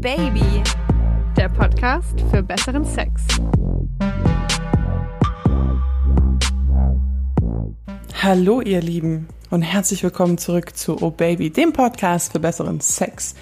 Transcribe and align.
Baby, 0.00 0.62
der 1.36 1.48
Podcast 1.48 2.20
für 2.30 2.40
besseren 2.40 2.84
Sex. 2.84 3.26
Hallo 8.22 8.60
ihr 8.60 8.80
Lieben 8.80 9.26
und 9.50 9.62
herzlich 9.62 10.04
willkommen 10.04 10.38
zurück 10.38 10.76
zu 10.76 11.02
Oh 11.02 11.10
Baby, 11.10 11.50
dem 11.50 11.72
Podcast 11.72 12.30
für 12.30 12.38
besseren 12.38 12.80
Sex. 12.80 13.34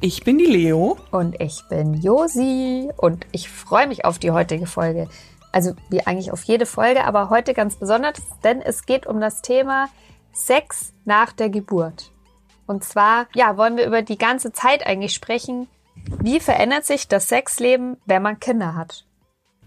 Ich 0.00 0.22
bin 0.22 0.38
die 0.38 0.44
Leo. 0.44 0.98
Und 1.10 1.40
ich 1.40 1.64
bin 1.68 1.94
Josi 1.94 2.90
und 2.96 3.26
ich 3.32 3.48
freue 3.48 3.88
mich 3.88 4.04
auf 4.04 4.20
die 4.20 4.30
heutige 4.30 4.66
Folge. 4.66 5.08
Also 5.50 5.72
wie 5.90 6.06
eigentlich 6.06 6.30
auf 6.30 6.44
jede 6.44 6.66
Folge, 6.66 7.04
aber 7.04 7.28
heute 7.28 7.54
ganz 7.54 7.74
besonders, 7.74 8.22
denn 8.44 8.62
es 8.62 8.86
geht 8.86 9.08
um 9.08 9.20
das 9.20 9.42
Thema 9.42 9.88
Sex 10.32 10.92
nach 11.04 11.32
der 11.32 11.50
Geburt. 11.50 12.12
Und 12.66 12.84
zwar, 12.84 13.26
ja, 13.34 13.56
wollen 13.56 13.76
wir 13.76 13.84
über 13.84 14.02
die 14.02 14.16
ganze 14.16 14.52
Zeit 14.52 14.86
eigentlich 14.86 15.12
sprechen. 15.12 15.66
Wie 16.20 16.40
verändert 16.40 16.84
sich 16.84 17.08
das 17.08 17.28
Sexleben, 17.28 17.96
wenn 18.06 18.22
man 18.22 18.40
Kinder 18.40 18.74
hat? 18.74 19.04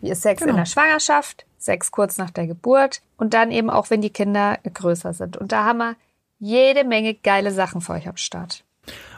Wie 0.01 0.09
ist 0.09 0.21
Sex 0.21 0.41
genau. 0.41 0.51
in 0.51 0.57
der 0.57 0.65
Schwangerschaft? 0.65 1.45
Sex 1.57 1.91
kurz 1.91 2.17
nach 2.17 2.29
der 2.29 2.47
Geburt 2.47 3.01
und 3.17 3.33
dann 3.33 3.51
eben 3.51 3.69
auch, 3.69 3.89
wenn 3.89 4.01
die 4.01 4.11
Kinder 4.11 4.57
größer 4.71 5.13
sind. 5.13 5.37
Und 5.37 5.51
da 5.51 5.65
haben 5.65 5.79
wir 5.79 5.95
jede 6.39 6.83
Menge 6.83 7.15
geile 7.15 7.51
Sachen 7.51 7.81
für 7.81 7.93
euch 7.93 8.07
am 8.07 8.17
Start. 8.17 8.63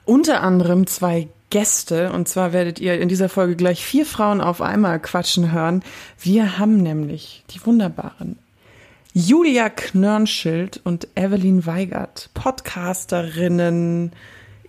Unter 0.06 0.42
anderem 0.42 0.88
zwei 0.88 1.28
Gäste. 1.50 2.12
Und 2.12 2.28
zwar 2.28 2.54
werdet 2.54 2.80
ihr 2.80 3.00
in 3.00 3.10
dieser 3.10 3.30
Folge 3.30 3.56
gleich 3.56 3.84
vier 3.84 4.06
Frauen 4.06 4.42
auf 4.42 4.62
einmal 4.62 5.00
quatschen 5.00 5.52
hören. 5.52 5.84
Wir 6.20 6.58
haben 6.58 6.78
nämlich 6.78 7.44
die 7.50 7.66
wunderbaren 7.66 8.40
Julia 9.14 9.70
Knörnschild 9.70 10.82
und 10.84 11.08
Evelyn 11.16 11.66
Weigert, 11.66 12.30
Podcasterinnen, 12.36 14.14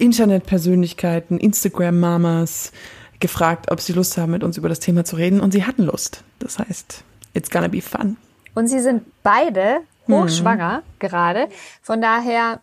Internetpersönlichkeiten, 0.00 1.38
Instagram-Mamas, 1.38 2.72
gefragt, 3.20 3.70
ob 3.70 3.80
sie 3.80 3.92
Lust 3.92 4.16
haben, 4.16 4.32
mit 4.32 4.42
uns 4.42 4.56
über 4.56 4.68
das 4.68 4.80
Thema 4.80 5.04
zu 5.04 5.16
reden. 5.16 5.40
Und 5.40 5.52
sie 5.52 5.64
hatten 5.64 5.84
Lust. 5.84 6.24
Das 6.38 6.58
heißt, 6.58 7.04
it's 7.34 7.50
gonna 7.50 7.68
be 7.68 7.82
fun. 7.82 8.16
Und 8.54 8.68
sie 8.68 8.80
sind 8.80 9.04
beide 9.22 9.80
hochschwanger 10.08 10.76
hm. 10.76 10.82
gerade. 10.98 11.48
Von 11.82 12.00
daher 12.00 12.60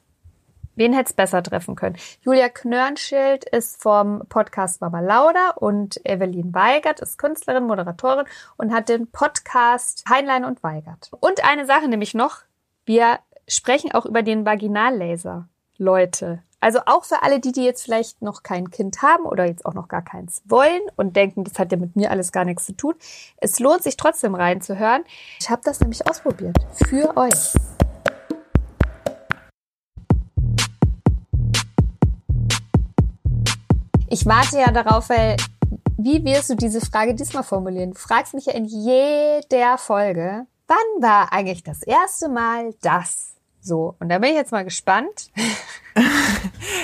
Wen 0.78 0.94
hätte 0.94 1.10
es 1.10 1.14
besser 1.14 1.42
treffen 1.42 1.76
können? 1.76 1.98
Julia 2.22 2.50
Knörnschild 2.50 3.46
ist 3.50 3.82
vom 3.82 4.22
Podcast 4.30 4.80
Mama 4.80 5.00
Lauda 5.00 5.54
und 5.56 6.00
Evelyn 6.06 6.54
Weigert 6.54 7.00
ist 7.00 7.18
Künstlerin, 7.18 7.64
Moderatorin 7.64 8.28
und 8.58 8.72
hat 8.72 8.88
den 8.88 9.08
Podcast 9.08 10.04
Heinlein 10.08 10.46
und 10.46 10.62
Weigert. 10.62 11.10
Und 11.20 11.44
eine 11.44 11.66
Sache 11.66 11.88
nämlich 11.88 12.14
noch, 12.14 12.42
wir 12.86 13.18
sprechen 13.48 13.92
auch 13.92 14.06
über 14.06 14.22
den 14.22 14.46
Vaginallaser. 14.46 15.48
Leute, 15.80 16.44
also 16.60 16.80
auch 16.86 17.04
für 17.04 17.22
alle 17.22 17.40
die, 17.40 17.52
die 17.52 17.64
jetzt 17.64 17.84
vielleicht 17.84 18.22
noch 18.22 18.42
kein 18.42 18.72
Kind 18.72 19.02
haben 19.02 19.26
oder 19.26 19.46
jetzt 19.46 19.66
auch 19.66 19.74
noch 19.74 19.88
gar 19.88 20.02
keins 20.02 20.42
wollen 20.46 20.82
und 20.96 21.16
denken, 21.16 21.44
das 21.44 21.60
hat 21.60 21.72
ja 21.72 21.78
mit 21.78 21.96
mir 21.96 22.10
alles 22.10 22.32
gar 22.32 22.46
nichts 22.46 22.66
zu 22.66 22.76
tun. 22.76 22.96
Es 23.38 23.60
lohnt 23.60 23.84
sich 23.84 23.96
trotzdem 23.96 24.34
reinzuhören. 24.34 25.04
Ich 25.40 25.50
habe 25.50 25.62
das 25.64 25.80
nämlich 25.80 26.10
ausprobiert. 26.10 26.58
Für 26.88 27.16
euch. 27.16 27.54
Ich 34.10 34.26
warte 34.26 34.58
ja 34.58 34.72
darauf, 34.72 35.10
weil 35.10 35.38
wie 35.98 36.24
wirst 36.24 36.50
du 36.50 36.56
diese 36.56 36.82
Frage 36.82 37.14
diesmal 37.14 37.44
formulieren? 37.44 37.92
Du 37.92 38.00
fragst 38.00 38.34
mich 38.34 38.46
ja 38.48 38.54
in 38.54 38.66
jeder 38.66 39.78
Folge, 39.78 40.48
wann 40.68 41.02
war 41.02 41.32
eigentlich 41.34 41.64
das 41.64 41.84
erste 41.84 42.30
Mal 42.30 42.74
das? 42.82 43.37
So, 43.68 43.96
und 44.00 44.08
da 44.08 44.20
bin 44.20 44.30
ich 44.30 44.38
jetzt 44.38 44.54
mal 44.54 44.64
gespannt. 44.64 45.30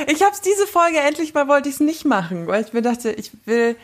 ich 0.08 0.22
habe 0.22 0.34
es 0.34 0.42
diese 0.42 0.68
Folge 0.68 1.00
endlich 1.00 1.34
mal 1.34 1.48
wollte 1.48 1.70
ich 1.70 1.76
es 1.76 1.80
nicht 1.80 2.04
machen, 2.04 2.46
weil 2.48 2.62
ich 2.62 2.74
mir 2.74 2.82
dachte, 2.82 3.10
ich 3.12 3.32
will 3.46 3.78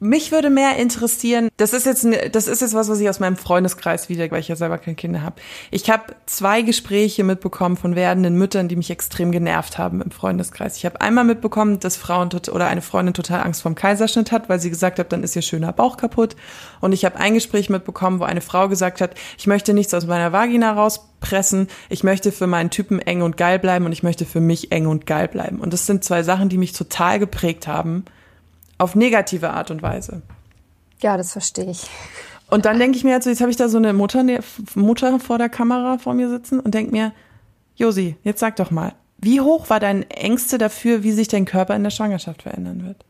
mich 0.00 0.30
würde 0.30 0.48
mehr 0.48 0.76
interessieren, 0.76 1.48
das 1.56 1.72
ist 1.72 1.84
jetzt 1.84 2.06
das 2.32 2.46
ist 2.46 2.60
jetzt 2.60 2.74
was, 2.74 2.88
was 2.88 3.00
ich 3.00 3.08
aus 3.08 3.18
meinem 3.18 3.36
Freundeskreis 3.36 4.08
wieder, 4.08 4.30
weil 4.30 4.40
ich 4.40 4.48
ja 4.48 4.54
selber 4.54 4.78
keine 4.78 4.94
Kinder 4.94 5.22
habe. 5.22 5.36
Ich 5.72 5.90
habe 5.90 6.14
zwei 6.26 6.62
Gespräche 6.62 7.24
mitbekommen 7.24 7.76
von 7.76 7.96
werdenden 7.96 8.36
Müttern, 8.36 8.68
die 8.68 8.76
mich 8.76 8.90
extrem 8.90 9.32
genervt 9.32 9.76
haben 9.76 10.00
im 10.00 10.12
Freundeskreis. 10.12 10.76
Ich 10.76 10.86
habe 10.86 11.00
einmal 11.00 11.24
mitbekommen, 11.24 11.80
dass 11.80 11.96
Frauen 11.96 12.28
oder 12.52 12.68
eine 12.68 12.82
Freundin 12.82 13.14
total 13.14 13.42
Angst 13.42 13.62
vorm 13.62 13.74
Kaiserschnitt 13.74 14.30
hat, 14.30 14.48
weil 14.48 14.60
sie 14.60 14.70
gesagt 14.70 15.00
hat, 15.00 15.12
dann 15.12 15.24
ist 15.24 15.34
ihr 15.34 15.42
schöner 15.42 15.72
Bauch 15.72 15.96
kaputt. 15.96 16.36
Und 16.80 16.92
ich 16.92 17.04
habe 17.04 17.16
ein 17.16 17.34
Gespräch 17.34 17.68
mitbekommen, 17.68 18.20
wo 18.20 18.24
eine 18.24 18.40
Frau 18.40 18.68
gesagt 18.68 19.00
hat, 19.00 19.14
ich 19.36 19.48
möchte 19.48 19.74
nichts 19.74 19.94
aus 19.94 20.06
meiner 20.06 20.32
Vagina 20.32 20.74
rauspressen, 20.74 21.66
ich 21.88 22.04
möchte 22.04 22.30
für 22.30 22.46
meinen 22.46 22.70
Typen 22.70 23.00
eng 23.00 23.22
und 23.22 23.36
geil 23.36 23.58
bleiben 23.58 23.84
und 23.86 23.92
ich 23.92 24.04
möchte 24.04 24.26
für 24.26 24.40
mich 24.40 24.70
eng 24.70 24.86
und 24.86 25.06
geil 25.06 25.26
bleiben. 25.26 25.58
Und 25.58 25.72
das 25.72 25.86
sind 25.86 26.04
zwei 26.04 26.22
Sachen, 26.22 26.48
die 26.48 26.58
mich 26.58 26.72
total 26.72 27.18
geprägt 27.18 27.66
haben 27.66 28.04
auf 28.78 28.94
negative 28.94 29.50
Art 29.50 29.70
und 29.70 29.82
Weise. 29.82 30.22
Ja, 31.00 31.16
das 31.16 31.32
verstehe 31.32 31.70
ich. 31.70 31.86
Und 32.50 32.64
dann 32.64 32.78
denke 32.78 32.96
ich 32.96 33.04
mir, 33.04 33.14
also 33.14 33.28
jetzt 33.28 33.40
habe 33.40 33.50
ich 33.50 33.56
da 33.56 33.68
so 33.68 33.76
eine 33.76 33.92
Mutter, 33.92 34.22
ne, 34.22 34.40
Mutter 34.74 35.20
vor 35.20 35.38
der 35.38 35.48
Kamera 35.48 35.98
vor 35.98 36.14
mir 36.14 36.30
sitzen 36.30 36.60
und 36.60 36.72
denke 36.72 36.92
mir, 36.92 37.12
Josi, 37.76 38.16
jetzt 38.22 38.40
sag 38.40 38.56
doch 38.56 38.70
mal, 38.70 38.94
wie 39.18 39.40
hoch 39.40 39.68
war 39.68 39.80
dein 39.80 40.08
Ängste 40.10 40.58
dafür, 40.58 41.02
wie 41.02 41.12
sich 41.12 41.28
dein 41.28 41.44
Körper 41.44 41.76
in 41.76 41.84
der 41.84 41.90
Schwangerschaft 41.90 42.42
verändern 42.42 42.86
wird? 42.86 43.04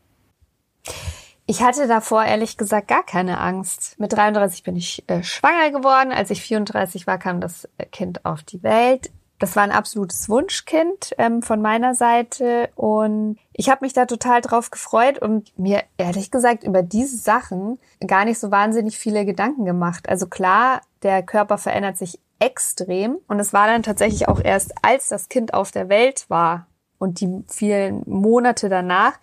Ich 1.45 1.63
hatte 1.63 1.87
davor 1.87 2.25
ehrlich 2.25 2.57
gesagt 2.57 2.87
gar 2.87 3.03
keine 3.03 3.39
Angst. 3.39 3.95
Mit 3.99 4.13
33 4.13 4.63
bin 4.63 4.75
ich 4.75 5.03
äh, 5.07 5.23
schwanger 5.23 5.71
geworden. 5.71 6.11
Als 6.11 6.29
ich 6.29 6.41
34 6.41 7.07
war, 7.07 7.17
kam 7.17 7.41
das 7.41 7.67
Kind 7.91 8.23
auf 8.23 8.43
die 8.43 8.61
Welt. 8.61 9.09
Das 9.39 9.55
war 9.55 9.63
ein 9.63 9.71
absolutes 9.71 10.27
Wunschkind 10.27 11.15
ähm, 11.17 11.41
von 11.41 11.61
meiner 11.61 11.95
Seite 11.95 12.69
und 12.75 13.37
ich 13.53 13.69
habe 13.69 13.85
mich 13.85 13.93
da 13.93 14.05
total 14.05 14.41
drauf 14.41 14.69
gefreut 14.69 15.19
und 15.19 15.57
mir 15.57 15.83
ehrlich 15.97 16.29
gesagt 16.29 16.63
über 16.65 16.83
diese 16.83 17.17
Sachen 17.17 17.79
gar 18.05 18.25
nicht 18.25 18.37
so 18.37 18.51
wahnsinnig 18.51 18.99
viele 18.99 19.25
Gedanken 19.25 19.63
gemacht. 19.63 20.09
Also 20.09 20.27
klar, 20.27 20.81
der 21.03 21.23
Körper 21.23 21.57
verändert 21.57 21.97
sich 21.97 22.19
extrem 22.39 23.17
und 23.27 23.39
es 23.39 23.53
war 23.53 23.67
dann 23.67 23.83
tatsächlich 23.83 24.27
auch 24.27 24.41
erst, 24.41 24.73
als 24.81 25.07
das 25.07 25.29
Kind 25.29 25.53
auf 25.53 25.71
der 25.71 25.89
Welt 25.89 26.25
war 26.29 26.67
und 26.99 27.21
die 27.21 27.43
vielen 27.47 28.03
Monate 28.05 28.69
danach, 28.69 29.13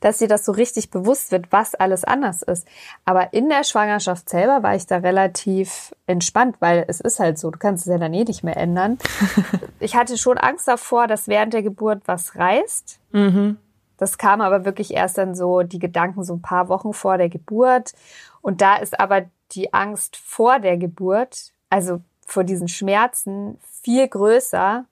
dass 0.00 0.18
dir 0.18 0.28
das 0.28 0.44
so 0.44 0.52
richtig 0.52 0.90
bewusst 0.90 1.30
wird, 1.30 1.50
was 1.50 1.74
alles 1.74 2.04
anders 2.04 2.42
ist. 2.42 2.66
Aber 3.04 3.32
in 3.32 3.48
der 3.48 3.64
Schwangerschaft 3.64 4.28
selber 4.28 4.62
war 4.62 4.74
ich 4.74 4.86
da 4.86 4.98
relativ 4.98 5.94
entspannt, 6.06 6.56
weil 6.60 6.84
es 6.88 7.00
ist 7.00 7.20
halt 7.20 7.38
so, 7.38 7.50
du 7.50 7.58
kannst 7.58 7.86
es 7.86 7.92
ja 7.92 7.98
dann 7.98 8.12
eh 8.12 8.24
nicht 8.24 8.42
mehr 8.42 8.56
ändern. 8.56 8.98
ich 9.80 9.94
hatte 9.94 10.18
schon 10.18 10.36
Angst 10.36 10.68
davor, 10.68 11.06
dass 11.06 11.28
während 11.28 11.54
der 11.54 11.62
Geburt 11.62 12.02
was 12.06 12.36
reißt. 12.36 12.98
Mhm. 13.12 13.56
Das 13.96 14.18
kam 14.18 14.40
aber 14.40 14.64
wirklich 14.64 14.94
erst 14.94 15.18
dann 15.18 15.34
so 15.34 15.62
die 15.62 15.78
Gedanken 15.78 16.24
so 16.24 16.34
ein 16.34 16.42
paar 16.42 16.68
Wochen 16.68 16.92
vor 16.92 17.18
der 17.18 17.28
Geburt. 17.28 17.92
Und 18.40 18.60
da 18.62 18.76
ist 18.76 18.98
aber 18.98 19.26
die 19.52 19.72
Angst 19.72 20.16
vor 20.16 20.58
der 20.58 20.78
Geburt, 20.78 21.52
also 21.68 22.00
vor 22.26 22.44
diesen 22.44 22.68
Schmerzen, 22.68 23.58
viel 23.82 24.08
größer 24.08 24.86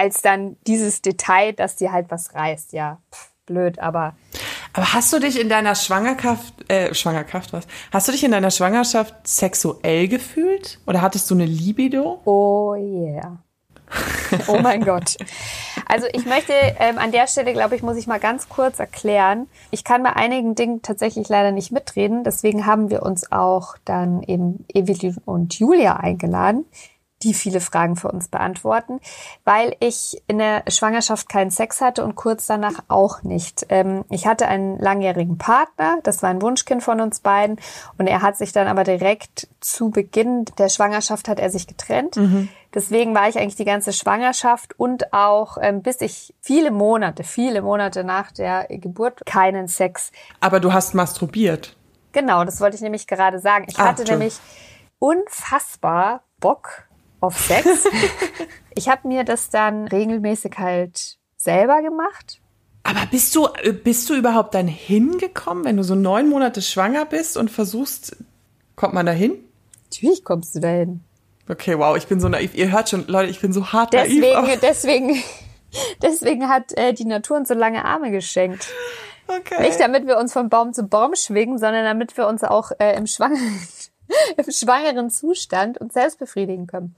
als 0.00 0.22
dann 0.22 0.56
dieses 0.66 1.02
Detail, 1.02 1.52
dass 1.52 1.76
dir 1.76 1.92
halt 1.92 2.10
was 2.10 2.34
reißt. 2.34 2.72
Ja, 2.72 2.98
pff, 3.12 3.32
blöd, 3.44 3.78
aber. 3.78 4.14
Aber 4.72 4.94
hast 4.94 5.12
du 5.12 5.18
dich 5.18 5.38
in 5.38 5.50
deiner 5.50 5.74
Schwangerschaft, 5.74 6.70
äh, 6.70 6.94
Schwangerschaft 6.94 7.52
was? 7.52 7.66
Hast 7.92 8.08
du 8.08 8.12
dich 8.12 8.24
in 8.24 8.30
deiner 8.30 8.50
Schwangerschaft 8.50 9.14
sexuell 9.24 10.08
gefühlt? 10.08 10.78
Oder 10.86 11.02
hattest 11.02 11.30
du 11.30 11.34
eine 11.34 11.44
Libido? 11.44 12.22
Oh 12.24 12.74
yeah. 12.76 13.38
oh 14.46 14.58
mein 14.62 14.84
Gott. 14.84 15.16
Also 15.86 16.06
ich 16.12 16.24
möchte 16.24 16.52
ähm, 16.78 16.98
an 16.98 17.10
der 17.12 17.26
Stelle, 17.26 17.52
glaube 17.52 17.76
ich, 17.76 17.82
muss 17.82 17.96
ich 17.96 18.06
mal 18.06 18.20
ganz 18.20 18.48
kurz 18.48 18.78
erklären. 18.78 19.48
Ich 19.70 19.84
kann 19.84 20.02
bei 20.02 20.14
einigen 20.14 20.54
Dingen 20.54 20.80
tatsächlich 20.82 21.28
leider 21.28 21.50
nicht 21.50 21.72
mitreden. 21.72 22.24
Deswegen 22.24 22.64
haben 22.64 22.90
wir 22.90 23.02
uns 23.02 23.32
auch 23.32 23.74
dann 23.84 24.22
eben 24.22 24.64
Evelyn 24.72 25.18
und 25.26 25.58
Julia 25.58 25.96
eingeladen, 25.96 26.64
die 27.22 27.34
viele 27.34 27.60
Fragen 27.60 27.96
für 27.96 28.10
uns 28.10 28.28
beantworten, 28.28 29.00
weil 29.44 29.76
ich 29.80 30.22
in 30.26 30.38
der 30.38 30.64
Schwangerschaft 30.68 31.28
keinen 31.28 31.50
Sex 31.50 31.80
hatte 31.80 32.04
und 32.04 32.14
kurz 32.14 32.46
danach 32.46 32.82
auch 32.88 33.22
nicht. 33.22 33.66
Ähm, 33.68 34.04
ich 34.08 34.26
hatte 34.26 34.48
einen 34.48 34.78
langjährigen 34.78 35.38
Partner, 35.38 35.98
das 36.02 36.22
war 36.22 36.30
ein 36.30 36.42
Wunschkind 36.42 36.82
von 36.82 37.00
uns 37.00 37.20
beiden 37.20 37.60
und 37.98 38.06
er 38.06 38.22
hat 38.22 38.36
sich 38.36 38.52
dann 38.52 38.68
aber 38.68 38.84
direkt 38.84 39.48
zu 39.60 39.90
Beginn 39.90 40.46
der 40.58 40.68
Schwangerschaft 40.68 41.28
hat 41.28 41.38
er 41.38 41.50
sich 41.50 41.66
getrennt. 41.66 42.16
Mhm. 42.16 42.48
Deswegen 42.72 43.14
war 43.14 43.28
ich 43.28 43.36
eigentlich 43.36 43.56
die 43.56 43.64
ganze 43.64 43.92
Schwangerschaft 43.92 44.78
und 44.78 45.12
auch 45.12 45.58
ähm, 45.60 45.82
bis 45.82 46.00
ich 46.00 46.34
viele 46.40 46.70
Monate, 46.70 47.24
viele 47.24 47.62
Monate 47.62 48.04
nach 48.04 48.30
der 48.32 48.66
Geburt 48.68 49.26
keinen 49.26 49.66
Sex. 49.66 50.12
Aber 50.38 50.60
du 50.60 50.72
hast 50.72 50.94
masturbiert. 50.94 51.76
Genau, 52.12 52.44
das 52.44 52.60
wollte 52.60 52.76
ich 52.76 52.82
nämlich 52.82 53.06
gerade 53.06 53.40
sagen. 53.40 53.66
Ich 53.68 53.78
ah, 53.78 53.88
hatte 53.88 54.04
nämlich 54.04 54.38
unfassbar 54.98 56.22
Bock 56.38 56.84
auf 57.20 57.38
Sex. 57.38 57.66
ich 58.74 58.88
habe 58.88 59.08
mir 59.08 59.24
das 59.24 59.50
dann 59.50 59.86
regelmäßig 59.88 60.58
halt 60.58 61.18
selber 61.36 61.82
gemacht. 61.82 62.40
Aber 62.82 63.06
bist 63.10 63.34
du, 63.36 63.48
bist 63.84 64.08
du 64.08 64.14
überhaupt 64.14 64.54
dann 64.54 64.66
hingekommen, 64.66 65.64
wenn 65.64 65.76
du 65.76 65.84
so 65.84 65.94
neun 65.94 66.28
Monate 66.28 66.62
schwanger 66.62 67.04
bist 67.04 67.36
und 67.36 67.50
versuchst, 67.50 68.16
kommt 68.74 68.94
man 68.94 69.06
da 69.06 69.12
hin? 69.12 69.36
Natürlich 69.84 70.24
kommst 70.24 70.54
du 70.54 70.60
da 70.60 70.68
hin. 70.68 71.00
Okay, 71.48 71.78
wow, 71.78 71.96
ich 71.96 72.06
bin 72.06 72.20
so 72.20 72.28
naiv. 72.28 72.54
Ihr 72.54 72.70
hört 72.70 72.88
schon, 72.88 73.06
Leute, 73.08 73.30
ich 73.30 73.40
bin 73.40 73.52
so 73.52 73.72
hart 73.72 73.92
deswegen, 73.92 74.20
naiv. 74.20 74.60
Deswegen, 74.62 75.22
deswegen 76.02 76.48
hat 76.48 76.76
äh, 76.76 76.92
die 76.92 77.04
Natur 77.04 77.36
uns 77.38 77.48
so 77.48 77.54
lange 77.54 77.84
Arme 77.84 78.10
geschenkt. 78.10 78.68
Okay. 79.26 79.62
Nicht 79.62 79.78
damit 79.78 80.06
wir 80.06 80.16
uns 80.18 80.32
von 80.32 80.48
Baum 80.48 80.72
zu 80.72 80.84
Baum 80.84 81.14
schwingen, 81.14 81.58
sondern 81.58 81.84
damit 81.84 82.16
wir 82.16 82.26
uns 82.26 82.42
auch 82.42 82.72
äh, 82.78 82.96
im, 82.96 83.06
schwangeren, 83.06 83.60
im 84.36 84.50
schwangeren 84.52 85.10
Zustand 85.10 85.78
uns 85.78 85.94
selbst 85.94 86.18
befriedigen 86.18 86.66
können. 86.66 86.94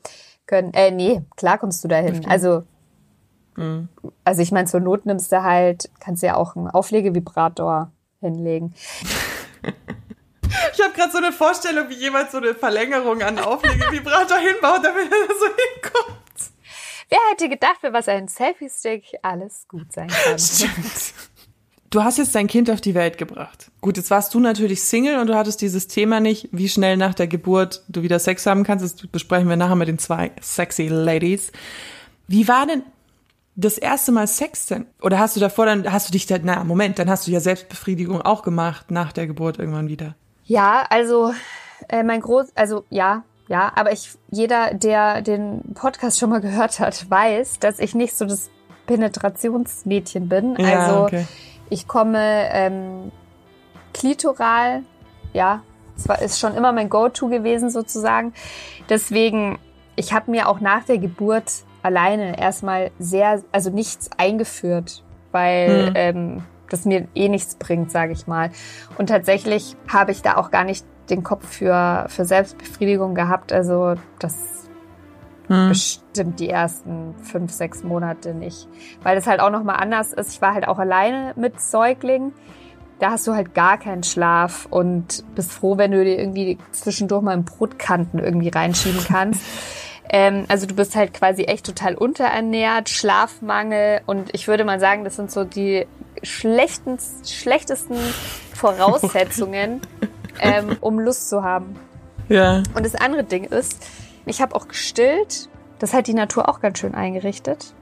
können. 0.47 0.73
Äh, 0.75 0.91
nee, 0.91 1.23
klar 1.37 1.59
kommst 1.59 1.83
du 1.85 1.89
dahin. 1.89 2.27
Also, 2.29 2.65
Mhm. 3.55 3.89
also 4.25 4.41
ich 4.41 4.51
meine, 4.51 4.67
zur 4.67 4.81
Not 4.81 5.05
nimmst 5.05 5.31
du 5.31 5.43
halt, 5.43 5.91
kannst 6.01 6.23
du 6.23 6.27
ja 6.29 6.37
auch 6.37 6.57
einen 6.57 6.69
Auflegevibrator 6.69 7.91
hinlegen. 8.21 8.75
Ich 10.73 10.83
habe 10.83 10.93
gerade 10.95 11.13
so 11.13 11.19
eine 11.19 11.33
Vorstellung, 11.33 11.89
wie 11.91 11.95
jemand 11.95 12.31
so 12.31 12.39
eine 12.39 12.55
Verlängerung 12.55 13.23
an 13.23 13.39
Auflegevibrator 13.39 14.39
hinbaut, 14.39 14.81
damit 14.83 15.05
er 15.11 15.35
so 15.35 15.47
hinkommt. 15.47 16.23
Wer 17.09 17.19
hätte 17.31 17.49
gedacht, 17.51 17.77
für 17.81 17.93
was 17.93 18.09
ein 18.09 18.27
Selfie-Stick 18.29 19.19
alles 19.23 19.67
gut 19.69 19.93
sein 19.93 20.09
kann? 20.09 20.39
Stimmt. 20.39 21.13
Du 21.93 22.03
hast 22.03 22.17
jetzt 22.17 22.35
dein 22.35 22.47
Kind 22.47 22.71
auf 22.71 22.81
die 22.81 22.95
Welt 22.95 23.19
gebracht. 23.19 23.71
Gut, 23.83 23.99
jetzt 23.99 24.11
warst 24.11 24.33
du 24.33 24.41
natürlich 24.41 24.83
Single 24.83 25.19
und 25.21 25.27
du 25.27 25.37
hattest 25.37 25.61
dieses 25.61 25.89
Thema 25.89 26.21
nicht, 26.21 26.49
wie 26.51 26.71
schnell 26.71 26.97
nach 26.97 27.13
der 27.13 27.27
Geburt 27.27 27.83
du 27.87 28.01
wieder 28.01 28.19
Sex 28.19 28.47
haben 28.47 28.65
kannst. 28.65 28.83
Das 28.83 29.07
besprechen 29.09 29.47
wir 29.47 29.57
nachher 29.57 29.77
mit 29.77 29.89
den 29.89 29.99
zwei 29.99 30.31
sexy 30.41 30.89
Ladies. 30.89 31.53
Wie 32.27 32.49
war 32.49 32.65
denn 32.67 32.83
das 33.57 33.77
erste 33.77 34.11
Mal 34.11 34.27
Sex 34.27 34.65
denn? 34.65 34.87
Oder 35.03 35.19
hast 35.19 35.37
du 35.37 35.41
davor 35.41 35.67
dann, 35.67 35.93
hast 35.93 36.09
du 36.09 36.13
dich 36.13 36.25
da, 36.25 36.39
na, 36.43 36.65
Moment, 36.65 36.99
dann 36.99 37.11
hast 37.11 37.27
du 37.27 37.31
ja 37.31 37.41
Selbstbefriedigung 37.41 38.23
auch 38.23 38.43
gemacht 38.43 38.91
nach 38.91 39.13
der 39.13 39.27
Geburt 39.27 39.59
irgendwann 39.59 39.89
wieder. 39.89 40.15
Ja, 40.47 40.87
also 40.89 41.35
äh, 41.91 42.03
mein 42.03 42.23
Groß, 42.23 42.53
also 42.55 42.87
ja, 42.89 43.23
ja, 43.49 43.71
aber 43.77 43.93
ich, 43.93 44.13
jeder, 44.31 44.73
der 44.73 45.21
den 45.21 45.75
Podcast 45.75 46.19
schon 46.19 46.31
mal 46.31 46.41
gehört 46.41 46.81
hat, 46.81 47.11
weiß, 47.11 47.59
dass 47.59 47.79
ich 47.79 47.95
nicht 47.95 48.17
so 48.17 48.25
das 48.25 48.49
Penetrationsmädchen 48.87 50.31
bin. 50.31 50.57
Ja, 50.59 50.81
also 50.81 51.03
okay. 51.03 51.27
Ich 51.73 51.89
komme 51.89 52.49
ähm, 52.53 53.11
klitoral, 53.95 54.83
ja, 55.33 55.63
das 55.97 56.09
war, 56.09 56.21
ist 56.21 56.39
schon 56.39 56.55
immer 56.55 56.73
mein 56.73 56.89
Go-To 56.89 57.29
gewesen 57.29 57.71
sozusagen. 57.71 58.35
Deswegen, 58.89 59.59
ich 59.97 60.13
habe 60.13 60.31
mir 60.31 60.49
auch 60.49 60.61
nach 60.61 60.85
der 60.85 60.99
Geburt 60.99 61.51
alleine 61.83 62.39
erstmal 62.39 62.91
sehr, 62.99 63.43
also 63.53 63.71
nichts 63.71 64.11
eingeführt, 64.17 65.03
weil 65.33 65.87
Hm. 65.87 65.93
ähm, 65.95 66.43
das 66.69 66.85
mir 66.85 67.07
eh 67.15 67.29
nichts 67.29 67.55
bringt, 67.57 67.91
sage 67.91 68.13
ich 68.13 68.27
mal. 68.27 68.51
Und 68.97 69.09
tatsächlich 69.09 69.77
habe 69.89 70.13
ich 70.13 70.23
da 70.23 70.37
auch 70.37 70.51
gar 70.51 70.65
nicht 70.65 70.87
den 71.11 71.23
Kopf 71.23 71.47
für, 71.47 72.07
für 72.09 72.25
Selbstbefriedigung 72.25 73.15
gehabt. 73.15 73.53
Also 73.53 73.95
das 74.19 74.62
Hm. 75.49 75.69
bestimmt 75.69 76.39
die 76.41 76.49
ersten 76.49 77.15
fünf, 77.23 77.53
sechs 77.53 77.83
Monate 77.83 78.35
nicht. 78.35 78.69
Weil 79.03 79.17
das 79.17 79.27
halt 79.27 79.41
auch 79.41 79.51
nochmal 79.51 79.77
anders 79.77 80.13
ist. 80.13 80.33
Ich 80.33 80.43
war 80.43 80.55
halt 80.55 80.69
auch 80.69 80.79
alleine 80.79 81.33
mit 81.37 81.61
Säugling. 81.61 82.33
Da 83.01 83.11
hast 83.11 83.27
du 83.27 83.35
halt 83.35 83.53
gar 83.55 83.79
keinen 83.79 84.05
Schlaf 84.05 84.67
und 84.71 85.25
bist 85.35 85.51
froh, 85.53 85.77
wenn 85.77 85.91
du 85.91 86.05
dir 86.05 86.19
irgendwie 86.19 86.59
zwischendurch 86.71 87.23
mal 87.23 87.33
einen 87.33 87.45
Brotkanten 87.45 88.21
irgendwie 88.21 88.49
reinschieben 88.49 89.03
kannst. 89.05 89.43
ähm, 90.09 90.45
also 90.47 90.67
du 90.67 90.75
bist 90.75 90.95
halt 90.95 91.13
quasi 91.13 91.43
echt 91.45 91.67
total 91.67 91.97
unterernährt, 91.97 92.89
Schlafmangel 92.89 94.03
und 94.07 94.33
ich 94.35 94.47
würde 94.47 94.65
mal 94.65 94.79
sagen, 94.79 95.03
das 95.03 95.17
sind 95.17 95.33
so 95.33 95.43
die 95.43 95.87
schlechten, 96.23 96.99
schlechtesten 97.27 97.97
Voraussetzungen, 98.55 99.81
ähm, 100.41 100.77
um 100.81 101.01
Lust 101.01 101.29
zu 101.29 101.43
haben. 101.43 101.75
Ja. 102.29 102.63
Und 102.75 102.87
das 102.87 102.95
andere 102.95 103.25
Ding 103.25 103.45
ist, 103.45 103.85
ich 104.27 104.41
habe 104.41 104.55
auch 104.55 104.69
gestillt. 104.69 105.49
Das 105.79 105.93
hat 105.95 106.07
die 106.07 106.15
Natur 106.15 106.49
auch 106.49 106.61
ganz 106.61 106.79
schön 106.79 106.95
eingerichtet. 106.95 107.75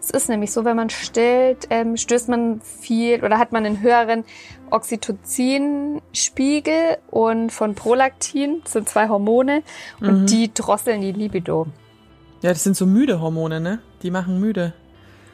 Es 0.00 0.10
ist 0.10 0.28
nämlich 0.28 0.50
so, 0.50 0.64
wenn 0.64 0.74
man 0.74 0.90
stillt, 0.90 1.68
ähm, 1.70 1.96
stößt 1.96 2.28
man 2.28 2.60
viel 2.60 3.24
oder 3.24 3.38
hat 3.38 3.52
man 3.52 3.64
einen 3.64 3.80
höheren 3.82 4.24
Oxytocin-Spiegel 4.70 6.98
und 7.10 7.50
von 7.52 7.76
Prolaktin, 7.76 8.62
das 8.64 8.72
sind 8.72 8.88
zwei 8.88 9.08
Hormone, 9.08 9.62
und 10.00 10.26
die 10.26 10.52
drosseln 10.52 11.02
die 11.02 11.12
Libido. 11.12 11.66
Ja, 12.40 12.50
das 12.50 12.64
sind 12.64 12.76
so 12.76 12.84
müde 12.86 13.20
Hormone, 13.20 13.60
ne? 13.60 13.78
Die 14.02 14.10
machen 14.10 14.40
müde. 14.40 14.72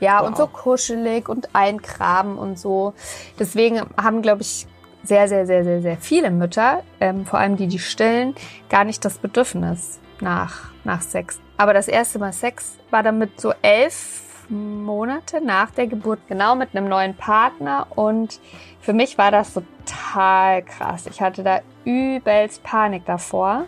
Ja, 0.01 0.21
Wow. 0.21 0.27
und 0.29 0.37
so 0.37 0.47
kuschelig 0.47 1.29
und 1.31 1.49
einkramen 1.55 2.37
und 2.37 2.59
so. 2.59 2.93
Deswegen 3.39 3.81
haben, 3.97 4.21
glaube 4.23 4.43
ich, 4.43 4.67
sehr, 5.03 5.29
sehr, 5.29 5.47
sehr, 5.47 5.65
sehr, 5.65 5.81
sehr 5.81 5.97
viele 5.97 6.31
Mütter, 6.31 6.83
ähm, 7.01 7.25
vor 7.25 7.39
allem 7.39 7.57
die, 7.57 7.69
die 7.69 7.79
stillen, 7.79 8.35
gar 8.69 8.85
nicht 8.85 9.03
das 9.05 9.17
Bedürfnis 9.19 9.99
nach, 10.21 10.71
nach 10.85 11.01
Sex. 11.01 11.41
Aber 11.57 11.73
das 11.75 11.89
erste 11.89 12.19
Mal 12.19 12.33
Sex 12.33 12.79
war 12.91 13.03
dann 13.03 13.19
mit 13.19 13.41
so 13.41 13.53
elf 13.63 14.23
Monate 14.49 15.41
nach 15.45 15.71
der 15.73 15.87
Geburt, 15.87 16.21
genau 16.29 16.55
mit 16.55 16.75
einem 16.75 16.89
neuen 16.89 17.15
Partner. 17.15 17.87
Und 17.95 18.41
für 18.81 18.93
mich 18.95 19.19
war 19.19 19.31
das 19.31 19.53
total 19.55 20.63
krass. 20.63 21.07
Ich 21.07 21.21
hatte 21.21 21.43
da 21.43 21.61
übelst 21.85 22.63
Panik 22.63 23.05
davor. 23.05 23.67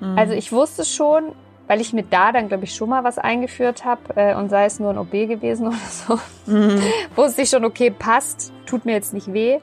Mhm. 0.00 0.18
Also 0.18 0.34
ich 0.34 0.52
wusste 0.52 0.84
schon, 0.84 1.32
weil 1.66 1.80
ich 1.80 1.92
mir 1.92 2.02
da 2.02 2.32
dann, 2.32 2.48
glaube 2.48 2.64
ich, 2.64 2.74
schon 2.74 2.88
mal 2.90 3.04
was 3.04 3.18
eingeführt 3.18 3.84
habe 3.84 4.00
äh, 4.16 4.34
und 4.34 4.48
sei 4.50 4.66
es 4.66 4.80
nur 4.80 4.90
ein 4.90 4.98
OB 4.98 5.10
gewesen 5.12 5.66
oder 5.68 5.76
so, 5.76 6.18
Mhm. 6.46 6.80
wusste 7.14 7.42
ich 7.42 7.50
schon, 7.50 7.64
okay, 7.64 7.90
passt, 7.90 8.52
tut 8.66 8.84
mir 8.84 8.92
jetzt 8.92 9.12
nicht 9.12 9.32
weh. 9.32 9.58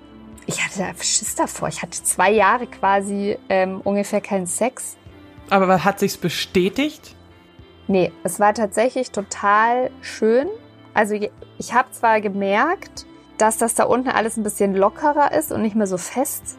Ich 0.47 0.63
hatte 0.63 0.79
da 0.79 0.85
Schiss 1.03 1.35
davor. 1.35 1.67
Ich 1.67 1.81
hatte 1.81 2.01
zwei 2.03 2.31
Jahre 2.31 2.67
quasi 2.67 3.37
ähm, 3.49 3.81
ungefähr 3.83 4.21
keinen 4.21 4.45
Sex. 4.45 4.95
Aber 5.49 5.67
was 5.67 5.83
hat 5.83 5.99
sich's 5.99 6.17
bestätigt? 6.17 7.15
Nee, 7.87 8.11
es 8.23 8.39
war 8.39 8.53
tatsächlich 8.53 9.11
total 9.11 9.91
schön. 10.01 10.47
Also 10.93 11.15
ich 11.57 11.73
habe 11.73 11.91
zwar 11.91 12.19
gemerkt, 12.21 13.05
dass 13.37 13.57
das 13.57 13.75
da 13.75 13.83
unten 13.83 14.09
alles 14.09 14.37
ein 14.37 14.43
bisschen 14.43 14.75
lockerer 14.75 15.33
ist 15.33 15.51
und 15.51 15.61
nicht 15.61 15.75
mehr 15.75 15.87
so 15.87 15.97
fest, 15.97 16.57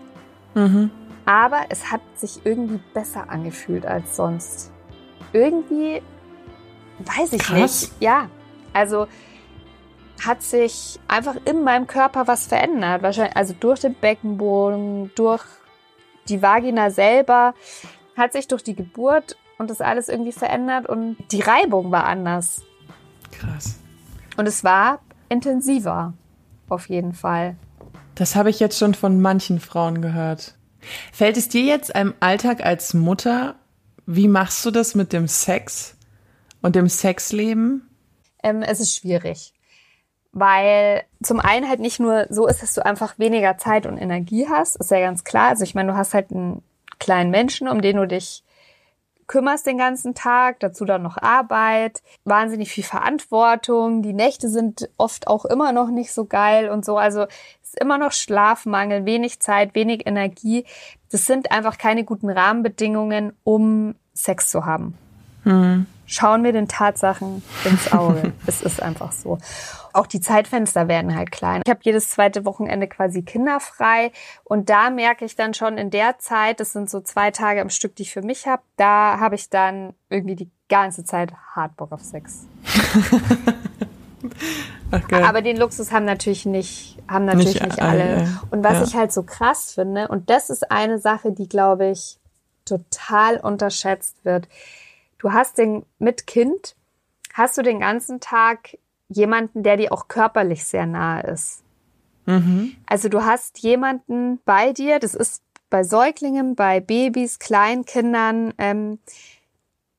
Mhm. 0.55 0.91
aber 1.25 1.63
es 1.71 1.91
hat 1.91 2.01
sich 2.17 2.41
irgendwie 2.45 2.81
besser 2.95 3.29
angefühlt 3.31 3.87
als 3.87 4.15
sonst. 4.17 4.71
Irgendwie, 5.33 6.03
weiß 7.01 7.33
ich 7.33 7.43
Krass. 7.43 7.61
nicht. 7.83 7.93
Ja, 8.01 8.29
also 8.73 9.07
hat 10.25 10.43
sich 10.43 10.99
einfach 11.09 11.37
in 11.45 11.63
meinem 11.65 11.87
Körper 11.87 12.27
was 12.27 12.47
verändert. 12.47 13.03
Wahrscheinlich, 13.03 13.37
also 13.37 13.55
durch 13.59 13.81
den 13.81 13.95
Beckenboden, 13.95 15.11
durch 15.15 15.43
die 16.29 16.41
Vagina 16.41 16.91
selber, 16.91 17.55
hat 18.17 18.33
sich 18.33 18.49
durch 18.49 18.63
die 18.63 18.75
Geburt 18.75 19.37
und 19.59 19.71
das 19.71 19.81
alles 19.81 20.09
irgendwie 20.09 20.33
verändert 20.33 20.89
und 20.89 21.17
die 21.31 21.41
Reibung 21.41 21.91
war 21.91 22.05
anders. 22.05 22.63
Krass. 23.33 23.79
Und 24.37 24.47
es 24.47 24.65
war 24.65 25.01
intensiver, 25.29 26.15
auf 26.69 26.89
jeden 26.89 27.15
Fall. 27.15 27.57
Das 28.15 28.37
habe 28.37 28.51
ich 28.51 28.61
jetzt 28.61 28.79
schon 28.79 28.95
von 28.95 29.21
manchen 29.21 29.61
Frauen 29.61 30.01
gehört. 30.01 30.55
Fällt 31.13 31.37
es 31.37 31.49
dir 31.49 31.63
jetzt 31.63 31.91
im 31.91 32.15
Alltag 32.21 32.65
als 32.65 32.95
Mutter, 32.95 33.57
wie 34.07 34.29
machst 34.29 34.65
du 34.65 34.71
das 34.71 34.95
mit 34.95 35.13
dem 35.13 35.27
Sex 35.27 35.97
und 36.63 36.77
dem 36.77 36.89
Sexleben? 36.89 37.89
Ähm, 38.43 38.63
es 38.63 38.81
ist 38.81 38.95
schwierig. 38.95 39.53
Weil 40.33 41.03
zum 41.23 41.41
einen 41.41 41.69
halt 41.69 41.81
nicht 41.81 41.99
nur 41.99 42.27
so 42.31 42.47
ist, 42.47 42.63
dass 42.63 42.75
du 42.75 42.85
einfach 42.85 43.19
weniger 43.19 43.59
Zeit 43.59 43.87
und 43.87 43.97
Energie 43.97 44.47
hast, 44.49 44.77
ist 44.77 44.91
ja 44.91 45.01
ganz 45.01 45.25
klar. 45.25 45.49
Also 45.49 45.65
ich 45.65 45.75
meine, 45.75 45.93
du 45.93 45.99
hast 45.99 46.15
halt 46.15 46.31
einen 46.31 46.63
kleinen 46.99 47.31
Menschen, 47.31 47.69
um 47.69 47.81
den 47.81 47.97
du 47.97 48.07
dich 48.07 48.43
kümmerst 49.27 49.67
den 49.67 49.79
ganzen 49.79 50.15
Tag, 50.15 50.61
dazu 50.61 50.85
dann 50.85 51.03
noch 51.03 51.17
Arbeit, 51.17 52.03
wahnsinnig 52.25 52.71
viel 52.71 52.85
Verantwortung, 52.85 54.03
die 54.03 54.13
Nächte 54.13 54.49
sind 54.49 54.89
oft 54.97 55.27
auch 55.27 55.45
immer 55.45 55.73
noch 55.73 55.89
nicht 55.89 56.13
so 56.13 56.27
geil 56.27 56.69
und 56.69 56.85
so, 56.85 56.97
also 56.97 57.23
es 57.63 57.71
ist 57.71 57.81
immer 57.81 57.99
noch 57.99 58.13
Schlafmangel, 58.13 59.05
wenig 59.05 59.41
Zeit, 59.41 59.75
wenig 59.75 60.07
Energie. 60.07 60.65
Das 61.11 61.27
sind 61.27 61.51
einfach 61.51 61.79
keine 61.79 62.05
guten 62.05 62.31
Rahmenbedingungen, 62.31 63.33
um 63.43 63.97
Sex 64.15 64.51
zu 64.51 64.65
haben. 64.65 64.97
Schauen 66.07 66.45
wir 66.45 66.53
den 66.53 66.69
Tatsachen 66.69 67.43
ins 67.65 67.93
Auge. 67.93 68.33
es 68.47 68.63
ist 68.63 68.81
einfach 68.81 69.11
so. 69.13 69.39
Auch 69.97 70.07
die 70.07 70.21
Zeitfenster 70.21 70.89
werden 70.89 71.17
halt 71.17 71.33
klein. 71.33 71.63
Ich 71.65 71.71
habe 71.71 71.81
jedes 71.83 72.11
zweite 72.11 72.45
Wochenende 72.45 72.87
quasi 72.87 73.23
kinderfrei 73.23 74.13
und 74.45 74.69
da 74.69 74.91
merke 74.91 75.25
ich 75.25 75.37
dann 75.37 75.55
schon 75.55 75.79
in 75.79 75.91
der 75.91 76.19
Zeit, 76.19 76.61
das 76.61 76.73
sind 76.73 76.91
so 76.91 77.01
zwei 77.01 77.31
Tage 77.31 77.61
am 77.63 77.71
Stück, 77.71 77.97
die 77.97 78.03
ich 78.03 78.13
für 78.13 78.23
mich 78.23 78.47
habe, 78.47 78.63
da 78.77 79.19
habe 79.19 79.35
ich 79.37 79.49
dann 79.49 79.95
irgendwie 80.11 80.37
die 80.37 80.51
ganze 80.69 81.05
Zeit 81.05 81.33
hart 81.55 81.77
Bock 81.77 81.93
auf 81.93 82.03
Sex. 82.03 82.47
Geil. 85.09 85.25
Aber 85.25 85.43
den 85.43 85.57
Luxus 85.57 85.91
haben 85.93 86.05
natürlich 86.05 86.47
nicht, 86.47 86.99
haben 87.09 87.25
natürlich 87.25 87.55
Nicht 87.55 87.65
nicht, 87.65 87.83
alle, 87.83 88.03
alle. 88.03 88.41
Und 88.51 88.63
was 88.63 88.75
Ja. 88.75 88.83
ich 88.85 88.95
halt 88.95 89.13
so 89.13 89.23
krass 89.23 89.73
finde, 89.73 90.09
und 90.09 90.31
das 90.31 90.49
ist 90.51 90.71
eine 90.71 90.99
Sache, 90.99 91.33
die, 91.33 91.49
glaube 91.49 91.89
ich, 91.89 92.19
total 92.65 93.39
unterschätzt 93.39 94.25
wird. 94.25 94.49
Du 95.19 95.33
hast 95.33 95.59
den, 95.59 95.85
mit 95.99 96.27
Kind, 96.27 96.77
hast 97.35 97.59
du 97.59 97.63
den 97.63 97.81
ganzen 97.81 98.21
Tag 98.21 98.79
jemanden, 99.09 99.63
der 99.63 99.77
dir 99.77 99.93
auch 99.93 100.09
körperlich 100.09 100.65
sehr 100.65 100.87
nahe 100.87 101.23
ist. 101.23 101.63
Also 102.87 103.09
du 103.09 103.25
hast 103.25 103.59
jemanden 103.61 104.41
bei 104.45 104.73
dir, 104.73 104.99
das 104.99 105.15
ist 105.15 105.43
bei 105.71 105.85
Säuglingen, 105.85 106.55
bei 106.55 106.81
Babys, 106.81 107.39
Kleinkindern, 107.39 108.53
ähm, 108.59 108.99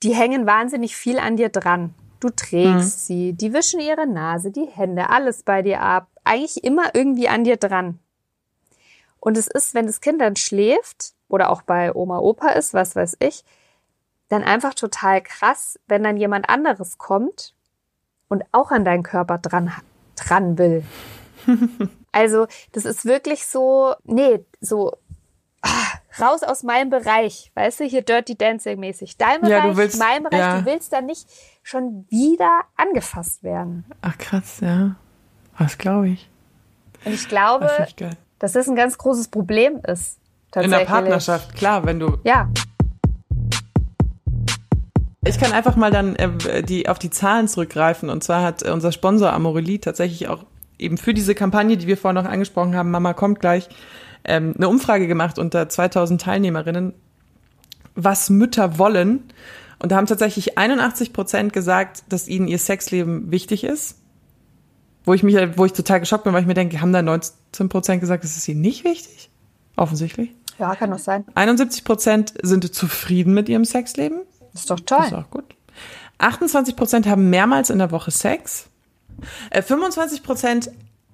die 0.04 0.14
hängen 0.14 0.46
wahnsinnig 0.46 0.96
viel 0.96 1.20
an 1.20 1.38
dir 1.38 1.50
dran. 1.50 1.94
Du 2.20 2.30
trägst 2.30 3.06
sie, 3.06 3.34
die 3.34 3.54
wischen 3.54 3.80
ihre 3.80 4.08
Nase, 4.08 4.52
die 4.52 4.66
Hände, 4.66 5.10
alles 5.10 5.44
bei 5.44 5.62
dir 5.62 5.82
ab. 5.82 6.08
eigentlich 6.24 6.64
immer 6.64 6.94
irgendwie 6.94 7.30
an 7.30 7.44
dir 7.44 7.58
dran. 7.58 8.00
Und 9.20 9.38
es 9.38 9.48
ist, 9.48 9.74
wenn 9.74 9.88
das 9.88 10.02
Kind 10.02 10.20
dann 10.20 10.36
schläft 10.36 11.14
oder 11.30 11.50
auch 11.50 11.62
bei 11.62 11.94
Oma, 11.94 12.20
Opa 12.20 12.50
ist, 12.50 12.74
was 12.74 12.96
weiß 12.96 13.18
ich, 13.20 13.44
dann 14.30 14.44
einfach 14.44 14.74
total 14.74 15.22
krass, 15.22 15.80
wenn 15.88 16.04
dann 16.04 16.18
jemand 16.18 16.50
anderes 16.50 16.98
kommt 16.98 17.54
und 18.30 18.44
auch 18.52 18.72
an 18.72 18.86
deinen 18.86 19.04
Körper 19.04 19.38
dran, 19.38 19.72
dran 20.16 20.58
will. 20.58 20.84
also, 22.12 22.48
das 22.74 22.86
ist 22.86 23.06
wirklich 23.06 23.46
so, 23.48 23.94
nee, 24.04 24.46
so 24.60 24.94
ah, 25.62 25.70
raus 26.20 26.44
aus 26.44 26.64
meinem 26.64 26.90
Bereich, 26.90 27.52
weißt 27.56 27.80
du, 27.82 27.84
hier 27.86 28.02
Dirty 28.02 28.36
Dancing 28.38 28.80
mäßig. 28.80 29.18
Dein 29.18 29.42
Bereich, 29.42 29.52
Ja, 29.64 29.68
du 29.70 29.78
willst- 29.78 30.00
mein 30.00 30.24
Bereich, 30.24 30.40
ja. 30.40 30.60
du 30.60 30.66
willst 30.66 30.94
dann 30.94 31.06
nicht 31.06 31.28
schon 31.64 32.06
wieder 32.10 32.62
angefasst 32.76 33.44
werden. 33.44 33.86
Ach 34.02 34.18
krass, 34.18 34.60
ja. 34.62 34.96
Was 35.58 35.78
glaube 35.78 36.10
ich? 36.10 36.30
Und 37.06 37.14
ich 37.14 37.28
glaube, 37.28 37.66
Das 37.66 37.94
dass 38.40 38.52
das 38.54 38.68
ein 38.68 38.76
ganz 38.76 38.98
großes 38.98 39.30
Problem 39.30 39.80
ist. 39.88 40.20
In 40.56 40.72
der 40.72 40.86
Partnerschaft, 40.86 41.56
klar, 41.56 41.86
wenn 41.86 42.00
du. 42.00 42.18
Ja, 42.24 42.50
Ich 45.28 45.40
kann 45.40 45.52
einfach 45.52 45.76
mal 45.76 45.92
dann 45.92 46.16
äh, 46.16 46.64
die, 46.64 46.88
auf 46.88 47.00
die 47.00 47.10
Zahlen 47.10 47.48
zurückgreifen. 47.48 48.10
Und 48.10 48.24
zwar 48.24 48.44
hat 48.44 48.64
äh, 48.64 48.72
unser 48.72 48.92
Sponsor 48.92 49.34
Amorelie 49.34 49.80
tatsächlich 49.80 50.30
auch 50.30 50.46
eben 50.80 50.98
für 50.98 51.14
diese 51.14 51.36
Kampagne, 51.36 51.76
die 51.76 51.88
wir 51.88 51.98
vorhin 51.98 52.24
noch 52.24 52.30
angesprochen 52.30 52.76
haben, 52.76 52.92
Mama 52.92 53.14
kommt 53.14 53.40
gleich, 53.40 53.68
ähm, 54.24 54.54
eine 54.56 54.70
Umfrage 54.70 55.08
gemacht 55.08 55.38
unter 55.38 55.68
2000 55.68 56.22
Teilnehmerinnen, 56.22 56.94
was 57.96 58.30
Mütter 58.30 58.78
wollen. 58.78 59.24
Und 59.80 59.92
da 59.92 59.98
haben 59.98 60.08
tatsächlich 60.08 60.58
81 60.58 61.14
Prozent 61.14 61.54
gesagt, 61.54 62.04
dass 62.10 62.28
ihnen 62.28 62.48
ihr 62.48 62.60
Sexleben 62.60 63.32
wichtig 63.32 63.64
ist. 63.64 63.98
Wo 65.04 65.14
ich 65.14 65.24
mich, 65.24 65.36
wo 65.56 65.66
ich 65.66 65.74
total 65.74 66.00
geschockt 66.00 66.26
bin, 66.26 66.34
weil 66.34 66.42
ich 66.42 66.48
mir 66.48 66.54
denke, 66.54 66.82
haben 66.82 66.92
da 66.94 67.02
19 67.02 67.70
Prozent 67.70 68.02
gesagt, 68.02 68.24
das 68.24 68.36
ist 68.38 68.48
ihnen 68.48 68.62
nicht 68.62 68.84
wichtig? 68.84 69.30
Offensichtlich. 69.76 70.32
ja, 70.58 70.76
kann 70.76 70.92
doch 70.92 71.00
sein. 71.00 71.26
71 71.36 71.84
Prozent 71.84 72.34
sind 72.42 72.74
zufrieden 72.74 73.34
mit 73.34 73.48
ihrem 73.48 73.64
Sexleben. 73.64 74.22
Das 74.54 74.62
ist 74.62 74.70
doch 74.70 74.80
Das 74.80 75.06
ist 75.06 75.10
toll. 75.12 75.20
auch 75.20 75.30
gut. 75.30 75.46
28 76.20 76.76
Prozent 76.76 77.08
haben 77.08 77.30
mehrmals 77.30 77.70
in 77.70 77.78
der 77.80 77.92
Woche 77.92 78.12
Sex. 78.12 78.68
Äh, 79.50 79.62
25 79.62 80.24
Prozent 80.24 80.72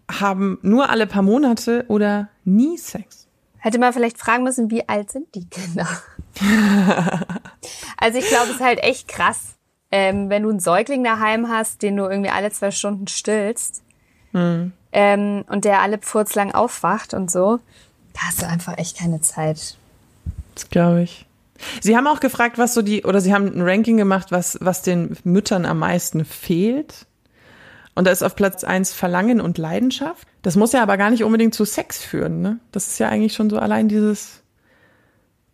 haben 0.09 0.59
nur 0.61 0.89
alle 0.89 1.07
paar 1.07 1.21
Monate 1.21 1.85
oder 1.87 2.29
nie 2.45 2.77
Sex. 2.77 3.27
Hätte 3.57 3.79
man 3.79 3.93
vielleicht 3.93 4.17
fragen 4.17 4.43
müssen, 4.43 4.69
wie 4.71 4.87
alt 4.89 5.11
sind 5.11 5.33
die 5.35 5.45
Kinder? 5.45 5.87
also 7.97 8.17
ich 8.19 8.27
glaube, 8.27 8.47
es 8.49 8.55
ist 8.55 8.61
halt 8.61 8.83
echt 8.83 9.07
krass, 9.07 9.55
ähm, 9.91 10.29
wenn 10.29 10.43
du 10.43 10.49
einen 10.49 10.59
Säugling 10.59 11.03
daheim 11.03 11.47
hast, 11.47 11.81
den 11.81 11.95
du 11.95 12.03
irgendwie 12.03 12.29
alle 12.29 12.51
zwei 12.51 12.71
Stunden 12.71 13.07
stillst 13.07 13.81
ähm, 14.91 15.45
und 15.47 15.65
der 15.65 15.81
alle 15.81 15.97
pfurzlang 15.99 16.51
aufwacht 16.53 17.13
und 17.13 17.31
so, 17.31 17.59
da 18.13 18.21
hast 18.27 18.41
du 18.41 18.47
einfach 18.47 18.77
echt 18.77 18.97
keine 18.97 19.21
Zeit. 19.21 19.77
Das 20.55 20.69
glaube 20.69 21.03
ich. 21.03 21.25
Sie 21.81 21.95
haben 21.95 22.07
auch 22.07 22.19
gefragt, 22.19 22.57
was 22.57 22.73
so 22.73 22.81
die, 22.81 23.03
oder 23.03 23.21
Sie 23.21 23.33
haben 23.33 23.47
ein 23.47 23.61
Ranking 23.61 23.97
gemacht, 23.97 24.31
was, 24.31 24.57
was 24.61 24.81
den 24.81 25.17
Müttern 25.23 25.65
am 25.65 25.79
meisten 25.79 26.25
fehlt. 26.25 27.05
Und 27.95 28.07
da 28.07 28.11
ist 28.11 28.23
auf 28.23 28.35
Platz 28.35 28.63
eins 28.63 28.93
Verlangen 28.93 29.39
und 29.39 29.57
Leidenschaft. 29.57 30.27
Das 30.41 30.55
muss 30.55 30.73
ja 30.73 30.81
aber 30.81 30.97
gar 30.97 31.09
nicht 31.09 31.23
unbedingt 31.23 31.53
zu 31.53 31.65
Sex 31.65 32.03
führen, 32.03 32.41
ne? 32.41 32.59
Das 32.71 32.87
ist 32.87 32.99
ja 32.99 33.07
eigentlich 33.09 33.33
schon 33.33 33.49
so 33.49 33.57
allein 33.59 33.87
dieses 33.87 34.43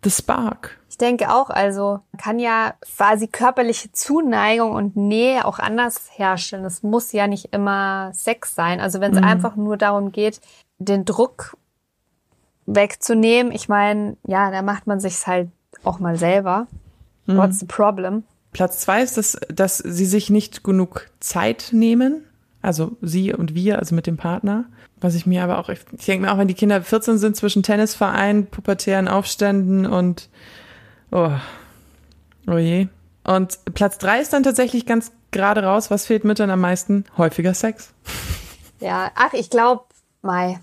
The 0.04 0.10
Spark. 0.10 0.78
Ich 0.90 0.98
denke 0.98 1.34
auch, 1.34 1.50
also 1.50 2.00
man 2.12 2.22
kann 2.22 2.40
ja 2.40 2.74
quasi 2.96 3.28
körperliche 3.28 3.92
Zuneigung 3.92 4.72
und 4.72 4.96
Nähe 4.96 5.46
auch 5.46 5.60
anders 5.60 6.10
herstellen. 6.14 6.66
Es 6.66 6.84
muss 6.84 7.12
ja 7.12 7.28
nicht 7.28 7.54
immer 7.54 8.12
Sex 8.14 8.56
sein. 8.56 8.80
Also 8.80 9.02
wenn 9.02 9.16
es 9.16 9.22
einfach 9.22 9.56
nur 9.56 9.78
darum 9.78 10.12
geht, 10.12 10.40
den 10.78 11.04
Druck 11.06 11.58
wegzunehmen, 12.66 13.52
ich 13.52 13.68
meine, 13.68 14.16
ja, 14.26 14.52
da 14.52 14.62
macht 14.62 14.88
man 14.88 15.00
sich's 15.00 15.28
halt 15.28 15.50
auch 15.84 16.00
mal 16.00 16.18
selber. 16.18 16.68
What's 17.26 17.60
the 17.60 17.66
problem? 17.66 18.24
Platz 18.54 18.80
zwei 18.80 19.04
ist, 19.04 19.18
dass, 19.18 19.38
dass 19.50 19.78
sie 19.78 20.06
sich 20.06 20.30
nicht 20.30 20.64
genug 20.64 21.08
Zeit 21.20 21.70
nehmen. 21.72 22.26
Also 22.62 22.98
sie 23.02 23.34
und 23.34 23.56
wir, 23.56 23.80
also 23.80 23.96
mit 23.96 24.08
dem 24.08 24.18
Partner. 24.18 24.66
Was 25.00 25.16
ich 25.16 25.26
mir 25.26 25.44
aber 25.44 25.60
auch, 25.60 25.70
ich 25.70 25.80
denke 26.08 26.26
mir 26.26 26.34
auch, 26.34 26.38
wenn 26.38 26.48
die 26.48 26.56
Kinder 26.56 26.82
14 26.82 27.18
sind 27.18 27.36
zwischen 27.36 27.64
Tennisverein, 27.64 28.48
pubertären 28.48 29.08
Aufständen 29.08 29.86
und 29.86 30.30
oh, 31.12 31.32
oh 32.48 32.58
je. 32.58 32.88
Und 33.24 33.60
Platz 33.76 33.98
drei 33.98 34.20
ist 34.20 34.34
dann 34.34 34.44
tatsächlich 34.44 34.86
ganz 34.86 35.12
gerade 35.32 35.64
raus, 35.64 35.92
was 35.92 36.06
fehlt 36.06 36.24
Müttern 36.24 36.50
am 36.50 36.60
meisten? 36.60 37.06
Häufiger 37.18 37.54
Sex. 37.54 37.94
Ja, 38.80 39.12
ach, 39.16 39.34
ich 39.34 39.50
glaube, 39.50 39.84
Mai, 40.22 40.60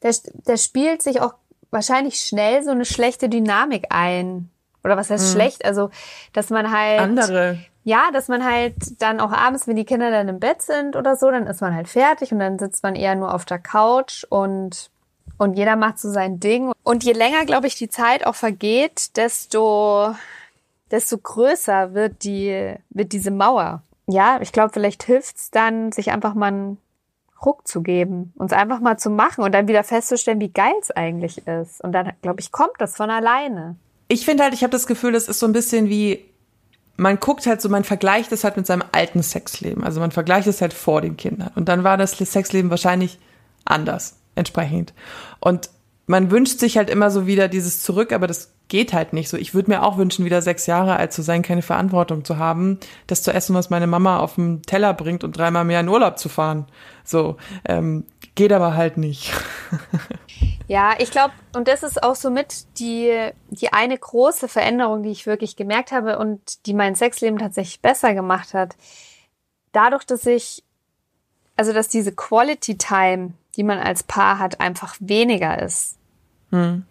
da, 0.00 0.10
da 0.44 0.56
spielt 0.56 1.02
sich 1.02 1.20
auch 1.20 1.34
wahrscheinlich 1.72 2.20
schnell 2.20 2.62
so 2.62 2.70
eine 2.70 2.84
schlechte 2.84 3.28
Dynamik 3.28 3.86
ein. 3.90 4.50
Oder 4.84 4.96
was 4.96 5.10
heißt 5.10 5.32
schlecht? 5.32 5.64
Also, 5.64 5.90
dass 6.32 6.50
man 6.50 6.70
halt. 6.70 7.00
Andere. 7.00 7.58
Ja, 7.84 8.10
dass 8.12 8.28
man 8.28 8.44
halt 8.44 8.74
dann 9.00 9.18
auch 9.18 9.32
abends, 9.32 9.66
wenn 9.66 9.74
die 9.74 9.84
Kinder 9.84 10.12
dann 10.12 10.28
im 10.28 10.38
Bett 10.38 10.62
sind 10.62 10.94
oder 10.94 11.16
so, 11.16 11.30
dann 11.32 11.48
ist 11.48 11.60
man 11.60 11.74
halt 11.74 11.88
fertig 11.88 12.30
und 12.30 12.38
dann 12.38 12.58
sitzt 12.60 12.84
man 12.84 12.94
eher 12.94 13.16
nur 13.16 13.34
auf 13.34 13.44
der 13.44 13.58
Couch 13.58 14.24
und, 14.28 14.88
und 15.36 15.54
jeder 15.54 15.74
macht 15.74 15.98
so 15.98 16.08
sein 16.08 16.38
Ding. 16.38 16.70
Und 16.84 17.02
je 17.02 17.12
länger, 17.12 17.44
glaube 17.44 17.66
ich, 17.66 17.74
die 17.74 17.88
Zeit 17.88 18.24
auch 18.24 18.36
vergeht, 18.36 19.16
desto, 19.16 20.14
desto 20.92 21.18
größer 21.18 21.92
wird 21.92 22.22
die, 22.22 22.76
wird 22.90 23.12
diese 23.12 23.32
Mauer. 23.32 23.82
Ja, 24.06 24.38
ich 24.40 24.52
glaube, 24.52 24.70
vielleicht 24.72 25.02
hilft's 25.02 25.50
dann, 25.50 25.90
sich 25.90 26.12
einfach 26.12 26.34
mal 26.34 26.76
Ruck 27.44 27.66
zu 27.66 27.82
geben, 27.82 28.32
uns 28.36 28.52
einfach 28.52 28.80
mal 28.80 28.98
zu 28.98 29.10
machen 29.10 29.44
und 29.44 29.52
dann 29.52 29.68
wieder 29.68 29.84
festzustellen, 29.84 30.40
wie 30.40 30.52
geil 30.52 30.74
es 30.80 30.90
eigentlich 30.90 31.46
ist. 31.46 31.82
Und 31.82 31.92
dann, 31.92 32.12
glaube 32.22 32.40
ich, 32.40 32.52
kommt 32.52 32.74
das 32.78 32.96
von 32.96 33.10
alleine. 33.10 33.76
Ich 34.08 34.24
finde 34.24 34.44
halt, 34.44 34.54
ich 34.54 34.62
habe 34.62 34.70
das 34.70 34.86
Gefühl, 34.86 35.12
das 35.12 35.28
ist 35.28 35.38
so 35.38 35.46
ein 35.46 35.52
bisschen 35.52 35.88
wie, 35.88 36.24
man 36.96 37.18
guckt 37.18 37.46
halt 37.46 37.60
so, 37.60 37.68
man 37.68 37.84
vergleicht 37.84 38.32
das 38.32 38.44
halt 38.44 38.56
mit 38.56 38.66
seinem 38.66 38.84
alten 38.92 39.22
Sexleben. 39.22 39.84
Also 39.84 40.00
man 40.00 40.10
vergleicht 40.10 40.46
es 40.46 40.60
halt 40.60 40.74
vor 40.74 41.00
den 41.00 41.16
Kindern. 41.16 41.50
Und 41.54 41.68
dann 41.68 41.84
war 41.84 41.96
das 41.96 42.12
Sexleben 42.12 42.70
wahrscheinlich 42.70 43.18
anders, 43.64 44.16
entsprechend. 44.34 44.92
Und 45.40 45.70
man 46.06 46.30
wünscht 46.30 46.58
sich 46.58 46.76
halt 46.76 46.90
immer 46.90 47.10
so 47.10 47.26
wieder 47.26 47.48
dieses 47.48 47.82
zurück, 47.82 48.12
aber 48.12 48.26
das 48.26 48.54
geht 48.68 48.92
halt 48.92 49.12
nicht 49.12 49.28
so. 49.28 49.36
Ich 49.36 49.54
würde 49.54 49.70
mir 49.70 49.82
auch 49.82 49.98
wünschen, 49.98 50.24
wieder 50.24 50.42
sechs 50.42 50.66
Jahre 50.66 50.96
alt 50.96 51.12
zu 51.12 51.22
sein, 51.22 51.42
keine 51.42 51.62
Verantwortung 51.62 52.24
zu 52.24 52.38
haben, 52.38 52.78
das 53.06 53.22
zu 53.22 53.32
essen, 53.32 53.54
was 53.54 53.70
meine 53.70 53.86
Mama 53.86 54.18
auf 54.18 54.36
dem 54.36 54.62
Teller 54.62 54.94
bringt 54.94 55.24
und 55.24 55.36
dreimal 55.36 55.64
mehr 55.64 55.80
in 55.80 55.88
Urlaub 55.88 56.18
zu 56.18 56.28
fahren. 56.28 56.66
So, 57.04 57.36
ähm, 57.64 58.04
geht 58.34 58.52
aber 58.52 58.74
halt 58.74 58.96
nicht. 58.96 59.32
Ja, 60.68 60.94
ich 60.98 61.10
glaube, 61.10 61.34
und 61.54 61.68
das 61.68 61.82
ist 61.82 62.02
auch 62.02 62.14
so 62.14 62.30
mit 62.30 62.78
die, 62.78 63.30
die 63.50 63.72
eine 63.74 63.98
große 63.98 64.48
Veränderung, 64.48 65.02
die 65.02 65.10
ich 65.10 65.26
wirklich 65.26 65.56
gemerkt 65.56 65.92
habe 65.92 66.18
und 66.18 66.66
die 66.66 66.72
mein 66.72 66.94
Sexleben 66.94 67.38
tatsächlich 67.38 67.80
besser 67.80 68.14
gemacht 68.14 68.54
hat. 68.54 68.74
Dadurch, 69.72 70.04
dass 70.04 70.24
ich, 70.24 70.64
also 71.56 71.74
dass 71.74 71.88
diese 71.88 72.12
Quality 72.12 72.78
Time, 72.78 73.34
die 73.56 73.62
man 73.64 73.78
als 73.78 74.02
Paar 74.02 74.38
hat, 74.38 74.60
einfach 74.60 74.96
weniger 75.00 75.60
ist, 75.60 75.96
Hm. 76.50 76.84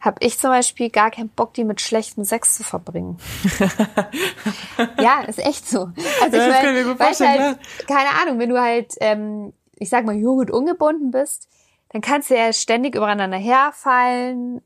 habe 0.00 0.16
ich 0.20 0.38
zum 0.38 0.50
Beispiel 0.50 0.90
gar 0.90 1.10
keinen 1.10 1.28
Bock, 1.30 1.54
die 1.54 1.64
mit 1.64 1.80
schlechtem 1.80 2.24
Sex 2.24 2.56
zu 2.56 2.64
verbringen. 2.64 3.18
ja, 5.00 5.20
ist 5.22 5.38
echt 5.38 5.68
so. 5.68 5.90
Also 6.22 6.36
Ja, 6.36 6.46
ich 6.46 6.52
meine, 6.62 6.84
gut 6.84 6.98
weil 6.98 7.12
ich 7.12 7.20
halt, 7.20 7.58
keine 7.86 8.10
Ahnung, 8.22 8.38
wenn 8.38 8.48
du 8.50 8.60
halt, 8.60 8.94
ähm, 9.00 9.52
ich 9.76 9.88
sag 9.88 10.04
mal, 10.04 10.14
jung 10.14 10.38
und 10.38 10.50
ungebunden 10.50 11.10
bist, 11.10 11.48
dann 11.90 12.00
kannst 12.00 12.30
du 12.30 12.36
ja 12.36 12.52
ständig 12.52 12.94
übereinander 12.94 13.36
herfallen, 13.38 14.62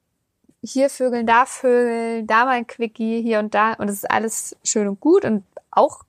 hier 0.63 0.91
Vögeln, 0.91 1.27
da 1.27 1.47
Vögeln, 1.47 2.27
da 2.27 2.45
mal 2.45 2.53
ein 2.53 2.67
Quickie, 2.67 3.23
hier 3.23 3.39
und 3.39 3.55
da. 3.55 3.75
Und 3.75 3.89
es 3.89 3.97
ist 3.97 4.11
alles 4.11 4.57
schön 4.65 4.89
und 4.89 5.01
gut 5.01 5.25
und 5.25 5.45
auch 5.71 6.03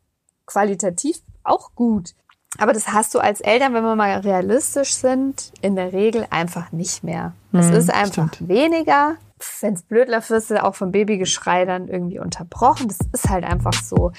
qualitativ 0.45 1.21
auch 1.43 1.71
gut. 1.75 2.13
Aber 2.57 2.73
das 2.73 2.87
hast 2.89 3.13
du 3.13 3.19
als 3.19 3.41
Eltern, 3.41 3.73
wenn 3.73 3.83
wir 3.83 3.95
mal 3.95 4.19
realistisch 4.19 4.93
sind, 4.93 5.51
in 5.61 5.75
der 5.75 5.93
Regel 5.93 6.25
einfach 6.31 6.71
nicht 6.71 7.03
mehr. 7.03 7.33
Es 7.53 7.67
Mhm, 7.67 7.73
ist 7.75 7.93
einfach 7.93 8.33
stimmt. 8.33 8.49
weniger. 8.49 9.15
Wenn 9.61 9.73
es 9.75 9.83
blöd 9.83 10.09
läuft, 10.09 10.29
wirst 10.31 10.49
du 10.49 10.61
auch 10.63 10.75
vom 10.75 10.91
Babygeschrei 10.91 11.63
dann 11.65 11.87
irgendwie 11.87 12.19
unterbrochen. 12.19 12.87
Das 12.89 12.97
ist 13.13 13.29
halt 13.29 13.45
einfach 13.45 13.73
so. 13.73 14.11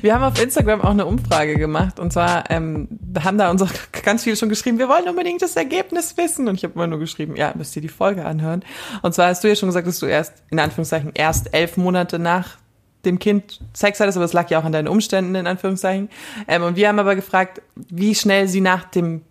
Wir 0.00 0.14
haben 0.14 0.24
auf 0.24 0.42
Instagram 0.42 0.80
auch 0.80 0.90
eine 0.90 1.06
Umfrage 1.06 1.56
gemacht 1.56 2.00
und 2.00 2.12
zwar 2.12 2.50
ähm, 2.50 2.88
haben 3.22 3.38
da 3.38 3.50
uns 3.50 3.62
auch 3.62 3.70
ganz 4.04 4.24
viele 4.24 4.36
schon 4.36 4.48
geschrieben, 4.48 4.78
wir 4.78 4.88
wollen 4.88 5.08
unbedingt 5.08 5.40
das 5.42 5.54
Ergebnis 5.54 6.16
wissen 6.16 6.48
und 6.48 6.56
ich 6.56 6.64
habe 6.64 6.74
immer 6.74 6.86
nur 6.88 6.98
geschrieben, 6.98 7.36
ja, 7.36 7.52
müsst 7.54 7.76
ihr 7.76 7.82
die 7.82 7.88
Folge 7.88 8.24
anhören. 8.24 8.64
Und 9.02 9.14
zwar 9.14 9.28
hast 9.28 9.44
du 9.44 9.48
ja 9.48 9.54
schon 9.54 9.68
gesagt, 9.68 9.86
dass 9.86 9.98
du 10.00 10.06
erst, 10.06 10.32
in 10.50 10.58
Anführungszeichen, 10.58 11.12
erst 11.14 11.54
elf 11.54 11.76
Monate 11.76 12.18
nach 12.18 12.58
dem 13.04 13.18
Kind 13.18 13.60
Sex 13.72 14.00
hattest, 14.00 14.16
aber 14.16 14.24
das 14.24 14.32
lag 14.32 14.50
ja 14.50 14.60
auch 14.60 14.64
an 14.64 14.72
deinen 14.72 14.88
Umständen, 14.88 15.34
in 15.34 15.46
Anführungszeichen. 15.46 16.08
Ähm, 16.48 16.62
und 16.62 16.76
wir 16.76 16.88
haben 16.88 16.98
aber 16.98 17.16
gefragt, 17.16 17.62
wie 17.74 18.14
schnell 18.14 18.48
sie 18.48 18.60
nach 18.60 18.84
dem 18.84 19.22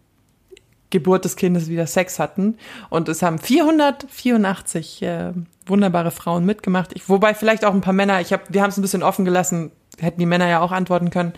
Geburt 0.90 1.25
des 1.25 1.36
Kindes 1.36 1.70
wieder 1.70 1.88
Sex 1.88 2.20
hatten. 2.20 2.58
Und 2.90 3.10
es 3.10 3.22
haben 3.22 3.40
484 3.40 5.01
äh, 5.01 5.32
wunderbare 5.66 6.12
Frauen 6.12 6.46
mitgemacht. 6.46 6.92
Ich, 6.94 7.10
wobei 7.10 7.34
vielleicht 7.34 7.66
auch 7.66 7.74
ein 7.74 7.82
paar 7.82 7.94
Männer, 7.94 8.22
ich 8.22 8.34
hab, 8.34 8.54
wir 8.54 8.62
haben 8.62 8.70
es 8.70 8.78
ein 8.78 8.82
bisschen 8.82 9.04
offen 9.04 9.25
gelassen, 9.25 9.72
hätten 10.00 10.20
die 10.20 10.25
Männer 10.25 10.48
ja 10.48 10.60
auch 10.60 10.72
antworten 10.72 11.10
können. 11.10 11.34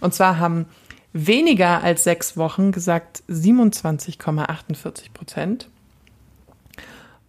Und 0.00 0.12
zwar 0.12 0.38
haben 0.38 0.66
weniger 1.12 1.82
als 1.82 2.04
sechs 2.04 2.36
Wochen 2.36 2.72
gesagt 2.72 3.22
27,48 3.28 5.12
Prozent. 5.14 5.68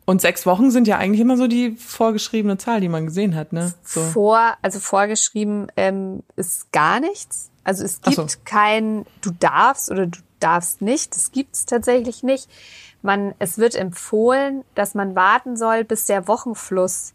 Und 0.10 0.22
sechs 0.22 0.46
Wochen 0.46 0.72
sind 0.72 0.88
ja 0.88 0.98
eigentlich 0.98 1.20
immer 1.20 1.36
so 1.36 1.48
die 1.48 1.72
vorgeschriebene 1.76 2.58
Zahl, 2.58 2.80
die 2.80 2.88
man 2.88 3.08
gesehen 3.08 3.36
hat, 3.36 3.52
ne? 3.52 3.74
So. 3.84 4.00
Vor, 4.00 4.54
also 4.62 4.80
vorgeschrieben 4.80 5.68
ähm, 5.76 6.24
ist 6.38 6.72
gar 6.72 7.02
nichts. 7.02 7.52
Also 7.66 7.84
es 7.84 8.02
gibt 8.02 8.16
so. 8.16 8.26
kein, 8.46 9.06
du 9.20 9.32
darfst 9.32 9.92
oder 9.92 10.08
du 10.08 10.20
darfst 10.40 10.82
nicht. 10.82 11.14
Das 11.14 11.34
gibt 11.34 11.56
es 11.56 11.66
tatsächlich 11.66 12.24
nicht. 12.24 12.50
Man, 13.02 13.36
es 13.40 13.58
wird 13.58 13.76
empfohlen, 13.76 14.64
dass 14.76 14.96
man 14.96 15.14
warten 15.14 15.58
soll, 15.58 15.84
bis 15.84 16.06
der 16.06 16.30
Wochenfluss 16.30 17.14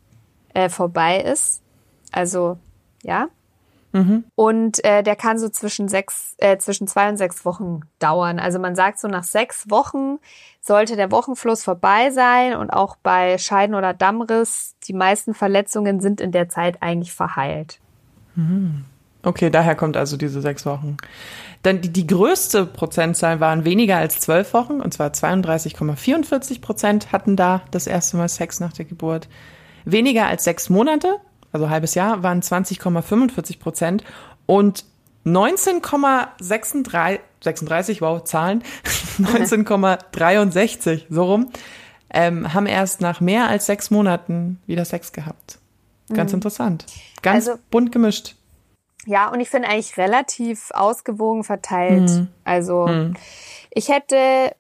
äh, 0.53 0.69
vorbei 0.69 1.19
ist. 1.19 1.63
Also 2.11 2.59
ja. 3.03 3.29
Und 4.35 4.85
äh, 4.85 5.03
der 5.03 5.17
kann 5.17 5.39
so 5.39 5.49
zwischen 5.49 5.89
sechs, 5.89 6.35
äh, 6.39 6.57
zwischen 6.59 6.87
zwei 6.87 7.09
und 7.09 7.17
sechs 7.17 7.45
Wochen 7.45 7.81
dauern. 7.99 8.39
Also 8.39 8.59
man 8.59 8.75
sagt 8.75 8.99
so 8.99 9.09
nach 9.09 9.25
sechs 9.25 9.69
Wochen 9.71 10.19
sollte 10.61 10.97
der 10.97 11.11
Wochenfluss 11.11 11.65
vorbei 11.65 12.11
sein 12.11 12.57
und 12.57 12.71
auch 12.71 12.97
bei 12.97 13.37
Scheiden 13.39 13.75
oder 13.75 13.93
Dammriss 13.93 14.77
die 14.85 14.95
meisten 14.95 15.35
Verletzungen 15.35 16.01
sind 16.01 16.21
in 16.21 16.33
der 16.33 16.49
Zeit 16.49 16.79
eigentlich 16.81 17.13
verheilt. 17.13 17.81
Okay, 19.25 19.51
daher 19.51 19.75
kommt 19.75 19.97
also 19.97 20.17
diese 20.17 20.41
sechs 20.41 20.67
Wochen. 20.67 20.97
Dann 21.63 21.81
die, 21.81 21.93
die 21.93 22.07
größte 22.07 22.67
Prozentzahl 22.67 23.39
waren 23.39 23.65
weniger 23.65 23.99
als 23.99 24.19
zwölf 24.19 24.53
Wochen, 24.53 24.81
und 24.81 24.93
zwar 24.93 25.11
32,44 25.11 26.61
Prozent 26.61 27.13
hatten 27.13 27.37
da 27.37 27.63
das 27.71 27.87
erste 27.87 28.17
Mal 28.17 28.29
Sex 28.29 28.59
nach 28.59 28.73
der 28.73 28.85
Geburt. 28.85 29.29
Weniger 29.85 30.27
als 30.27 30.45
sechs 30.45 30.71
Monate, 30.71 31.19
also 31.53 31.71
halbes 31.71 31.95
Jahr, 31.95 32.23
waren 32.23 32.41
20,45 32.43 33.59
Prozent 33.59 34.05
und 34.47 34.85
19,36, 35.27 37.21
36, 37.41 38.01
wow, 38.03 38.23
Zahlen, 38.25 38.63
19,63, 39.19 41.05
so 41.11 41.25
rum, 41.25 41.51
ähm, 42.11 42.53
haben 42.55 42.67
erst 42.67 43.01
nach 43.01 43.21
mehr 43.21 43.49
als 43.49 43.67
sechs 43.67 43.91
Monaten 43.91 44.61
wieder 44.67 44.85
Sex 44.85 45.13
gehabt. 45.13 45.59
Ganz 46.13 46.33
interessant. 46.33 46.85
Ganz 47.23 47.49
Also- 47.49 47.61
bunt 47.71 47.93
gemischt. 47.93 48.35
Ja, 49.07 49.29
und 49.31 49.41
ich 49.41 49.51
finde 49.51 49.69
eigentlich 49.69 49.97
relativ 49.97 50.71
ausgewogen 50.73 51.43
verteilt. 51.43 52.29
Also 52.45 52.87
ich 53.71 53.89
hätte, 53.89 54.55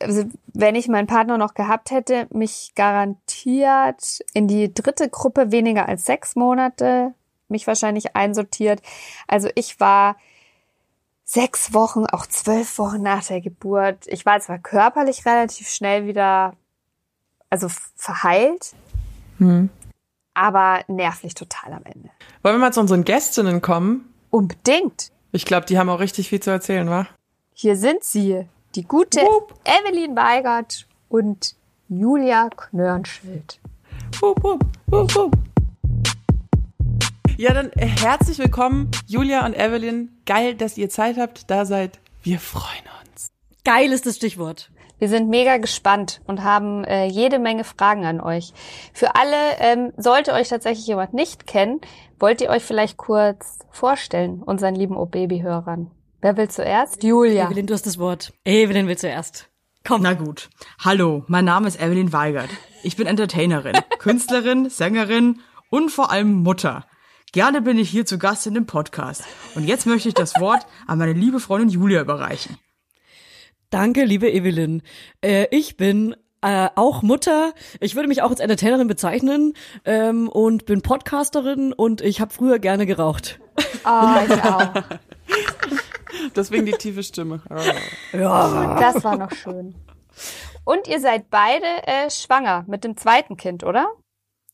also 0.00 0.24
wenn 0.52 0.74
ich 0.74 0.88
meinen 0.88 1.06
Partner 1.06 1.38
noch 1.38 1.54
gehabt 1.54 1.90
hätte, 1.90 2.26
mich 2.30 2.72
garantiert 2.74 4.20
in 4.32 4.48
die 4.48 4.72
dritte 4.72 5.08
Gruppe 5.08 5.50
weniger 5.50 5.88
als 5.88 6.04
sechs 6.04 6.36
Monate, 6.36 7.14
mich 7.48 7.66
wahrscheinlich 7.66 8.16
einsortiert. 8.16 8.80
Also 9.26 9.48
ich 9.54 9.80
war 9.80 10.16
sechs 11.24 11.72
Wochen, 11.72 12.06
auch 12.06 12.26
zwölf 12.26 12.78
Wochen 12.78 13.02
nach 13.02 13.24
der 13.24 13.40
Geburt. 13.40 14.06
Ich 14.06 14.26
war 14.26 14.40
zwar 14.40 14.58
körperlich 14.58 15.24
relativ 15.26 15.68
schnell 15.68 16.06
wieder, 16.06 16.54
also 17.50 17.68
verheilt, 17.96 18.74
aber 20.34 20.84
nervlich 20.88 21.34
total 21.34 21.72
am 21.72 21.84
Ende. 21.84 22.10
Wollen 22.42 22.54
wir 22.56 22.60
mal 22.60 22.72
zu 22.72 22.80
unseren 22.80 23.04
Gästinnen 23.04 23.60
kommen? 23.62 24.12
Unbedingt. 24.30 25.10
Ich 25.32 25.44
glaube, 25.44 25.66
die 25.66 25.78
haben 25.78 25.88
auch 25.88 26.00
richtig 26.00 26.28
viel 26.28 26.40
zu 26.40 26.50
erzählen, 26.50 26.88
wa? 26.88 27.06
Hier 27.54 27.76
sind 27.76 28.04
sie, 28.04 28.46
die 28.74 28.84
gute 28.84 29.20
Wupp. 29.20 29.54
Evelyn 29.64 30.16
Weigert 30.16 30.86
und 31.08 31.56
Julia 31.88 32.48
Knörnschild. 32.48 33.60
Wupp, 34.20 34.42
wupp, 34.42 34.64
wupp, 34.86 35.14
wupp. 35.14 35.32
Ja, 37.36 37.52
dann 37.52 37.70
herzlich 37.76 38.38
willkommen, 38.38 38.90
Julia 39.06 39.44
und 39.44 39.54
Evelyn. 39.54 40.10
Geil, 40.26 40.54
dass 40.54 40.78
ihr 40.78 40.88
Zeit 40.88 41.18
habt, 41.18 41.50
da 41.50 41.64
seid. 41.64 41.98
Wir 42.22 42.38
freuen 42.38 42.84
uns. 43.04 43.30
Geil 43.64 43.92
ist 43.92 44.06
das 44.06 44.16
Stichwort. 44.16 44.70
Wir 44.98 45.08
sind 45.08 45.28
mega 45.28 45.56
gespannt 45.56 46.20
und 46.26 46.44
haben 46.44 46.84
äh, 46.84 47.06
jede 47.06 47.40
Menge 47.40 47.64
Fragen 47.64 48.06
an 48.06 48.20
euch. 48.20 48.52
Für 48.92 49.16
alle, 49.16 49.58
ähm, 49.58 49.92
sollte 49.96 50.32
euch 50.32 50.48
tatsächlich 50.48 50.86
jemand 50.86 51.12
nicht 51.12 51.46
kennen, 51.46 51.80
wollt 52.20 52.40
ihr 52.40 52.48
euch 52.48 52.62
vielleicht 52.62 52.96
kurz 52.96 53.58
vorstellen, 53.70 54.42
unseren 54.42 54.76
lieben 54.76 54.96
O-Baby-Hörern. 54.96 55.90
Wer 56.22 56.36
will 56.36 56.48
zuerst? 56.48 57.02
Julia. 57.02 57.46
Evelyn, 57.48 57.66
du 57.66 57.74
hast 57.74 57.84
das 57.84 57.98
Wort. 57.98 58.32
Evelyn 58.44 58.86
will 58.86 58.96
zuerst. 58.96 59.48
Komm. 59.84 60.02
Na 60.02 60.12
gut. 60.12 60.50
Hallo, 60.78 61.24
mein 61.26 61.44
Name 61.44 61.66
ist 61.66 61.80
Evelyn 61.82 62.12
Weigert. 62.12 62.48
Ich 62.84 62.94
bin 62.94 63.08
Entertainerin, 63.08 63.74
Künstlerin, 63.98 64.70
Sängerin 64.70 65.40
und 65.68 65.90
vor 65.90 66.12
allem 66.12 66.32
Mutter. 66.44 66.86
Gerne 67.32 67.60
bin 67.60 67.76
ich 67.76 67.90
hier 67.90 68.06
zu 68.06 68.18
Gast 68.18 68.46
in 68.46 68.54
dem 68.54 68.66
Podcast. 68.66 69.24
Und 69.56 69.66
jetzt 69.66 69.84
möchte 69.84 70.08
ich 70.08 70.14
das 70.14 70.38
Wort 70.38 70.64
an 70.86 70.98
meine 70.98 71.12
liebe 71.12 71.40
Freundin 71.40 71.70
Julia 71.70 72.00
überreichen. 72.00 72.56
Danke, 73.70 74.04
liebe 74.04 74.30
Evelyn. 74.30 74.82
Äh, 75.22 75.48
ich 75.50 75.76
bin 75.76 76.14
äh, 76.40 76.68
auch 76.76 77.02
Mutter. 77.02 77.52
Ich 77.80 77.96
würde 77.96 78.06
mich 78.06 78.22
auch 78.22 78.30
als 78.30 78.38
Entertainerin 78.38 78.86
bezeichnen 78.86 79.54
ähm, 79.84 80.28
und 80.28 80.66
bin 80.66 80.82
Podcasterin 80.82 81.72
und 81.72 82.00
ich 82.00 82.20
habe 82.20 82.32
früher 82.32 82.60
gerne 82.60 82.86
geraucht. 82.86 83.40
Oh, 83.84 84.14
ich 84.24 84.44
auch. 84.44 84.72
Deswegen 86.36 86.66
die 86.66 86.72
tiefe 86.72 87.02
Stimme. 87.02 87.42
Das 88.12 89.04
war 89.04 89.16
noch 89.16 89.32
schön. 89.32 89.74
Und 90.64 90.86
ihr 90.86 91.00
seid 91.00 91.30
beide 91.30 91.66
äh, 91.86 92.10
schwanger 92.10 92.64
mit 92.68 92.84
dem 92.84 92.96
zweiten 92.96 93.36
Kind, 93.36 93.64
oder? 93.64 93.90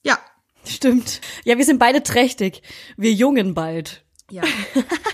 Ja. 0.03 0.19
Stimmt. 0.65 1.21
Ja, 1.45 1.59
wir 1.59 1.65
sind 1.65 1.79
beide 1.79 2.03
trächtig. 2.03 2.63
Wir 2.97 3.13
Jungen 3.13 3.55
bald. 3.55 4.05
Ja. 4.31 4.43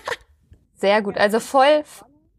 Sehr 0.75 1.03
gut. 1.03 1.17
Also 1.17 1.41
voll, 1.41 1.85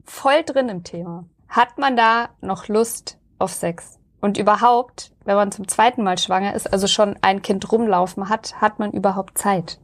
voll 0.03 0.43
drin 0.43 0.69
im 0.69 0.83
Thema. 0.83 1.25
Hat 1.47 1.77
man 1.77 1.95
da 1.95 2.29
noch 2.41 2.67
Lust 2.67 3.17
auf 3.39 3.51
Sex? 3.53 3.99
Und 4.21 4.37
überhaupt, 4.37 5.11
wenn 5.23 5.35
man 5.35 5.51
zum 5.51 5.67
zweiten 5.67 6.03
Mal 6.03 6.17
schwanger 6.17 6.55
ist, 6.55 6.71
also 6.71 6.87
schon 6.87 7.15
ein 7.21 7.41
Kind 7.41 7.71
rumlaufen 7.71 8.27
hat, 8.29 8.59
hat 8.59 8.79
man 8.79 8.91
überhaupt 8.91 9.37
Zeit? 9.37 9.79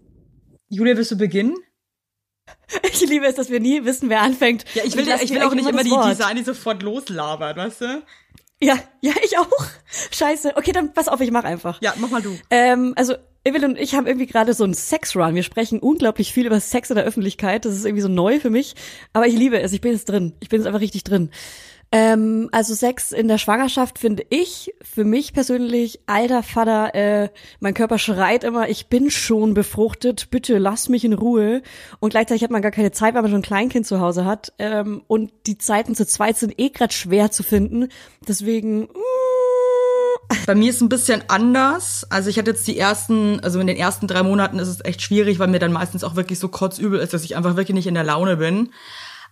Julia, 0.69 0.97
willst 0.97 1.11
du 1.11 1.17
beginnen? 1.17 1.55
Ich 2.83 3.01
liebe 3.01 3.25
es, 3.25 3.35
dass 3.35 3.49
wir 3.49 3.59
nie 3.59 3.83
wissen, 3.83 4.09
wer 4.09 4.21
anfängt. 4.21 4.63
Ja, 4.75 4.83
ich 4.85 4.95
will, 4.95 5.05
lass 5.07 5.21
ich 5.21 5.31
will 5.31 5.41
auch 5.41 5.53
nicht 5.53 5.67
immer 5.67 5.83
das 5.83 5.91
die, 5.91 6.09
die 6.09 6.15
Sani 6.15 6.43
sofort 6.43 6.81
loslabert, 6.83 7.57
weißt 7.57 7.81
du? 7.81 8.03
Ja, 8.61 8.77
ja, 9.01 9.13
ich 9.23 9.37
auch. 9.37 9.49
Scheiße. 10.11 10.53
Okay, 10.55 10.71
dann 10.71 10.93
pass 10.93 11.07
auf, 11.07 11.19
ich 11.19 11.31
mach 11.31 11.43
einfach. 11.43 11.81
Ja, 11.81 11.93
mach 11.97 12.11
mal 12.11 12.21
du. 12.21 12.37
Ähm, 12.49 12.93
also 12.95 13.15
Evelyn 13.43 13.71
und 13.71 13.79
ich 13.79 13.95
haben 13.95 14.05
irgendwie 14.05 14.27
gerade 14.27 14.53
so 14.53 14.63
einen 14.63 14.75
Sex-Run. 14.75 15.33
Wir 15.33 15.41
sprechen 15.41 15.79
unglaublich 15.79 16.31
viel 16.31 16.45
über 16.45 16.59
Sex 16.59 16.91
in 16.91 16.95
der 16.95 17.05
Öffentlichkeit. 17.05 17.65
Das 17.65 17.73
ist 17.73 17.85
irgendwie 17.85 18.03
so 18.03 18.07
neu 18.07 18.39
für 18.39 18.51
mich. 18.51 18.75
Aber 19.13 19.25
ich 19.25 19.35
liebe 19.35 19.59
es. 19.59 19.73
Ich 19.73 19.81
bin 19.81 19.93
jetzt 19.93 20.07
drin. 20.07 20.33
Ich 20.39 20.49
bin 20.49 20.59
jetzt 20.59 20.67
einfach 20.67 20.79
richtig 20.79 21.03
drin. 21.03 21.31
Ähm, 21.93 22.47
also 22.53 22.73
Sex 22.73 23.11
in 23.11 23.27
der 23.27 23.37
Schwangerschaft 23.37 23.99
finde 23.99 24.23
ich 24.29 24.73
für 24.81 25.03
mich 25.03 25.33
persönlich, 25.33 25.99
alter 26.05 26.41
Vater, 26.41 26.95
äh, 26.95 27.29
mein 27.59 27.73
Körper 27.73 27.97
schreit 27.99 28.45
immer, 28.45 28.69
ich 28.69 28.87
bin 28.87 29.11
schon 29.11 29.53
befruchtet, 29.53 30.29
bitte 30.31 30.57
lass 30.57 30.87
mich 30.87 31.03
in 31.03 31.11
Ruhe. 31.11 31.61
Und 31.99 32.11
gleichzeitig 32.11 32.43
hat 32.43 32.51
man 32.51 32.61
gar 32.61 32.71
keine 32.71 32.91
Zeit, 32.91 33.13
weil 33.13 33.23
man 33.23 33.31
schon 33.31 33.41
ein 33.41 33.43
Kleinkind 33.43 33.85
zu 33.85 33.99
Hause 33.99 34.23
hat. 34.23 34.53
Ähm, 34.57 35.03
und 35.07 35.31
die 35.47 35.57
Zeiten 35.57 35.93
zu 35.93 36.07
zweit 36.07 36.37
sind 36.37 36.57
eh 36.57 36.69
grad 36.69 36.93
schwer 36.93 37.29
zu 37.31 37.43
finden. 37.43 37.89
Deswegen, 38.25 38.83
mm, 38.83 38.87
Bei 40.45 40.55
mir 40.55 40.69
ist 40.69 40.77
es 40.77 40.81
ein 40.81 40.87
bisschen 40.87 41.23
anders. 41.27 42.07
Also 42.09 42.29
ich 42.29 42.37
hatte 42.37 42.51
jetzt 42.51 42.65
die 42.67 42.77
ersten, 42.79 43.41
also 43.41 43.59
in 43.59 43.67
den 43.67 43.75
ersten 43.75 44.07
drei 44.07 44.23
Monaten 44.23 44.59
ist 44.59 44.69
es 44.69 44.85
echt 44.85 45.01
schwierig, 45.01 45.39
weil 45.39 45.49
mir 45.49 45.59
dann 45.59 45.73
meistens 45.73 46.05
auch 46.05 46.15
wirklich 46.15 46.39
so 46.39 46.47
kotzübel 46.47 47.01
ist, 47.01 47.13
dass 47.13 47.25
ich 47.25 47.35
einfach 47.35 47.57
wirklich 47.57 47.75
nicht 47.75 47.87
in 47.87 47.95
der 47.95 48.05
Laune 48.05 48.37
bin. 48.37 48.69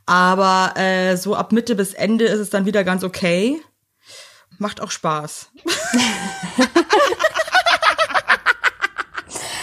Aber 0.10 0.76
äh, 0.76 1.17
so 1.17 1.36
ab 1.36 1.52
Mitte 1.52 1.76
bis 1.76 1.93
Ende 1.93 2.26
ist 2.26 2.39
es 2.39 2.50
dann 2.50 2.65
wieder 2.65 2.84
ganz 2.84 3.04
okay. 3.04 3.62
Macht 4.58 4.82
auch 4.82 4.89
Spaß. 4.89 5.52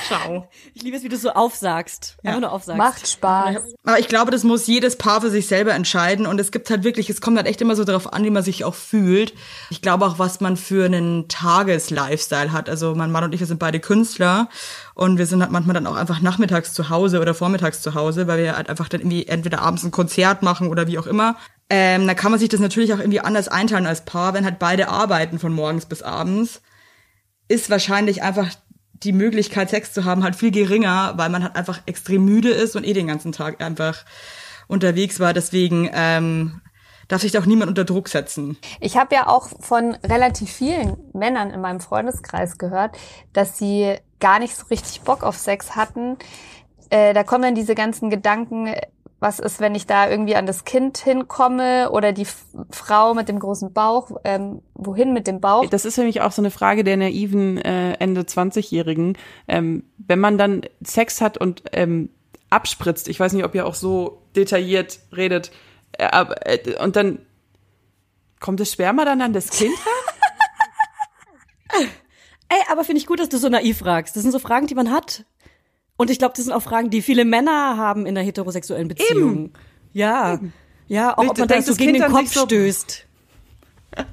Ciao. 0.07 0.49
ich 0.75 0.83
liebe 0.83 0.97
es, 0.97 1.03
wie 1.03 1.09
du 1.09 1.16
so 1.16 1.31
aufsagst. 1.31 2.16
Einfach 2.23 2.40
nur 2.40 2.53
aufsagst. 2.53 2.79
Macht 2.79 3.09
Spaß. 3.09 3.57
Aber 3.85 3.99
ich 3.99 4.09
glaube, 4.09 4.31
das 4.31 4.45
muss 4.45 4.66
jedes 4.66 4.97
Paar 4.97 5.21
für 5.21 5.31
sich 5.31 5.47
selber 5.47 5.75
entscheiden. 5.75 6.27
Und 6.27 6.40
es 6.40 6.53
gibt 6.53 6.71
halt 6.71 6.85
wirklich, 6.85 7.11
es 7.11 7.21
kommt 7.21 7.37
halt 7.37 7.47
echt 7.47 7.61
immer 7.61 7.77
so 7.77 7.85
darauf 7.85 8.12
an, 8.12 8.25
wie 8.25 8.31
man 8.31 8.42
sich 8.42 8.64
auch 8.64 8.75
fühlt. 8.75 9.35
Ich 9.71 9.83
glaube 9.83 10.07
auch, 10.07 10.19
was 10.19 10.40
man 10.40 10.57
für 10.57 10.85
einen 10.85 11.29
Tages-Lifestyle 11.29 12.53
hat. 12.53 12.69
Also 12.69 12.95
mein 12.95 13.11
Mann 13.11 13.25
und 13.25 13.35
ich, 13.35 13.40
wir 13.40 13.47
sind 13.47 13.59
beide 13.59 13.81
Künstler. 13.81 14.49
Und 14.95 15.19
wir 15.19 15.27
sind 15.27 15.42
halt 15.42 15.53
manchmal 15.53 15.75
dann 15.75 15.87
auch 15.87 15.97
einfach 15.97 16.21
nachmittags 16.21 16.73
zu 16.73 16.88
Hause 16.88 17.21
oder 17.21 17.35
vormittags 17.35 17.83
zu 17.83 17.95
Hause, 17.95 18.27
weil 18.27 18.38
wir 18.38 18.57
halt 18.57 18.71
einfach 18.71 18.88
dann 18.88 19.01
irgendwie 19.01 19.27
entweder 19.27 19.61
abends 19.61 19.85
ein 19.85 19.90
Konzert 19.90 20.42
machen 20.42 20.69
oder 20.69 20.87
wie 20.87 20.99
auch 20.99 21.07
immer. 21.07 21.37
Ähm, 21.69 22.07
da 22.07 22.14
kann 22.14 22.31
man 22.31 22.38
sich 22.38 22.49
das 22.49 22.61
natürlich 22.61 22.95
auch 22.95 22.99
irgendwie 22.99 23.21
anders 23.21 23.49
einteilen 23.49 23.87
als 23.87 24.05
Paar, 24.05 24.35
wenn 24.35 24.45
halt 24.45 24.59
beide 24.59 24.88
arbeiten 24.88 25.38
von 25.38 25.53
morgens 25.53 25.87
bis 25.87 26.03
abends. 26.03 26.62
Ist 27.49 27.71
wahrscheinlich 27.71 28.23
einfach 28.23 28.51
die 29.02 29.12
Möglichkeit, 29.12 29.70
Sex 29.70 29.92
zu 29.92 30.04
haben, 30.04 30.24
halt 30.24 30.37
viel 30.37 30.50
geringer, 30.50 31.14
weil 31.16 31.28
man 31.28 31.42
halt 31.42 31.56
einfach 31.56 31.80
extrem 31.87 32.24
müde 32.24 32.50
ist 32.50 32.76
und 32.76 32.85
eh 32.85 32.92
den 32.92 33.06
ganzen 33.06 33.32
Tag 33.32 33.61
einfach 33.62 34.04
unterwegs 34.68 35.20
war. 35.20 35.32
Deswegen 35.32 35.90
ähm, 35.92 36.61
darf 37.09 37.22
sich 37.22 37.32
da 37.32 37.40
auch 37.40 37.46
niemand 37.46 37.68
unter 37.68 37.85
Druck 37.85 38.09
setzen. 38.09 38.56
Ich 38.80 38.96
habe 38.96 39.14
ja 39.14 39.28
auch 39.28 39.48
von 39.61 39.94
relativ 40.04 40.50
vielen 40.50 40.96
Männern 41.12 41.50
in 41.50 41.61
meinem 41.61 41.80
Freundeskreis 41.80 42.59
gehört, 42.59 42.96
dass 43.32 43.59
sie 43.59 43.96
gar 44.20 44.38
nicht 44.38 44.56
so 44.56 44.66
richtig 44.66 45.02
Bock 45.02 45.22
auf 45.22 45.37
Sex 45.37 45.76
hatten. 45.76 46.16
Äh, 46.90 47.14
da 47.14 47.22
kommen 47.24 47.42
dann 47.42 47.54
diese 47.54 47.74
ganzen 47.74 48.11
Gedanken, 48.11 48.74
was 49.18 49.38
ist, 49.38 49.61
wenn 49.61 49.74
ich 49.74 49.87
da 49.87 50.11
irgendwie 50.11 50.37
an 50.37 50.46
das 50.46 50.64
Kind 50.64 50.98
hinkomme 50.98 51.90
oder 51.90 52.12
die 52.12 52.22
F 52.22 52.44
Frau 52.70 53.14
mit 53.14 53.29
dem 53.29 53.38
großen 53.38 53.72
Bauch, 53.72 54.11
ähm, 54.24 54.62
wohin 54.74 55.12
mit 55.12 55.26
dem 55.26 55.40
Bauch? 55.40 55.68
Das 55.70 55.85
ist 55.85 55.96
nämlich 55.96 56.20
auch 56.20 56.33
so 56.33 56.42
eine 56.42 56.50
Frage 56.50 56.85
der 56.85 56.96
naiven 56.96 57.59
äh, 57.59 57.94
Ende 57.94 58.22
20-Jährigen. 58.22 59.16
Ähm, 59.48 59.85
wenn 59.98 60.18
man 60.20 60.37
dann 60.37 60.62
Sex 60.85 61.20
hat 61.20 61.38
und 61.38 61.62
ähm, 61.72 62.11
abspritzt, 62.50 63.09
ich 63.09 63.18
weiß 63.18 63.33
nicht, 63.33 63.44
ob 63.44 63.55
ihr 63.55 63.66
auch 63.66 63.74
so 63.74 64.22
detailliert 64.37 65.00
redet, 65.16 65.50
äh, 65.92 66.24
äh, 66.44 66.83
und 66.83 66.96
dann 66.96 67.20
kommt 68.38 68.61
das 68.61 68.70
Sperma 68.70 69.05
dann 69.07 69.22
an 69.22 69.33
das 69.33 69.48
Kind 69.50 69.74
Ey, 72.48 72.59
aber 72.70 72.85
finde 72.85 73.00
ich 73.00 73.07
gut, 73.07 73.18
dass 73.18 73.29
du 73.29 73.38
so 73.38 73.48
naiv 73.48 73.79
fragst. 73.79 74.14
Das 74.14 74.22
sind 74.22 74.31
so 74.31 74.38
Fragen, 74.38 74.68
die 74.68 74.74
man 74.76 74.92
hat. 74.92 75.24
Und 75.96 76.11
ich 76.11 76.18
glaube, 76.18 76.35
das 76.37 76.44
sind 76.44 76.52
auch 76.52 76.62
Fragen, 76.62 76.90
die 76.90 77.02
viele 77.02 77.24
Männer 77.24 77.76
haben 77.76 78.06
in 78.06 78.16
einer 78.16 78.26
heterosexuellen 78.26 78.88
Beziehung. 78.88 79.32
Eben. 79.46 79.52
Ja. 79.92 80.35
Eben. 80.35 80.52
Ja, 80.88 81.16
auch 81.18 81.24
Ich 81.24 81.30
ob 81.30 81.38
man 81.38 81.48
da 81.48 81.62
so 81.62 81.74
gegen 81.74 81.92
Kind 81.94 82.04
den 82.04 82.12
Kopf 82.12 82.32
so- 82.32 82.44
stößt. 82.44 83.06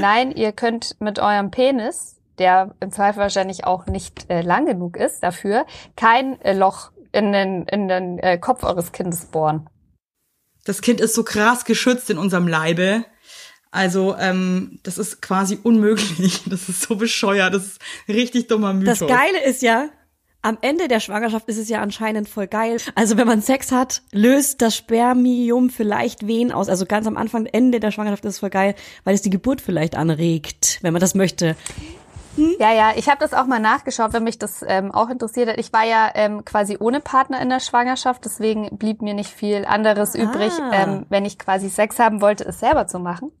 Nein, 0.00 0.32
ihr 0.32 0.52
könnt 0.52 0.96
mit 1.00 1.18
eurem 1.18 1.50
Penis, 1.50 2.16
der 2.38 2.74
im 2.80 2.90
Zweifel 2.90 3.20
wahrscheinlich 3.20 3.64
auch 3.64 3.86
nicht 3.86 4.26
äh, 4.30 4.42
lang 4.42 4.66
genug 4.66 4.96
ist 4.96 5.22
dafür, 5.22 5.66
kein 5.96 6.40
äh, 6.40 6.52
Loch 6.52 6.90
in 7.12 7.32
den, 7.32 7.64
in 7.64 7.88
den 7.88 8.18
äh, 8.18 8.38
Kopf 8.38 8.64
eures 8.64 8.92
Kindes 8.92 9.26
bohren. 9.26 9.68
Das 10.64 10.80
Kind 10.82 11.00
ist 11.00 11.14
so 11.14 11.24
krass 11.24 11.64
geschützt 11.64 12.10
in 12.10 12.18
unserem 12.18 12.46
Leibe. 12.48 13.04
Also, 13.70 14.16
ähm, 14.18 14.80
das 14.82 14.98
ist 14.98 15.20
quasi 15.20 15.58
unmöglich. 15.62 16.42
Das 16.48 16.68
ist 16.68 16.82
so 16.82 16.96
bescheuert. 16.96 17.54
Das 17.54 17.66
ist 17.66 17.80
ein 18.06 18.14
richtig 18.14 18.46
dummer 18.48 18.72
Mythos. 18.72 19.00
Das 19.00 19.08
Geile 19.08 19.44
ist 19.44 19.62
ja, 19.62 19.88
am 20.48 20.56
Ende 20.62 20.88
der 20.88 21.00
Schwangerschaft 21.00 21.46
ist 21.48 21.58
es 21.58 21.68
ja 21.68 21.82
anscheinend 21.82 22.26
voll 22.26 22.46
geil. 22.46 22.78
Also 22.94 23.18
wenn 23.18 23.26
man 23.26 23.42
Sex 23.42 23.70
hat, 23.70 24.00
löst 24.12 24.62
das 24.62 24.74
Spermium 24.74 25.68
vielleicht 25.68 26.26
Wehen 26.26 26.52
aus. 26.52 26.70
Also 26.70 26.86
ganz 26.86 27.06
am 27.06 27.18
Anfang, 27.18 27.44
Ende 27.44 27.80
der 27.80 27.90
Schwangerschaft 27.90 28.24
ist 28.24 28.34
es 28.34 28.38
voll 28.40 28.48
geil, 28.48 28.74
weil 29.04 29.14
es 29.14 29.20
die 29.20 29.28
Geburt 29.28 29.60
vielleicht 29.60 29.94
anregt, 29.94 30.78
wenn 30.80 30.94
man 30.94 31.00
das 31.00 31.14
möchte. 31.14 31.54
Ja, 32.58 32.72
ja, 32.72 32.92
ich 32.96 33.08
habe 33.08 33.18
das 33.18 33.34
auch 33.34 33.46
mal 33.46 33.58
nachgeschaut, 33.58 34.12
wenn 34.12 34.24
mich 34.24 34.38
das 34.38 34.64
ähm, 34.66 34.90
auch 34.92 35.10
interessiert 35.10 35.50
hat. 35.50 35.58
Ich 35.58 35.72
war 35.72 35.84
ja 35.84 36.10
ähm, 36.14 36.44
quasi 36.44 36.76
ohne 36.78 37.00
Partner 37.00 37.42
in 37.42 37.50
der 37.50 37.60
Schwangerschaft, 37.60 38.24
deswegen 38.24 38.78
blieb 38.78 39.02
mir 39.02 39.12
nicht 39.12 39.30
viel 39.30 39.66
anderes 39.66 40.14
übrig, 40.14 40.52
ähm, 40.72 41.04
wenn 41.08 41.24
ich 41.24 41.38
quasi 41.38 41.68
Sex 41.68 41.98
haben 41.98 42.22
wollte, 42.22 42.44
es 42.44 42.60
selber 42.60 42.86
zu 42.86 43.00
machen. 43.00 43.32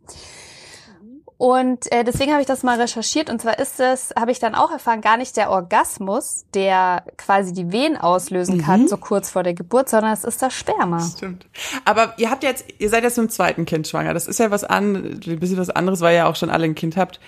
Und 1.38 1.90
äh, 1.92 2.02
deswegen 2.02 2.32
habe 2.32 2.40
ich 2.40 2.48
das 2.48 2.64
mal 2.64 2.80
recherchiert 2.80 3.30
und 3.30 3.40
zwar 3.40 3.60
ist 3.60 3.78
es, 3.78 4.12
habe 4.18 4.32
ich 4.32 4.40
dann 4.40 4.56
auch 4.56 4.72
erfahren, 4.72 5.00
gar 5.00 5.16
nicht 5.16 5.36
der 5.36 5.50
Orgasmus, 5.50 6.44
der 6.52 7.04
quasi 7.16 7.52
die 7.52 7.70
Wehen 7.70 7.96
auslösen 7.96 8.60
kann, 8.60 8.88
so 8.88 8.96
kurz 8.96 9.30
vor 9.30 9.44
der 9.44 9.54
Geburt, 9.54 9.88
sondern 9.88 10.12
es 10.12 10.24
ist 10.24 10.42
das 10.42 10.52
Sperma. 10.52 11.00
Stimmt. 11.00 11.46
Aber 11.84 12.14
ihr 12.18 12.30
habt 12.30 12.42
jetzt, 12.42 12.64
ihr 12.78 12.90
seid 12.90 13.04
jetzt 13.04 13.18
mit 13.18 13.28
dem 13.28 13.30
zweiten 13.30 13.66
Kind 13.66 13.86
schwanger. 13.86 14.14
Das 14.14 14.26
ist 14.26 14.40
ja 14.40 14.50
was 14.50 14.64
an, 14.64 15.20
ein 15.24 15.38
bisschen 15.38 15.58
was 15.58 15.70
anderes, 15.70 16.00
weil 16.00 16.16
ihr 16.16 16.26
auch 16.26 16.34
schon 16.34 16.50
alle 16.50 16.64
ein 16.64 16.74
Kind 16.74 16.96
habt. 16.96 17.20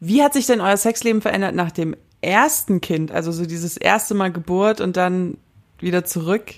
Wie 0.00 0.22
hat 0.22 0.34
sich 0.34 0.44
denn 0.44 0.60
euer 0.60 0.76
Sexleben 0.76 1.22
verändert 1.22 1.54
nach 1.54 1.70
dem 1.70 1.96
ersten 2.20 2.82
Kind? 2.82 3.10
Also 3.10 3.32
so 3.32 3.46
dieses 3.46 3.78
erste 3.78 4.12
Mal 4.12 4.32
Geburt 4.32 4.82
und 4.82 4.98
dann 4.98 5.38
wieder 5.78 6.04
zurück? 6.04 6.56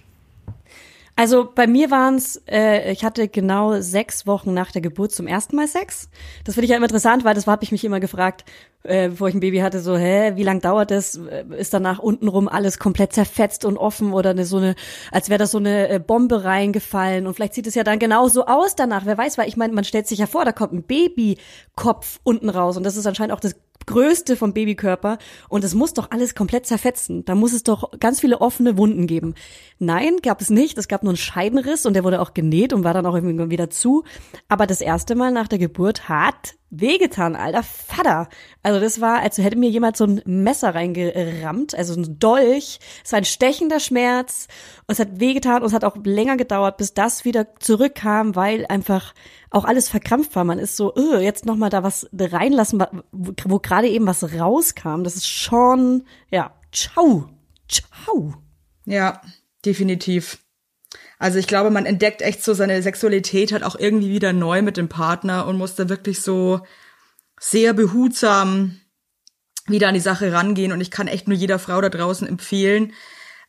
Also 1.18 1.48
bei 1.52 1.66
mir 1.66 1.90
waren's, 1.90 2.40
äh, 2.48 2.92
ich 2.92 3.04
hatte 3.04 3.26
genau 3.26 3.81
sechs 3.81 4.24
Wochen 4.28 4.54
nach 4.54 4.70
der 4.70 4.83
Geburt 4.83 5.11
zum 5.11 5.26
ersten 5.26 5.57
Mal 5.57 5.66
Sex. 5.66 6.11
Das 6.44 6.54
finde 6.54 6.66
ich 6.66 6.70
ja 6.70 6.76
immer 6.76 6.87
interessant, 6.87 7.24
weil 7.24 7.35
das 7.35 7.48
habe 7.48 7.64
ich 7.64 7.72
mich 7.72 7.85
immer 7.85 7.98
gefragt, 7.98 8.44
äh, 8.85 9.09
bevor 9.09 9.28
ich 9.28 9.35
ein 9.35 9.40
Baby 9.40 9.59
hatte, 9.59 9.81
so, 9.81 9.96
hä, 9.96 10.37
wie 10.37 10.44
lang 10.44 10.61
dauert 10.61 10.92
das? 10.92 11.16
Äh, 11.16 11.44
Ist 11.59 11.74
danach 11.74 11.98
untenrum 11.98 12.46
alles 12.46 12.78
komplett 12.78 13.14
zerfetzt 13.14 13.64
und 13.64 13.78
offen 13.78 14.12
oder 14.12 14.31
eine, 14.31 14.44
so 14.44 14.59
eine, 14.59 14.76
als 15.11 15.28
wäre 15.28 15.38
das 15.38 15.50
so 15.50 15.59
eine 15.59 15.88
äh, 15.88 15.98
Bombe 15.98 16.44
reingefallen 16.44 17.26
und 17.26 17.35
vielleicht 17.35 17.54
sieht 17.54 17.66
es 17.66 17.74
ja 17.74 17.83
dann 17.83 17.98
genau 17.98 18.28
so 18.28 18.46
aus 18.46 18.76
danach, 18.76 19.04
wer 19.04 19.18
weiß, 19.18 19.38
weil 19.38 19.48
ich 19.48 19.57
meine, 19.57 19.72
man 19.72 19.83
stellt 19.83 20.07
sich 20.07 20.20
ja 20.20 20.26
vor, 20.26 20.44
da 20.44 20.52
kommt 20.52 20.72
ein 20.72 20.85
Babykopf 20.85 22.20
unten 22.22 22.48
raus 22.48 22.76
und 22.76 22.85
das 22.85 22.96
ist 22.96 23.09
anscheinend 23.09 23.35
auch 23.35 23.40
das 23.40 23.57
Größte 23.88 24.37
vom 24.37 24.53
Babykörper 24.53 25.16
und 25.48 25.64
es 25.64 25.74
muss 25.74 25.94
doch 25.94 26.11
alles 26.11 26.35
komplett 26.35 26.66
zerfetzen. 26.66 27.24
Da 27.24 27.35
muss 27.35 27.55
es 27.55 27.62
doch 27.62 27.90
ganz 27.98 28.20
viele 28.20 28.42
offene 28.42 28.77
Wunden 28.77 29.07
geben. 29.07 29.35
Nein, 29.79 30.18
gab 30.22 30.42
es 30.42 30.51
nicht. 30.51 30.77
Es 30.77 30.88
gab 30.88 31.03
nur 31.03 31.12
einen 31.12 31.16
Scheidenriss 31.16 31.87
und 31.87 31.94
der 31.94 32.05
wurde 32.05 32.20
auch 32.20 32.35
genäht 32.35 32.74
und 32.74 32.85
war 32.85 32.92
dann 32.92 33.07
auch 33.07 33.14
irgendwie 33.14 33.51
wieder 33.51 33.70
zu. 33.70 34.05
Aber 34.46 34.66
das 34.66 34.83
erste 34.83 35.14
Mal 35.14 35.33
nach 35.33 35.48
der 35.48 35.59
Geburt 35.59 36.09
hat 36.11 36.55
wehgetan, 36.70 37.37
alter 37.37 37.62
Vater. 37.62 38.28
Also 38.62 38.81
das 38.81 39.00
war, 39.00 39.20
als 39.20 39.38
hätte 39.38 39.57
mir 39.57 39.70
jemand 39.70 39.96
so 39.96 40.04
ein 40.04 40.22
Messer 40.24 40.74
reingerammt, 40.74 41.74
also 41.74 41.94
ein 41.94 42.18
Dolch. 42.18 42.78
Es 43.04 43.12
war 43.12 43.18
ein 43.18 43.24
stechender 43.24 43.81
Schmerz 43.81 44.48
und 44.87 44.92
es 44.92 44.98
hat 44.98 45.20
wehgetan 45.20 45.62
und 45.62 45.68
es 45.68 45.72
hat 45.72 45.85
auch 45.85 45.96
länger 46.04 46.37
gedauert, 46.37 46.76
bis 46.76 46.94
das 46.94 47.24
wieder 47.24 47.54
zurückkam, 47.59 48.37
weil 48.37 48.66
einfach 48.66 49.14
auch 49.50 49.64
alles 49.64 49.88
verkrampft 49.88 50.37
war. 50.37 50.44
Man 50.44 50.59
ist 50.59 50.76
so, 50.76 50.94
öh, 50.94 51.20
jetzt 51.20 51.46
noch 51.46 51.57
mal 51.57 51.70
da 51.70 51.83
was 51.83 52.09
reinlassen, 52.12 52.85
wo 53.12 53.59
gerade 53.59 53.88
eben 53.88 54.07
was 54.07 54.35
rauskam. 54.35 55.04
Das 55.04 55.16
ist 55.16 55.28
schon, 55.28 56.04
ja, 56.31 56.54
ciao, 56.72 57.28
ciao. 57.68 58.35
Ja, 58.85 59.20
definitiv. 59.64 60.38
Also 61.18 61.38
ich 61.38 61.46
glaube, 61.46 61.70
man 61.70 61.87
entdeckt 61.87 62.22
echt 62.22 62.44
so 62.44 62.54
seine 62.54 62.81
Sexualität 62.83 63.52
halt 63.52 63.64
auch 63.64 63.76
irgendwie 63.76 64.11
wieder 64.11 64.33
neu 64.33 64.62
mit 64.62 64.76
dem 64.76 64.88
Partner 64.88 65.46
und 65.46 65.59
muss 65.59 65.74
da 65.74 65.88
wirklich 65.88 66.22
so 66.22 66.61
sehr 67.40 67.72
behutsam 67.72 68.81
wieder 69.66 69.88
an 69.88 69.94
die 69.94 70.00
Sache 70.00 70.33
rangehen. 70.33 70.72
Und 70.72 70.81
ich 70.81 70.90
kann 70.90 71.09
echt 71.09 71.28
nur 71.28 71.37
jeder 71.37 71.59
Frau 71.59 71.81
da 71.81 71.88
draußen 71.88 72.26
empfehlen, 72.26 72.92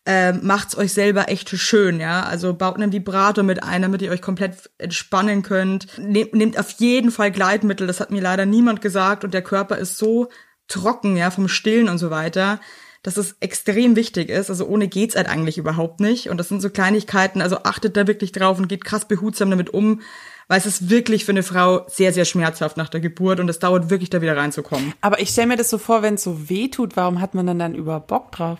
ähm, 0.05 0.39
macht's 0.43 0.77
euch 0.77 0.93
selber 0.93 1.29
echt 1.29 1.49
schön, 1.49 1.99
ja. 1.99 2.23
Also 2.23 2.53
baut 2.53 2.77
einen 2.77 2.91
Vibrator 2.91 3.43
mit 3.43 3.61
ein, 3.63 3.81
damit 3.81 4.01
ihr 4.01 4.11
euch 4.11 4.21
komplett 4.21 4.69
entspannen 4.77 5.43
könnt. 5.43 5.99
Nehmt, 5.99 6.33
nehmt 6.33 6.57
auf 6.57 6.71
jeden 6.79 7.11
Fall 7.11 7.31
Gleitmittel, 7.31 7.85
das 7.85 7.99
hat 7.99 8.09
mir 8.09 8.21
leider 8.21 8.45
niemand 8.45 8.81
gesagt. 8.81 9.23
Und 9.23 9.33
der 9.33 9.43
Körper 9.43 9.77
ist 9.77 9.97
so 9.97 10.29
trocken, 10.67 11.17
ja, 11.17 11.31
vom 11.31 11.47
Stillen 11.47 11.89
und 11.89 11.97
so 11.97 12.09
weiter, 12.09 12.59
dass 13.03 13.17
es 13.17 13.35
extrem 13.39 13.95
wichtig 13.95 14.29
ist. 14.29 14.49
Also 14.49 14.65
ohne 14.65 14.87
geht's 14.87 15.15
halt 15.15 15.29
eigentlich 15.29 15.57
überhaupt 15.57 15.99
nicht. 15.99 16.29
Und 16.29 16.37
das 16.37 16.49
sind 16.49 16.61
so 16.61 16.69
Kleinigkeiten, 16.69 17.41
also 17.41 17.59
achtet 17.63 17.95
da 17.95 18.07
wirklich 18.07 18.31
drauf 18.31 18.57
und 18.57 18.67
geht 18.67 18.83
krass 18.83 19.05
behutsam 19.05 19.49
damit 19.49 19.73
um, 19.73 20.01
weil 20.47 20.57
es 20.57 20.65
ist 20.65 20.89
wirklich 20.89 21.25
für 21.25 21.31
eine 21.31 21.43
Frau 21.43 21.85
sehr, 21.87 22.11
sehr 22.11 22.25
schmerzhaft 22.25 22.75
nach 22.75 22.89
der 22.89 22.99
Geburt 22.99 23.39
und 23.39 23.49
es 23.49 23.59
dauert 23.59 23.89
wirklich, 23.89 24.09
da 24.09 24.21
wieder 24.21 24.35
reinzukommen. 24.35 24.93
Aber 25.01 25.21
ich 25.21 25.29
stelle 25.29 25.47
mir 25.47 25.57
das 25.57 25.69
so 25.69 25.77
vor, 25.77 26.01
wenn 26.01 26.15
es 26.15 26.23
so 26.23 26.49
weh 26.49 26.67
tut, 26.67 26.97
warum 26.97 27.21
hat 27.21 27.35
man 27.35 27.47
dann 27.47 27.59
dann 27.59 27.75
über 27.75 27.99
Bock 27.99 28.31
drauf? 28.31 28.59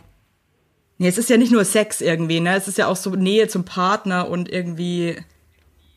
Nee, 1.00 1.08
es 1.08 1.18
ist 1.18 1.30
ja 1.30 1.38
nicht 1.38 1.52
nur 1.52 1.66
Sex 1.66 2.02
irgendwie, 2.02 2.42
ne? 2.42 2.56
Es 2.56 2.68
ist 2.68 2.78
ja 2.78 2.88
auch 2.88 2.98
so 2.98 3.12
Nähe 3.12 3.48
zum 3.48 3.64
Partner 3.64 4.30
und 4.30 4.52
irgendwie. 4.52 5.16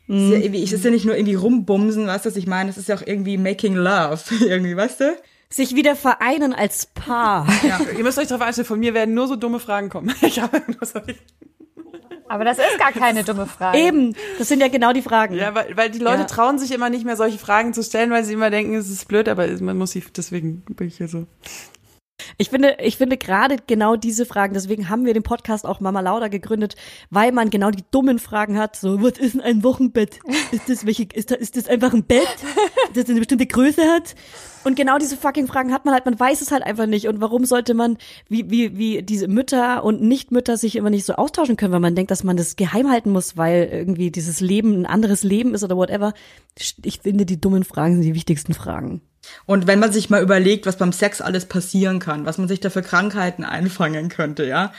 Es 0.07 0.15
ist 0.15 0.31
ja, 0.31 0.37
irgendwie, 0.37 0.63
es 0.63 0.71
ist 0.73 0.83
ja 0.83 0.91
nicht 0.91 1.05
nur 1.05 1.15
irgendwie 1.15 1.35
rumbumsen, 1.35 2.07
weißt 2.07 2.25
du, 2.25 2.29
was 2.29 2.35
ich 2.37 2.47
meine? 2.47 2.69
Es 2.69 2.77
ist 2.77 2.89
ja 2.89 2.95
auch 2.95 3.05
irgendwie 3.05 3.37
making 3.37 3.75
love, 3.75 4.19
irgendwie, 4.45 4.75
weißt 4.75 5.01
du? 5.01 5.17
Sich 5.53 5.75
wieder 5.75 5.95
vereinen 5.95 6.53
als 6.53 6.87
Paar. 6.87 7.45
Ja, 7.63 7.79
ihr 7.95 8.03
müsst 8.03 8.17
euch 8.17 8.27
darauf 8.27 8.41
einstellen, 8.45 8.65
von 8.67 8.79
mir 8.79 8.93
werden 8.95 9.13
nur 9.13 9.27
so 9.27 9.35
dumme 9.35 9.59
Fragen 9.59 9.89
kommen. 9.89 10.13
Ich 10.21 10.39
habe 10.39 10.61
nur 10.67 10.83
so, 10.85 10.99
Aber 12.27 12.43
das 12.43 12.57
ist 12.57 12.79
gar 12.79 12.91
keine 12.91 13.23
dumme 13.23 13.45
Frage. 13.45 13.77
Eben, 13.77 14.15
das 14.39 14.47
sind 14.47 14.59
ja 14.61 14.67
genau 14.67 14.93
die 14.93 15.03
Fragen. 15.03 15.35
ja, 15.35 15.53
weil, 15.53 15.77
weil 15.77 15.91
die 15.91 15.99
Leute 15.99 16.21
Ja. 16.21 16.25
trauen 16.25 16.57
sich 16.57 16.71
immer 16.71 16.89
nicht 16.89 17.05
mehr, 17.05 17.15
solche 17.17 17.37
Fragen 17.37 17.73
zu 17.73 17.83
stellen, 17.83 18.09
weil 18.09 18.23
sie 18.23 18.33
immer 18.33 18.49
denken, 18.49 18.73
es 18.75 18.89
ist 18.89 19.07
blöd, 19.07 19.29
aber 19.29 19.47
man 19.61 19.77
muss 19.77 19.91
sie, 19.91 20.03
deswegen 20.17 20.61
bin 20.61 20.87
ich 20.87 20.97
hier 20.97 21.07
so. 21.07 21.27
Ich 22.37 22.49
finde, 22.49 22.77
ich 22.79 22.97
finde 22.97 23.17
gerade 23.17 23.57
genau 23.65 23.95
diese 23.95 24.25
Fragen, 24.25 24.53
deswegen 24.53 24.89
haben 24.89 25.05
wir 25.05 25.13
den 25.13 25.23
Podcast 25.23 25.65
auch 25.65 25.79
Mama 25.79 26.01
Lauda 26.01 26.27
gegründet, 26.27 26.75
weil 27.09 27.31
man 27.31 27.49
genau 27.49 27.71
die 27.71 27.83
dummen 27.91 28.19
Fragen 28.19 28.57
hat. 28.57 28.75
So, 28.75 29.01
was 29.01 29.17
ist 29.19 29.35
denn 29.35 29.41
ein 29.41 29.63
Wochenbett? 29.63 30.19
Ist 30.51 30.69
das 30.69 30.85
welche, 30.85 31.07
ist 31.13 31.31
das, 31.31 31.37
ist 31.37 31.57
das 31.57 31.67
einfach 31.67 31.93
ein 31.93 32.03
Bett, 32.03 32.27
das 32.93 33.09
eine 33.09 33.19
bestimmte 33.19 33.47
Größe 33.47 33.81
hat? 33.83 34.15
Und 34.63 34.75
genau 34.75 34.97
diese 34.97 35.17
fucking 35.17 35.47
Fragen 35.47 35.73
hat 35.73 35.85
man 35.85 35.93
halt, 35.93 36.05
man 36.05 36.19
weiß 36.19 36.41
es 36.41 36.51
halt 36.51 36.63
einfach 36.63 36.85
nicht. 36.85 37.07
Und 37.07 37.21
warum 37.21 37.45
sollte 37.45 37.73
man, 37.73 37.97
wie, 38.29 38.49
wie, 38.49 38.77
wie 38.77 39.03
diese 39.03 39.27
Mütter 39.27 39.83
und 39.83 40.01
Nichtmütter 40.01 40.57
sich 40.57 40.75
immer 40.75 40.89
nicht 40.89 41.05
so 41.05 41.13
austauschen 41.13 41.57
können, 41.57 41.73
weil 41.73 41.79
man 41.79 41.95
denkt, 41.95 42.11
dass 42.11 42.23
man 42.23 42.37
das 42.37 42.55
geheim 42.55 42.89
halten 42.89 43.11
muss, 43.11 43.35
weil 43.35 43.69
irgendwie 43.71 44.11
dieses 44.11 44.39
Leben 44.39 44.73
ein 44.73 44.85
anderes 44.85 45.23
Leben 45.23 45.53
ist 45.53 45.63
oder 45.63 45.75
whatever. 45.75 46.13
Ich 46.83 46.99
finde, 47.01 47.25
die 47.25 47.41
dummen 47.41 47.63
Fragen 47.63 47.95
sind 47.95 48.03
die 48.03 48.15
wichtigsten 48.15 48.53
Fragen. 48.53 49.01
Und 49.45 49.67
wenn 49.67 49.79
man 49.79 49.91
sich 49.91 50.09
mal 50.09 50.21
überlegt, 50.21 50.65
was 50.65 50.77
beim 50.77 50.91
Sex 50.91 51.21
alles 51.21 51.45
passieren 51.45 51.99
kann, 51.99 52.25
was 52.25 52.37
man 52.37 52.47
sich 52.47 52.59
da 52.59 52.69
für 52.69 52.81
Krankheiten 52.81 53.43
einfangen 53.43 54.09
könnte, 54.09 54.45
ja, 54.45 54.71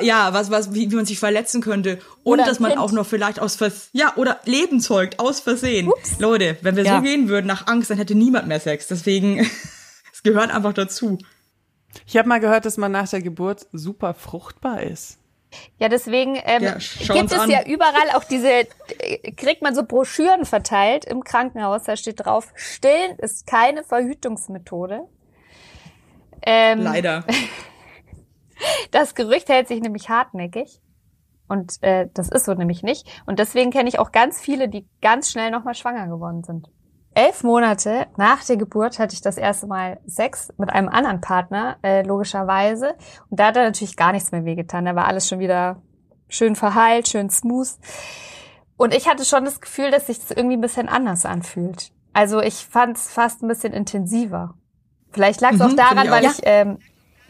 ja, 0.00 0.32
was, 0.32 0.50
was, 0.50 0.74
wie, 0.74 0.90
wie 0.90 0.96
man 0.96 1.06
sich 1.06 1.18
verletzen 1.18 1.60
könnte 1.60 1.98
und 2.22 2.34
Oder 2.40 2.44
dass 2.44 2.60
man 2.60 2.70
Kind. 2.72 2.80
auch 2.82 2.92
noch 2.92 3.06
vielleicht 3.06 3.40
aus 3.40 3.56
Vers, 3.56 3.88
ja, 3.92 4.14
oder 4.16 4.40
Leben 4.44 4.80
zeugt 4.80 5.18
aus 5.18 5.40
Versehen. 5.40 5.90
Leute, 6.18 6.56
wenn 6.62 6.76
wir 6.76 6.84
Ja. 6.84 6.96
so 6.96 7.02
gehen 7.02 7.28
würden 7.28 7.46
nach 7.46 7.66
Angst, 7.66 7.90
dann 7.90 7.98
hätte 7.98 8.14
niemand 8.14 8.46
mehr 8.48 8.60
Sex. 8.60 8.86
Deswegen, 8.88 9.38
es 10.12 10.22
gehört 10.22 10.50
einfach 10.54 10.72
dazu. 10.72 11.18
Ich 12.06 12.16
habe 12.16 12.28
mal 12.28 12.40
gehört, 12.40 12.64
dass 12.64 12.76
man 12.76 12.92
nach 12.92 13.08
der 13.08 13.20
Geburt 13.22 13.66
super 13.72 14.14
fruchtbar 14.14 14.82
ist. 14.82 15.18
Ja, 15.78 15.88
deswegen 15.88 16.36
ähm, 16.44 16.62
Ja, 16.62 16.74
gibt 16.74 17.32
es 17.32 17.38
an. 17.38 17.50
ja 17.50 17.64
überall 17.66 18.10
auch 18.14 18.24
diese, 18.24 18.50
äh, 18.50 19.32
kriegt 19.32 19.62
man 19.62 19.74
so 19.74 19.84
Broschüren 19.84 20.44
verteilt 20.44 21.04
im 21.04 21.24
Krankenhaus, 21.24 21.84
da 21.84 21.96
steht 21.96 22.24
drauf, 22.24 22.52
stillen 22.54 23.18
ist 23.18 23.46
keine 23.46 23.82
Verhütungsmethode. 23.84 25.08
Ähm, 26.42 26.82
Leider. 26.82 27.24
Das 28.90 29.14
Gerücht 29.14 29.48
hält 29.48 29.68
sich 29.68 29.80
nämlich 29.80 30.10
hartnäckig. 30.10 30.82
Und 31.48 31.82
äh, 31.82 32.08
das 32.14 32.28
ist 32.28 32.44
so 32.44 32.54
nämlich 32.54 32.82
nicht. 32.82 33.08
Und 33.26 33.38
deswegen 33.38 33.70
kenne 33.70 33.88
ich 33.88 33.98
auch 33.98 34.12
ganz 34.12 34.40
viele, 34.40 34.68
die 34.68 34.86
ganz 35.00 35.30
schnell 35.30 35.50
nochmal 35.50 35.74
schwanger 35.74 36.06
geworden 36.06 36.44
sind. 36.44 36.68
Elf 37.14 37.42
Monate 37.42 38.06
nach 38.16 38.44
der 38.44 38.56
Geburt 38.56 38.98
hatte 38.98 39.14
ich 39.14 39.20
das 39.20 39.36
erste 39.36 39.66
Mal 39.66 39.98
Sex 40.06 40.52
mit 40.58 40.70
einem 40.70 40.88
anderen 40.88 41.20
Partner, 41.20 41.76
äh, 41.82 42.02
logischerweise. 42.02 42.94
Und 43.28 43.40
da 43.40 43.46
hat 43.46 43.56
er 43.56 43.64
natürlich 43.64 43.96
gar 43.96 44.12
nichts 44.12 44.30
mehr 44.30 44.44
wehgetan. 44.44 44.84
Da 44.84 44.94
war 44.94 45.06
alles 45.06 45.28
schon 45.28 45.40
wieder 45.40 45.82
schön 46.28 46.54
verheilt, 46.54 47.08
schön 47.08 47.28
smooth. 47.28 47.68
Und 48.76 48.94
ich 48.94 49.08
hatte 49.08 49.24
schon 49.24 49.44
das 49.44 49.60
Gefühl, 49.60 49.90
dass 49.90 50.06
sich 50.06 50.20
das 50.20 50.30
irgendwie 50.30 50.56
ein 50.56 50.60
bisschen 50.60 50.88
anders 50.88 51.26
anfühlt. 51.26 51.90
Also 52.12 52.40
ich 52.40 52.54
fand 52.66 52.96
es 52.96 53.10
fast 53.10 53.42
ein 53.42 53.48
bisschen 53.48 53.72
intensiver. 53.72 54.54
Vielleicht 55.10 55.40
lag 55.40 55.52
es 55.52 55.58
Mhm, 55.58 55.66
auch 55.66 55.72
daran, 55.74 56.04
ich 56.04 56.10
weil 56.10 56.26
auch. 56.26 56.30
ich 56.30 56.40
ähm, 56.44 56.78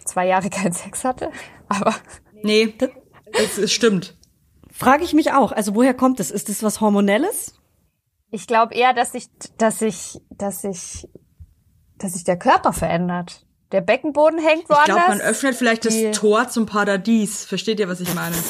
zwei 0.05 0.27
Jahre 0.27 0.51
keinen 0.51 0.73
Sex 0.73 1.05
hatte. 1.05 1.31
Aber 1.69 1.95
Nee, 2.43 2.75
es, 3.33 3.59
es 3.59 3.73
stimmt. 3.73 4.16
Frage 4.71 5.05
ich 5.05 5.14
mich 5.14 5.33
auch. 5.33 5.53
Also 5.53 5.75
woher 5.75 5.95
kommt 5.95 6.21
es? 6.21 6.31
Ist 6.31 6.49
das 6.51 6.62
was 6.62 6.81
Hormonelles? 6.81 7.55
Ich 8.31 8.47
glaube 8.47 8.75
eher, 8.75 8.93
dass 8.95 9.12
sich, 9.12 9.27
dass 9.59 9.79
sich, 9.81 10.21
dass 10.31 10.62
sich, 10.62 11.09
dass 11.99 12.12
sich 12.14 12.25
der 12.25 12.38
Körper 12.38 12.73
verändert. 12.73 13.45
Der 13.73 13.81
Beckenboden 13.81 14.38
hängt 14.40 14.62
Ich 14.64 14.69
woanders. 14.69 14.87
glaube, 14.97 15.09
man 15.11 15.21
öffnet 15.21 15.55
vielleicht 15.55 15.85
das 15.85 15.95
Die- 15.95 16.11
Tor 16.11 16.49
zum 16.49 16.66
Paradies. 16.66 17.45
Versteht 17.45 17.79
ihr, 17.81 17.88
was 17.88 18.01
ich 18.01 18.12
meine? 18.14 18.35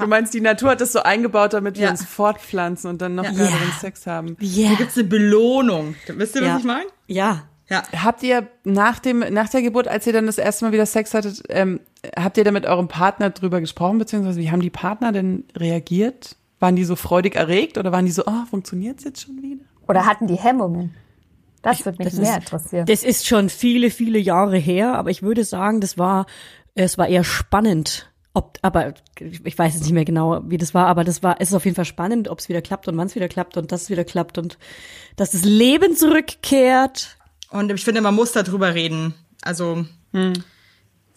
Du 0.00 0.06
meinst, 0.06 0.34
die 0.34 0.40
Natur 0.40 0.70
hat 0.70 0.80
das 0.80 0.92
so 0.92 1.02
eingebaut, 1.02 1.52
damit 1.52 1.76
wir 1.76 1.84
Ja. 1.84 1.90
uns 1.90 2.04
fortpflanzen 2.04 2.88
und 2.90 3.00
dann 3.02 3.14
noch 3.14 3.24
Ja. 3.24 3.30
geileren 3.32 3.72
Sex 3.80 4.06
haben. 4.06 4.36
Ja. 4.40 4.68
Hier 4.68 4.76
gibt's 4.76 4.96
eine 4.96 5.06
Belohnung. 5.08 5.94
Wisst 6.08 6.36
ihr, 6.36 6.42
was 6.42 6.48
ja. 6.48 6.58
ich 6.58 6.64
meine? 6.64 6.86
Ja. 7.06 7.42
Ja. 7.68 7.82
Habt 8.04 8.22
ihr 8.22 8.46
nach 8.64 9.00
dem 9.00 9.20
nach 9.30 9.48
der 9.48 9.62
Geburt, 9.62 9.88
als 9.88 10.06
ihr 10.06 10.12
dann 10.12 10.26
das 10.26 10.38
erste 10.38 10.64
Mal 10.64 10.72
wieder 10.72 10.86
Sex 10.86 11.14
hattet, 11.14 11.42
ähm, 11.48 11.80
habt 12.16 12.38
ihr 12.38 12.44
da 12.44 12.52
mit 12.52 12.64
eurem 12.64 12.86
Partner 12.86 13.30
drüber 13.30 13.60
gesprochen, 13.60 13.98
beziehungsweise 13.98 14.38
wie 14.40 14.50
haben 14.52 14.60
die 14.60 14.70
Partner 14.70 15.10
denn 15.10 15.44
reagiert? 15.56 16.36
Waren 16.58 16.76
die 16.76 16.84
so 16.84 16.96
freudig 16.96 17.34
erregt 17.36 17.76
oder 17.78 17.92
waren 17.92 18.06
die 18.06 18.12
so, 18.12 18.24
ah, 18.26 18.46
funktioniert's 18.48 19.04
jetzt 19.04 19.22
schon 19.22 19.42
wieder? 19.42 19.62
Oder 19.88 20.06
hatten 20.06 20.26
die 20.26 20.36
Hemmungen? 20.36 20.94
Das 21.62 21.84
würde 21.84 21.98
mich 21.98 22.08
das 22.08 22.16
mehr 22.20 22.30
ist- 22.30 22.36
interessieren. 22.38 22.86
Das 22.86 23.02
ist 23.02 23.26
schon 23.26 23.48
viele, 23.48 23.90
viele 23.90 24.18
Jahre 24.18 24.56
her, 24.56 24.94
aber 24.94 25.10
ich 25.10 25.22
würde 25.22 25.44
sagen, 25.44 25.80
das 25.80 25.98
war, 25.98 26.26
es 26.74 26.96
war 26.96 27.08
eher 27.08 27.24
spannend. 27.24 28.10
Ob, 28.34 28.58
aber 28.62 28.92
ich 29.18 29.58
weiß 29.58 29.74
jetzt 29.74 29.82
nicht 29.84 29.92
mehr 29.94 30.04
genau, 30.04 30.42
wie 30.46 30.58
das 30.58 30.74
war, 30.74 30.86
aber 30.86 31.04
das 31.04 31.22
war, 31.22 31.36
es 31.40 31.48
ist 31.48 31.54
auf 31.54 31.64
jeden 31.64 31.74
Fall 31.74 31.86
spannend, 31.86 32.28
ob 32.28 32.38
es 32.38 32.48
wieder 32.50 32.60
klappt 32.60 32.86
und 32.86 32.96
wann 32.98 33.06
es 33.06 33.14
wieder 33.14 33.28
klappt 33.28 33.56
und 33.56 33.72
dass 33.72 33.84
es 33.84 33.90
wieder 33.90 34.04
klappt 34.04 34.36
und 34.36 34.58
dass 35.16 35.30
das 35.30 35.42
Leben 35.44 35.96
zurückkehrt. 35.96 37.16
Und 37.50 37.72
ich 37.72 37.82
finde, 37.84 38.00
man 38.02 38.14
muss 38.14 38.32
darüber 38.32 38.74
reden. 38.74 39.14
Also, 39.42 39.86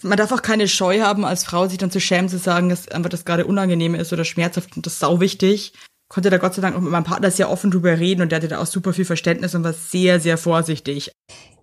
man 0.01 0.17
darf 0.17 0.31
auch 0.31 0.41
keine 0.41 0.67
Scheu 0.67 1.01
haben, 1.01 1.25
als 1.25 1.43
Frau 1.43 1.67
sich 1.67 1.77
dann 1.77 1.91
zu 1.91 1.99
schämen, 1.99 2.29
zu 2.29 2.37
sagen, 2.37 2.69
dass 2.69 2.87
einfach 2.87 3.09
das 3.09 3.25
gerade 3.25 3.45
unangenehm 3.45 3.95
ist 3.95 4.13
oder 4.13 4.25
schmerzhaft 4.25 4.75
und 4.75 4.85
das 4.85 4.93
ist 4.93 4.99
sau 4.99 5.19
wichtig. 5.19 5.73
Konnte 6.07 6.29
da 6.29 6.37
Gott 6.37 6.55
sei 6.55 6.61
Dank 6.61 6.75
auch 6.75 6.81
mit 6.81 6.91
meinem 6.91 7.03
Partner 7.03 7.29
sehr 7.29 7.51
offen 7.51 7.69
drüber 7.69 7.99
reden 7.99 8.21
und 8.21 8.31
der 8.31 8.37
hatte 8.37 8.47
da 8.47 8.59
auch 8.59 8.65
super 8.65 8.93
viel 8.93 9.05
Verständnis 9.05 9.53
und 9.53 9.63
war 9.63 9.73
sehr, 9.73 10.19
sehr 10.19 10.37
vorsichtig. 10.37 11.11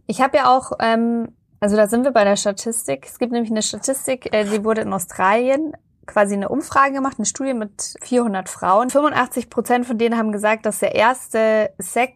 Ich 0.06 0.20
habe 0.20 0.36
ja 0.36 0.56
auch, 0.56 0.72
ähm, 0.80 1.28
also 1.58 1.76
da 1.76 1.88
sind 1.88 2.04
wir 2.04 2.12
bei 2.12 2.24
der 2.24 2.36
Statistik. 2.36 3.06
Es 3.06 3.18
gibt 3.18 3.32
nämlich 3.32 3.50
eine 3.50 3.62
Statistik, 3.62 4.32
äh, 4.32 4.44
die 4.44 4.64
wurde 4.64 4.82
in 4.82 4.92
Australien 4.92 5.72
quasi 6.06 6.34
eine 6.34 6.48
Umfrage 6.48 6.94
gemacht, 6.94 7.16
eine 7.18 7.26
Studie 7.26 7.54
mit 7.54 7.96
400 8.02 8.48
Frauen. 8.48 8.90
85 8.90 9.50
Prozent 9.50 9.86
von 9.86 9.98
denen 9.98 10.16
haben 10.16 10.30
gesagt, 10.30 10.64
dass 10.64 10.78
der 10.78 10.94
erste 10.94 11.70
Sex 11.78 12.14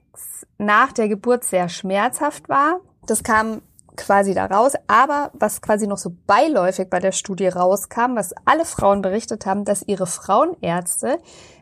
nach 0.59 0.93
der 0.93 1.09
Geburt 1.09 1.43
sehr 1.43 1.69
schmerzhaft 1.69 2.49
war. 2.49 2.81
Das 3.07 3.25
kam 3.25 3.63
quasi 4.01 4.35
da 4.35 4.47
raus. 4.47 4.73
Aber 4.87 5.31
was 5.35 5.61
quasi 5.63 5.87
noch 5.87 5.99
so 5.99 6.11
beiläufig 6.27 6.89
bei 6.91 6.99
der 6.99 7.13
Studie 7.13 7.49
rauskam, 7.49 8.17
was 8.17 8.35
alle 8.45 8.65
Frauen 8.65 9.03
berichtet 9.03 9.47
haben, 9.47 9.65
dass 9.65 9.83
ihre 9.83 10.07
Frauenärzte 10.07 11.19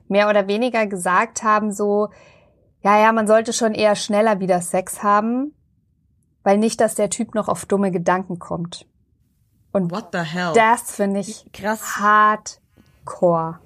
mehr 0.09 0.29
oder 0.29 0.49
weniger 0.49 0.87
gesagt 0.87 1.43
haben, 1.43 1.73
so, 1.73 2.09
ja, 2.83 2.99
ja, 2.99 3.13
man 3.13 3.27
sollte 3.27 3.53
schon 3.53 3.75
eher 3.75 3.95
schneller 3.97 4.41
wieder 4.41 4.61
Sex 4.61 5.03
haben, 5.03 5.55
weil 6.43 6.57
nicht, 6.59 6.81
dass 6.81 6.95
der 6.95 7.11
Typ 7.11 7.35
noch 7.35 7.49
auf 7.49 7.67
dumme 7.67 7.91
Gedanken 7.91 8.39
kommt. 8.39 8.87
Und 9.73 9.91
What 9.91 10.09
the 10.13 10.21
hell? 10.21 10.53
das 10.55 10.93
finde 10.93 11.21
ich 11.21 11.51
Krass. 11.53 11.99
hardcore. 11.99 13.59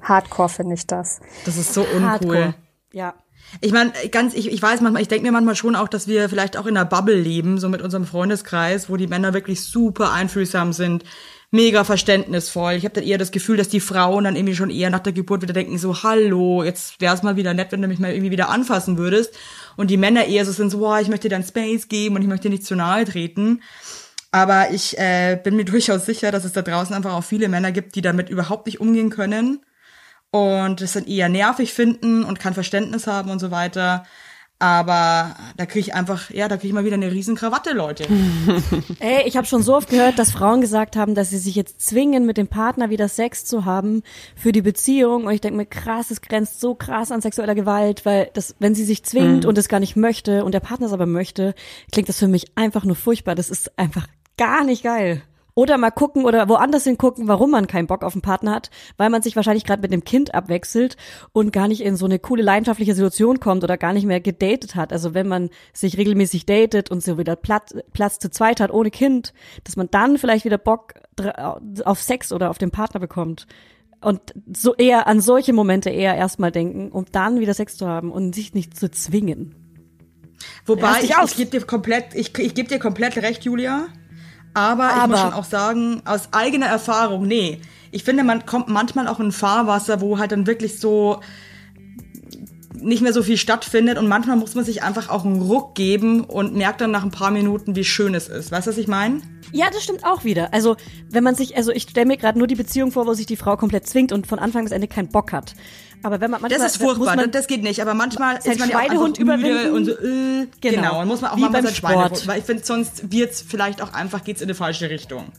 Hardcore 0.00 0.48
finde 0.48 0.74
ich 0.74 0.86
das. 0.86 1.20
das 1.44 1.56
ist 1.56 1.74
so 1.74 1.82
uncool. 1.82 2.08
Hardcore. 2.08 2.54
Ja. 2.92 3.14
Ich 3.60 3.72
meine, 3.72 3.92
ganz, 4.10 4.34
ich, 4.34 4.50
ich 4.50 4.60
weiß 4.60 4.80
manchmal, 4.80 5.02
ich 5.02 5.08
denke 5.08 5.24
mir 5.24 5.32
manchmal 5.32 5.56
schon 5.56 5.76
auch, 5.76 5.88
dass 5.88 6.08
wir 6.08 6.28
vielleicht 6.28 6.56
auch 6.56 6.66
in 6.66 6.76
einer 6.76 6.86
Bubble 6.86 7.14
leben, 7.14 7.58
so 7.58 7.68
mit 7.68 7.82
unserem 7.82 8.06
Freundeskreis, 8.06 8.88
wo 8.88 8.96
die 8.96 9.06
Männer 9.06 9.34
wirklich 9.34 9.62
super 9.62 10.12
einfühlsam 10.12 10.72
sind, 10.72 11.04
mega 11.50 11.84
verständnisvoll. 11.84 12.72
Ich 12.72 12.84
habe 12.84 12.94
dann 12.94 13.04
eher 13.04 13.18
das 13.18 13.30
Gefühl, 13.30 13.56
dass 13.56 13.68
die 13.68 13.80
Frauen 13.80 14.24
dann 14.24 14.36
irgendwie 14.36 14.56
schon 14.56 14.70
eher 14.70 14.90
nach 14.90 15.00
der 15.00 15.12
Geburt 15.12 15.42
wieder 15.42 15.52
denken, 15.52 15.78
so, 15.78 16.02
hallo, 16.02 16.64
jetzt 16.64 17.00
wär's 17.00 17.22
mal 17.22 17.36
wieder 17.36 17.54
nett, 17.54 17.70
wenn 17.70 17.80
du 17.80 17.88
mich 17.88 18.00
mal 18.00 18.12
irgendwie 18.12 18.32
wieder 18.32 18.48
anfassen 18.48 18.98
würdest. 18.98 19.34
Und 19.76 19.90
die 19.90 19.96
Männer 19.96 20.26
eher 20.26 20.44
so 20.44 20.52
sind, 20.52 20.70
so, 20.70 20.78
boah, 20.78 21.00
ich 21.00 21.08
möchte 21.08 21.28
dir 21.28 21.36
dann 21.36 21.44
Space 21.44 21.88
geben 21.88 22.16
und 22.16 22.22
ich 22.22 22.28
möchte 22.28 22.48
dir 22.48 22.54
nicht 22.54 22.66
zu 22.66 22.74
nahe 22.74 23.04
treten. 23.04 23.62
Aber 24.32 24.70
ich 24.72 24.98
äh, 24.98 25.38
bin 25.42 25.54
mir 25.54 25.64
durchaus 25.64 26.06
sicher, 26.06 26.32
dass 26.32 26.44
es 26.44 26.52
da 26.52 26.62
draußen 26.62 26.94
einfach 26.94 27.14
auch 27.14 27.24
viele 27.24 27.48
Männer 27.48 27.70
gibt, 27.70 27.94
die 27.94 28.02
damit 28.02 28.30
überhaupt 28.30 28.66
nicht 28.66 28.80
umgehen 28.80 29.10
können 29.10 29.60
und 30.34 30.80
es 30.80 30.94
dann 30.94 31.06
eher 31.06 31.28
nervig 31.28 31.72
finden 31.72 32.24
und 32.24 32.40
kein 32.40 32.54
Verständnis 32.54 33.06
haben 33.06 33.30
und 33.30 33.38
so 33.38 33.52
weiter. 33.52 34.04
Aber 34.58 35.36
da 35.56 35.64
kriege 35.64 35.78
ich 35.78 35.94
einfach, 35.94 36.30
ja, 36.30 36.48
da 36.48 36.56
kriege 36.56 36.68
ich 36.68 36.72
mal 36.72 36.84
wieder 36.84 36.96
eine 36.96 37.12
riesen 37.12 37.36
Krawatte, 37.36 37.72
Leute. 37.72 38.04
Ey, 38.98 39.28
ich 39.28 39.36
habe 39.36 39.46
schon 39.46 39.62
so 39.62 39.76
oft 39.76 39.90
gehört, 39.90 40.18
dass 40.18 40.32
Frauen 40.32 40.60
gesagt 40.60 40.96
haben, 40.96 41.14
dass 41.14 41.30
sie 41.30 41.38
sich 41.38 41.54
jetzt 41.54 41.82
zwingen, 41.86 42.26
mit 42.26 42.36
dem 42.36 42.48
Partner 42.48 42.90
wieder 42.90 43.06
Sex 43.06 43.44
zu 43.44 43.64
haben 43.64 44.02
für 44.34 44.50
die 44.50 44.62
Beziehung. 44.62 45.26
Und 45.26 45.32
ich 45.34 45.40
denke 45.40 45.56
mir, 45.56 45.66
krass, 45.66 46.10
es 46.10 46.20
grenzt 46.20 46.60
so 46.60 46.74
krass 46.74 47.12
an 47.12 47.20
sexueller 47.20 47.54
Gewalt, 47.54 48.04
weil 48.04 48.28
das, 48.34 48.56
wenn 48.58 48.74
sie 48.74 48.84
sich 48.84 49.04
zwingt 49.04 49.44
und 49.44 49.56
es 49.56 49.68
gar 49.68 49.78
nicht 49.78 49.94
möchte 49.94 50.44
und 50.44 50.52
der 50.52 50.60
Partner 50.60 50.88
es 50.88 50.92
aber 50.92 51.06
möchte, 51.06 51.54
klingt 51.92 52.08
das 52.08 52.18
für 52.18 52.28
mich 52.28 52.46
einfach 52.56 52.84
nur 52.84 52.96
furchtbar. 52.96 53.36
Das 53.36 53.50
ist 53.50 53.78
einfach 53.78 54.08
gar 54.36 54.64
nicht 54.64 54.82
geil. 54.82 55.22
Oder 55.56 55.78
mal 55.78 55.90
gucken 55.90 56.24
oder 56.24 56.48
woanders 56.48 56.82
hingucken, 56.82 57.28
warum 57.28 57.52
man 57.52 57.68
keinen 57.68 57.86
Bock 57.86 58.02
auf 58.02 58.14
einen 58.14 58.22
Partner 58.22 58.52
hat, 58.52 58.70
weil 58.96 59.08
man 59.08 59.22
sich 59.22 59.36
wahrscheinlich 59.36 59.64
gerade 59.64 59.82
mit 59.82 59.92
dem 59.92 60.02
Kind 60.02 60.34
abwechselt 60.34 60.96
und 61.32 61.52
gar 61.52 61.68
nicht 61.68 61.80
in 61.80 61.94
so 61.94 62.06
eine 62.06 62.18
coole 62.18 62.42
leidenschaftliche 62.42 62.94
Situation 62.94 63.38
kommt 63.38 63.62
oder 63.62 63.76
gar 63.76 63.92
nicht 63.92 64.04
mehr 64.04 64.20
gedatet 64.20 64.74
hat. 64.74 64.92
Also 64.92 65.14
wenn 65.14 65.28
man 65.28 65.50
sich 65.72 65.96
regelmäßig 65.96 66.44
datet 66.44 66.90
und 66.90 67.04
so 67.04 67.18
wieder 67.18 67.36
Platz, 67.36 67.72
Platz 67.92 68.18
zu 68.18 68.30
zweit 68.30 68.58
hat 68.58 68.72
ohne 68.72 68.90
Kind, 68.90 69.32
dass 69.62 69.76
man 69.76 69.88
dann 69.92 70.18
vielleicht 70.18 70.44
wieder 70.44 70.58
Bock 70.58 70.94
auf 71.84 72.02
Sex 72.02 72.32
oder 72.32 72.50
auf 72.50 72.58
den 72.58 72.72
Partner 72.72 72.98
bekommt. 72.98 73.46
Und 74.00 74.20
so 74.52 74.74
eher 74.74 75.06
an 75.06 75.20
solche 75.20 75.52
Momente 75.52 75.88
eher 75.88 76.16
erstmal 76.16 76.50
denken, 76.50 76.90
um 76.90 77.06
dann 77.12 77.38
wieder 77.38 77.54
Sex 77.54 77.76
zu 77.76 77.86
haben 77.86 78.10
und 78.10 78.34
sich 78.34 78.54
nicht 78.54 78.76
zu 78.76 78.90
zwingen. 78.90 79.54
Wobei 80.66 81.00
ich, 81.02 81.16
aus. 81.16 81.30
ich 81.30 81.36
gebe 81.36 81.50
dir 81.50 81.64
komplett, 81.64 82.14
ich, 82.14 82.36
ich 82.38 82.54
gebe 82.54 82.68
dir 82.68 82.78
komplett 82.78 83.16
recht, 83.18 83.44
Julia. 83.44 83.86
Aber, 84.54 84.86
ich 84.86 84.92
Aber- 84.94 85.08
muss 85.08 85.20
schon 85.20 85.32
auch 85.32 85.44
sagen, 85.44 86.02
aus 86.04 86.28
eigener 86.32 86.66
Erfahrung, 86.66 87.26
nee. 87.26 87.60
Ich 87.90 88.02
finde, 88.04 88.24
man 88.24 88.46
kommt 88.46 88.68
manchmal 88.68 89.06
auch 89.08 89.20
in 89.20 89.30
Fahrwasser, 89.32 90.00
wo 90.00 90.18
halt 90.18 90.32
dann 90.32 90.46
wirklich 90.46 90.80
so 90.80 91.20
nicht 92.76 93.02
mehr 93.02 93.12
so 93.12 93.22
viel 93.22 93.36
stattfindet 93.36 93.98
und 93.98 94.08
manchmal 94.08 94.36
muss 94.36 94.54
man 94.54 94.64
sich 94.64 94.82
einfach 94.82 95.08
auch 95.08 95.24
einen 95.24 95.40
Ruck 95.40 95.74
geben 95.74 96.22
und 96.24 96.54
merkt 96.54 96.80
dann 96.80 96.90
nach 96.90 97.02
ein 97.04 97.10
paar 97.10 97.30
Minuten, 97.30 97.76
wie 97.76 97.84
schön 97.84 98.14
es 98.14 98.28
ist. 98.28 98.50
Weißt 98.52 98.66
du, 98.66 98.70
was 98.72 98.78
ich 98.78 98.88
meine? 98.88 99.22
Ja, 99.52 99.66
das 99.72 99.84
stimmt 99.84 100.04
auch 100.04 100.24
wieder. 100.24 100.52
Also, 100.52 100.76
wenn 101.08 101.24
man 101.24 101.34
sich, 101.34 101.56
also 101.56 101.70
ich 101.70 101.84
stelle 101.84 102.06
mir 102.06 102.16
gerade 102.16 102.36
nur 102.38 102.48
die 102.48 102.56
Beziehung 102.56 102.90
vor, 102.90 103.06
wo 103.06 103.14
sich 103.14 103.26
die 103.26 103.36
Frau 103.36 103.56
komplett 103.56 103.86
zwingt 103.86 104.12
und 104.12 104.26
von 104.26 104.38
Anfang 104.38 104.64
bis 104.64 104.72
Ende 104.72 104.88
keinen 104.88 105.08
Bock 105.08 105.32
hat. 105.32 105.54
Aber 106.04 106.20
wenn 106.20 106.30
man 106.30 106.42
manchmal 106.42 106.60
Das 106.60 106.74
ist 106.74 106.80
muss 106.80 106.96
furchtbar, 106.96 107.16
man, 107.16 107.30
das, 107.30 107.46
geht 107.46 107.62
nicht. 107.62 107.80
Aber 107.80 107.94
manchmal 107.94 108.36
ist 108.36 108.46
man 108.58 108.68
ja 108.68 108.76
auch 108.78 108.82
Schweinehund 108.82 109.18
müde 109.18 109.72
und 109.72 109.84
so, 109.86 109.90
äh, 109.92 110.46
Genau. 110.60 110.76
genau. 110.82 111.00
Und 111.00 111.08
muss 111.08 111.20
man 111.22 111.30
auch 111.30 111.36
Wie 111.36 111.40
mal 111.40 111.48
beim 111.50 111.64
sein 111.64 111.74
Schweinehund, 111.74 112.06
Sport. 112.08 112.26
weil 112.28 112.38
ich 112.40 112.44
finde, 112.44 112.64
sonst 112.64 113.10
wird's 113.10 113.42
vielleicht 113.42 113.80
auch 113.82 113.92
einfach, 113.94 114.22
geht's 114.22 114.42
in 114.42 114.48
die 114.48 114.54
falsche 114.54 114.90
Richtung. 114.90 115.32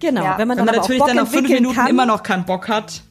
genau, 0.00 0.22
Ja. 0.22 0.38
wenn 0.38 0.48
man 0.48 0.58
Wenn 0.58 0.66
dann 0.66 0.74
man 0.74 0.82
natürlich 0.82 1.02
dann 1.02 1.16
nach 1.16 1.26
fünf 1.28 1.48
Minuten 1.48 1.74
kann, 1.74 1.88
immer 1.88 2.04
noch 2.06 2.22
keinen 2.22 2.44
Bock 2.44 2.68
hat. 2.68 3.02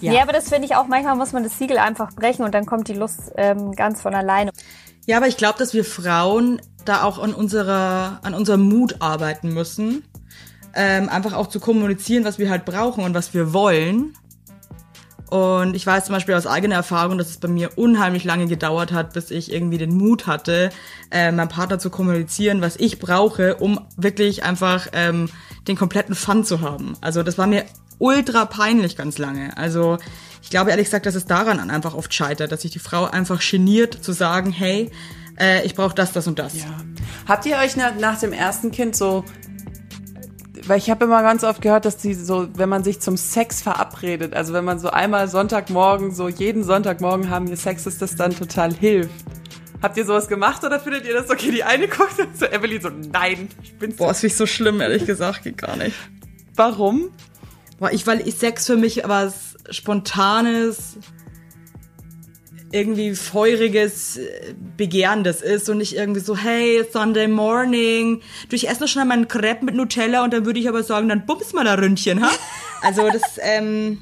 Ja. 0.00 0.12
Ja, 0.12 0.22
aber 0.22 0.32
das 0.32 0.48
finde 0.48 0.66
ich 0.66 0.76
auch, 0.76 0.86
manchmal 0.86 1.16
muss 1.16 1.32
man 1.32 1.44
das 1.44 1.58
Siegel 1.58 1.78
einfach 1.78 2.12
brechen 2.14 2.42
und 2.44 2.54
dann 2.54 2.66
kommt 2.66 2.88
die 2.88 2.94
Lust 2.94 3.32
ähm, 3.36 3.72
ganz 3.72 4.00
von 4.02 4.14
alleine. 4.14 4.50
Ja, 5.06 5.16
aber 5.16 5.28
ich 5.28 5.36
glaube, 5.36 5.58
dass 5.58 5.74
wir 5.74 5.84
Frauen 5.84 6.60
da 6.84 7.02
auch 7.04 7.18
an 7.18 7.34
unserer, 7.34 8.20
an 8.22 8.34
unserem 8.34 8.62
Mut 8.68 8.96
arbeiten 9.00 9.52
müssen. 9.52 10.04
Ähm, 10.74 11.08
einfach 11.08 11.32
auch 11.34 11.48
zu 11.48 11.58
kommunizieren, 11.60 12.24
was 12.24 12.38
wir 12.38 12.48
halt 12.50 12.64
brauchen 12.64 13.02
und 13.04 13.12
was 13.14 13.34
wir 13.34 13.52
wollen. 13.52 14.14
Und 15.30 15.76
ich 15.76 15.86
weiß 15.86 16.06
zum 16.06 16.14
Beispiel 16.14 16.34
aus 16.34 16.46
eigener 16.46 16.74
Erfahrung, 16.74 17.16
dass 17.16 17.30
es 17.30 17.36
bei 17.38 17.46
mir 17.46 17.78
unheimlich 17.78 18.24
lange 18.24 18.48
gedauert 18.48 18.92
hat, 18.92 19.12
bis 19.12 19.30
ich 19.30 19.52
irgendwie 19.52 19.78
den 19.78 19.96
Mut 19.96 20.26
hatte, 20.26 20.70
äh, 21.12 21.30
meinem 21.30 21.48
Partner 21.48 21.78
zu 21.78 21.88
kommunizieren, 21.88 22.60
was 22.60 22.76
ich 22.76 22.98
brauche, 22.98 23.54
um 23.56 23.80
wirklich 23.96 24.42
einfach 24.42 24.88
ähm, 24.92 25.28
den 25.68 25.76
kompletten 25.76 26.16
Fun 26.16 26.44
zu 26.44 26.60
haben. 26.60 26.96
Also 27.00 27.22
das 27.22 27.38
war 27.38 27.46
mir 27.46 27.64
ultra 27.98 28.44
peinlich 28.44 28.96
ganz 28.96 29.18
lange. 29.18 29.56
Also 29.56 29.98
ich 30.42 30.50
glaube 30.50 30.70
ehrlich 30.70 30.86
gesagt, 30.86 31.06
dass 31.06 31.14
es 31.14 31.26
daran 31.26 31.70
einfach 31.70 31.94
oft 31.94 32.12
scheitert, 32.12 32.50
dass 32.50 32.62
sich 32.62 32.72
die 32.72 32.78
Frau 32.80 33.04
einfach 33.04 33.40
geniert 33.40 34.02
zu 34.02 34.10
sagen, 34.10 34.50
hey, 34.50 34.90
äh, 35.38 35.64
ich 35.64 35.76
brauche 35.76 35.94
das, 35.94 36.12
das 36.12 36.26
und 36.26 36.40
das. 36.40 36.56
Ja. 36.56 36.64
Habt 37.28 37.46
ihr 37.46 37.56
euch 37.58 37.76
nach, 37.76 37.94
nach 37.94 38.18
dem 38.18 38.32
ersten 38.32 38.72
Kind 38.72 38.96
so, 38.96 39.24
Weil 40.66 40.78
ich 40.78 40.90
habe 40.90 41.04
immer 41.04 41.22
ganz 41.22 41.44
oft 41.44 41.62
gehört, 41.62 41.84
dass 41.84 41.96
die 41.96 42.14
so, 42.14 42.48
wenn 42.54 42.68
man 42.68 42.84
sich 42.84 43.00
zum 43.00 43.16
Sex 43.16 43.62
verabredet, 43.62 44.34
also 44.34 44.52
wenn 44.52 44.64
man 44.64 44.78
so 44.78 44.90
einmal 44.90 45.28
Sonntagmorgen, 45.28 46.12
so 46.12 46.28
jeden 46.28 46.64
Sonntagmorgen 46.64 47.30
haben 47.30 47.48
wir 47.48 47.56
Sex, 47.56 47.84
dass 47.84 47.98
das 47.98 48.16
dann 48.16 48.36
total 48.36 48.72
hilft. 48.74 49.24
Habt 49.82 49.96
ihr 49.96 50.04
sowas 50.04 50.28
gemacht 50.28 50.62
oder 50.62 50.78
findet 50.78 51.06
ihr 51.06 51.14
das 51.14 51.30
okay? 51.30 51.50
Die 51.50 51.64
eine 51.64 51.88
guckt 51.88 52.18
und 52.18 52.36
so 52.38 52.44
Evelyn 52.44 52.82
so, 52.82 52.90
nein, 52.90 53.48
ich 53.62 53.74
bin's 53.78 53.96
Boah, 53.96 54.10
ist 54.10 54.22
nicht 54.22 54.36
so 54.36 54.46
schlimm, 54.46 54.80
ehrlich 54.80 55.06
gesagt, 55.06 55.42
geht 55.42 55.56
gar 55.56 55.76
nicht. 55.76 55.96
Warum? 56.54 57.10
Boah, 57.78 57.90
ich, 57.90 58.06
weil 58.06 58.26
ich 58.28 58.34
Sex 58.34 58.66
für 58.66 58.76
mich 58.76 59.02
was 59.06 59.56
Spontanes, 59.70 60.98
irgendwie 62.72 63.14
feuriges, 63.14 64.16
äh, 64.16 64.54
begehrendes 64.76 65.42
ist 65.42 65.68
und 65.68 65.78
nicht 65.78 65.96
irgendwie 65.96 66.20
so, 66.20 66.36
hey, 66.36 66.84
Sunday 66.90 67.28
morning. 67.28 68.22
Du, 68.48 68.56
ich 68.56 68.68
esse 68.68 68.80
noch 68.80 68.88
schnell 68.88 69.04
meinen 69.04 69.28
Crepe 69.28 69.64
mit 69.64 69.74
Nutella 69.74 70.22
und 70.24 70.32
dann 70.32 70.46
würde 70.46 70.60
ich 70.60 70.68
aber 70.68 70.82
sagen, 70.82 71.08
dann 71.08 71.26
bums 71.26 71.52
mal 71.52 71.64
da 71.64 71.74
Ründchen, 71.74 72.22
ha? 72.22 72.30
Also 72.82 73.10
das, 73.10 73.38
ähm, 73.42 73.98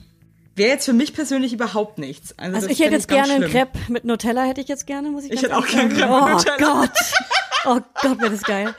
wäre 0.59 0.71
jetzt 0.71 0.85
für 0.85 0.93
mich 0.93 1.15
persönlich 1.15 1.53
überhaupt 1.53 1.99
nichts. 1.99 2.37
Also, 2.39 2.57
Also 2.57 2.69
das 2.69 2.77
ich 2.77 2.85
hätte 2.85 2.95
jetzt 2.95 3.09
gerne 3.09 3.33
einen 3.33 3.49
schlimm. 3.49 3.71
Crepe 3.71 3.79
mit 3.93 4.05
Nutella, 4.05 4.43
hätte 4.43 4.61
ich 4.61 4.69
jetzt 4.69 4.87
gerne, 4.87 5.11
muss 5.11 5.25
ich 5.25 5.33
Ich 5.33 5.43
hätte 5.43 5.57
auch 5.57 5.67
ehrlich 5.67 5.97
gern 5.97 5.97
sagen. 5.97 6.11
Crepe 6.11 6.25
mit 6.25 6.35
oh 6.35 6.37
Nutella. 6.37 6.81
Gott. 6.81 6.91
Oh 7.65 7.81
Gott, 8.03 8.21
wäre 8.21 8.31
das 8.31 8.43
geil. 8.43 8.75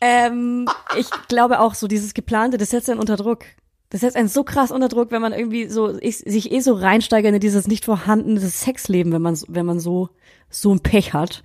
Ähm, 0.00 0.68
ich 0.96 1.08
glaube 1.28 1.60
auch 1.60 1.74
so, 1.74 1.86
dieses 1.86 2.14
geplante, 2.14 2.58
das 2.58 2.70
setzt 2.70 2.88
einen 2.88 3.00
unter 3.00 3.16
Druck. 3.16 3.44
Das 3.92 4.00
setzt 4.00 4.16
einen 4.16 4.28
so 4.28 4.42
krass 4.42 4.70
unter 4.70 4.88
Druck, 4.88 5.10
wenn 5.10 5.20
man 5.20 5.34
irgendwie 5.34 5.68
so 5.68 5.98
ich, 6.00 6.16
sich 6.16 6.50
eh 6.50 6.60
so 6.60 6.72
reinsteigert 6.72 7.34
in 7.34 7.40
dieses 7.40 7.68
nicht 7.68 7.84
vorhandene 7.84 8.40
Sexleben, 8.40 9.12
wenn 9.12 9.20
man 9.20 9.38
wenn 9.48 9.66
man 9.66 9.80
so 9.80 10.08
so 10.48 10.72
ein 10.72 10.80
Pech 10.80 11.12
hat, 11.12 11.42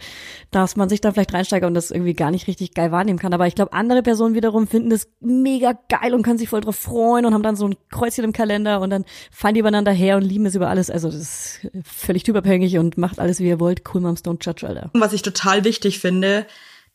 dass 0.50 0.78
man 0.78 0.88
sich 0.88 1.02
dann 1.02 1.14
vielleicht 1.14 1.34
reinsteigert 1.34 1.68
und 1.68 1.74
das 1.74 1.92
irgendwie 1.92 2.14
gar 2.14 2.32
nicht 2.32 2.48
richtig 2.48 2.74
geil 2.74 2.90
wahrnehmen 2.94 3.20
kann. 3.20 3.34
Aber 3.34 3.48
ich 3.48 3.56
glaube, 3.56 3.74
andere 3.74 4.02
Personen 4.02 4.34
wiederum 4.34 4.66
finden 4.66 4.90
das 4.90 5.10
mega 5.20 5.78
geil 5.90 6.14
und 6.14 6.24
können 6.24 6.38
sich 6.38 6.48
voll 6.48 6.62
drauf 6.62 6.78
freuen 6.78 7.26
und 7.26 7.34
haben 7.34 7.44
dann 7.44 7.58
so 7.58 7.68
ein 7.68 7.76
Kreuzchen 7.92 8.24
im 8.24 8.32
Kalender 8.32 8.80
und 8.80 8.92
dann 8.92 9.04
fallen 9.30 9.56
die 9.56 9.60
übereinander 9.60 9.92
her 9.92 10.16
und 10.16 10.24
lieben 10.24 10.46
es 10.46 10.56
über 10.56 10.70
alles. 10.70 10.90
Also 10.90 11.10
das 11.10 11.18
ist 11.18 11.68
völlig 11.84 12.24
typabhängig 12.24 12.78
und 12.78 12.98
macht 12.98 13.20
alles, 13.20 13.42
wie 13.42 13.50
ihr 13.50 13.60
wollt. 13.60 13.84
Cool 13.94 14.00
Moms 14.00 14.24
don't 14.24 14.46
judge, 14.46 14.66
Alter. 14.66 14.90
was 14.94 15.12
ich 15.12 15.22
total 15.22 15.66
wichtig 15.66 16.00
finde, 16.00 16.46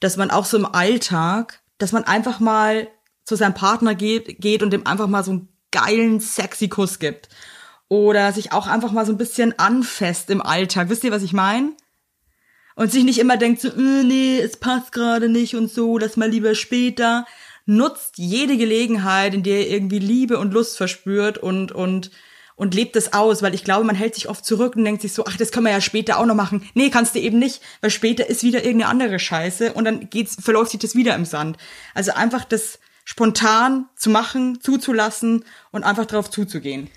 dass 0.01 0.17
man 0.17 0.31
auch 0.31 0.47
so 0.47 0.57
im 0.57 0.65
Alltag, 0.65 1.61
dass 1.77 1.93
man 1.93 2.05
einfach 2.05 2.41
mal 2.41 2.89
zu 3.25 3.37
seinem 3.37 3.55
Partner 3.55 3.95
geht, 3.95 4.41
geht 4.41 4.63
und 4.63 4.71
dem 4.73 4.87
einfach 4.87 5.07
mal 5.07 5.25
so 5.25 5.33
einen 5.33 5.49
geilen, 5.71 6.21
sexy 6.21 6.69
Kuss 6.69 6.99
gibt. 6.99 7.29
Oder 7.89 8.33
sich 8.33 8.53
auch 8.53 8.67
einfach 8.67 8.93
mal 8.93 9.05
so 9.05 9.13
ein 9.13 9.19
bisschen 9.19 9.59
anfasst 9.59 10.31
im 10.31 10.41
Alltag. 10.41 10.89
Wisst 10.89 11.05
ihr, 11.05 11.13
was 11.13 11.23
ich 11.23 11.33
meine? 11.33 11.73
Und 12.75 12.91
sich 12.91 13.05
nicht 13.05 13.19
immer 13.19 13.37
denkt 13.37 13.61
so, 13.61 13.69
äh, 13.69 14.03
nee, 14.03 14.39
es 14.39 14.57
passt 14.57 14.93
gerade 14.93 15.29
nicht 15.29 15.55
und 15.55 15.71
so, 15.71 15.99
lass 15.99 16.17
mal 16.17 16.31
lieber 16.31 16.55
später. 16.55 17.27
Nutzt 17.67 18.17
jede 18.17 18.57
Gelegenheit, 18.57 19.35
in 19.35 19.43
der 19.43 19.61
ihr 19.61 19.71
irgendwie 19.71 19.99
Liebe 19.99 20.39
und 20.39 20.55
Lust 20.55 20.77
verspürt 20.77 21.39
und, 21.39 21.71
und, 21.71 22.11
und 22.57 22.75
lebt 22.75 22.97
es 22.97 23.13
aus, 23.13 23.43
weil 23.43 23.55
ich 23.55 23.63
glaube, 23.63 23.85
man 23.85 23.95
hält 23.95 24.15
sich 24.15 24.29
oft 24.29 24.45
zurück 24.45 24.75
und 24.75 24.85
denkt 24.85 25.03
sich 25.03 25.13
so, 25.13 25.25
ach, 25.27 25.37
das 25.37 25.53
können 25.53 25.67
wir 25.67 25.73
ja 25.73 25.81
später 25.81 26.19
auch 26.19 26.27
noch 26.27 26.35
machen. 26.35 26.69
Nee, 26.75 26.91
kannst 26.91 27.15
du 27.15 27.21
eben 27.21 27.39
nicht, 27.39 27.61
weil 27.83 27.91
später 27.91 28.27
ist 28.27 28.43
wieder 28.43 28.65
irgendeine 28.65 28.91
andere 28.91 29.19
Scheiße 29.19 29.75
und 29.75 29.85
dann 29.85 30.09
geht's, 30.09 30.37
verläuft 30.41 30.73
sich 30.73 30.81
das 30.81 30.97
wieder 30.97 31.15
im 31.15 31.25
Sand. 31.25 31.59
Also 31.95 32.13
einfach 32.13 32.45
das 32.45 32.81
spontan 33.05 33.89
zu 33.97 34.11
machen, 34.11 34.61
zuzulassen 34.61 35.45
und 35.71 35.85
einfach 35.85 36.07
drauf 36.07 36.31
zuzugehen. 36.31 36.91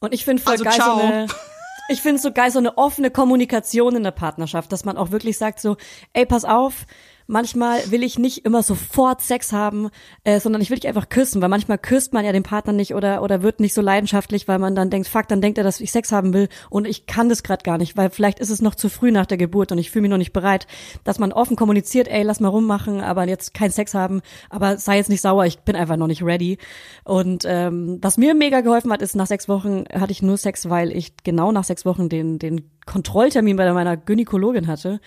Und 0.00 0.14
ich 0.14 0.24
finde 0.24 0.42
voll 0.42 0.52
Also, 0.52 0.64
geil 0.64 0.74
ciao. 0.74 0.96
so 0.98 1.02
eine, 1.02 1.26
ich 1.88 2.02
finde 2.02 2.20
so 2.20 2.32
geil 2.32 2.50
so 2.50 2.58
eine 2.58 2.78
offene 2.78 3.10
Kommunikation 3.10 3.96
in 3.96 4.02
der 4.04 4.10
Partnerschaft, 4.12 4.70
dass 4.72 4.84
man 4.84 4.96
auch 4.96 5.10
wirklich 5.10 5.38
sagt 5.38 5.60
so, 5.60 5.76
ey, 6.12 6.26
pass 6.26 6.44
auf, 6.44 6.86
manchmal 7.28 7.90
will 7.90 8.02
ich 8.02 8.18
nicht 8.18 8.44
immer 8.44 8.62
sofort 8.62 9.20
Sex 9.20 9.52
haben, 9.52 9.90
äh, 10.24 10.40
sondern 10.40 10.62
ich 10.62 10.70
will 10.70 10.78
dich 10.78 10.88
einfach 10.88 11.10
küssen, 11.10 11.40
weil 11.42 11.50
manchmal 11.50 11.78
küsst 11.78 12.14
man 12.14 12.24
ja 12.24 12.32
den 12.32 12.42
Partner 12.42 12.72
nicht 12.72 12.94
oder 12.94 13.22
oder 13.22 13.42
wird 13.42 13.60
nicht 13.60 13.74
so 13.74 13.82
leidenschaftlich, 13.82 14.48
weil 14.48 14.58
man 14.58 14.74
dann 14.74 14.90
denkt, 14.90 15.06
fuck, 15.08 15.28
dann 15.28 15.42
denkt 15.42 15.58
er, 15.58 15.64
dass 15.64 15.80
ich 15.80 15.92
Sex 15.92 16.10
haben 16.10 16.32
will 16.32 16.48
und 16.70 16.86
ich 16.86 17.06
kann 17.06 17.28
das 17.28 17.42
gerade 17.42 17.62
gar 17.62 17.76
nicht, 17.76 17.96
weil 17.96 18.08
vielleicht 18.08 18.40
ist 18.40 18.50
es 18.50 18.62
noch 18.62 18.74
zu 18.74 18.88
früh 18.88 19.12
nach 19.12 19.26
der 19.26 19.36
Geburt 19.36 19.70
und 19.70 19.78
ich 19.78 19.90
fühle 19.90 20.02
mich 20.02 20.10
noch 20.10 20.16
nicht 20.18 20.32
bereit, 20.32 20.66
dass 21.04 21.18
man 21.18 21.32
offen 21.32 21.54
kommuniziert, 21.54 22.08
ey, 22.08 22.22
lass 22.22 22.40
mal 22.40 22.48
rummachen, 22.48 23.02
aber 23.02 23.28
jetzt 23.28 23.52
kein 23.52 23.70
Sex 23.70 23.92
haben, 23.92 24.22
aber 24.48 24.78
sei 24.78 24.96
jetzt 24.96 25.10
nicht 25.10 25.20
sauer, 25.20 25.44
ich 25.44 25.58
bin 25.60 25.76
einfach 25.76 25.98
noch 25.98 26.06
nicht 26.06 26.22
ready. 26.24 26.56
Und 27.04 27.44
ähm, 27.46 27.98
was 28.00 28.16
mir 28.16 28.34
mega 28.34 28.62
geholfen 28.62 28.90
hat, 28.90 29.02
ist 29.02 29.14
nach 29.14 29.26
sechs 29.26 29.48
Wochen 29.48 29.84
hatte 29.92 30.12
ich 30.12 30.22
nur 30.22 30.38
Sex, 30.38 30.70
weil 30.70 30.96
ich 30.96 31.12
genau 31.24 31.52
nach 31.52 31.64
sechs 31.64 31.84
Wochen 31.84 32.08
den 32.08 32.38
den 32.38 32.70
Kontrolltermin 32.86 33.56
bei 33.56 33.70
meiner 33.74 33.98
Gynäkologin 33.98 34.66
hatte. 34.66 35.00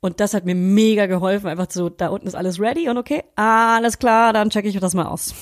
Und 0.00 0.20
das 0.20 0.32
hat 0.32 0.46
mir 0.46 0.54
mega 0.54 1.06
geholfen, 1.06 1.48
einfach 1.48 1.66
so, 1.70 1.90
da 1.90 2.08
unten 2.08 2.26
ist 2.26 2.34
alles 2.34 2.58
ready 2.58 2.88
und 2.88 2.96
okay, 2.96 3.22
alles 3.36 3.98
klar, 3.98 4.32
dann 4.32 4.48
checke 4.48 4.68
ich 4.68 4.80
das 4.80 4.94
mal 4.94 5.06
aus. 5.06 5.34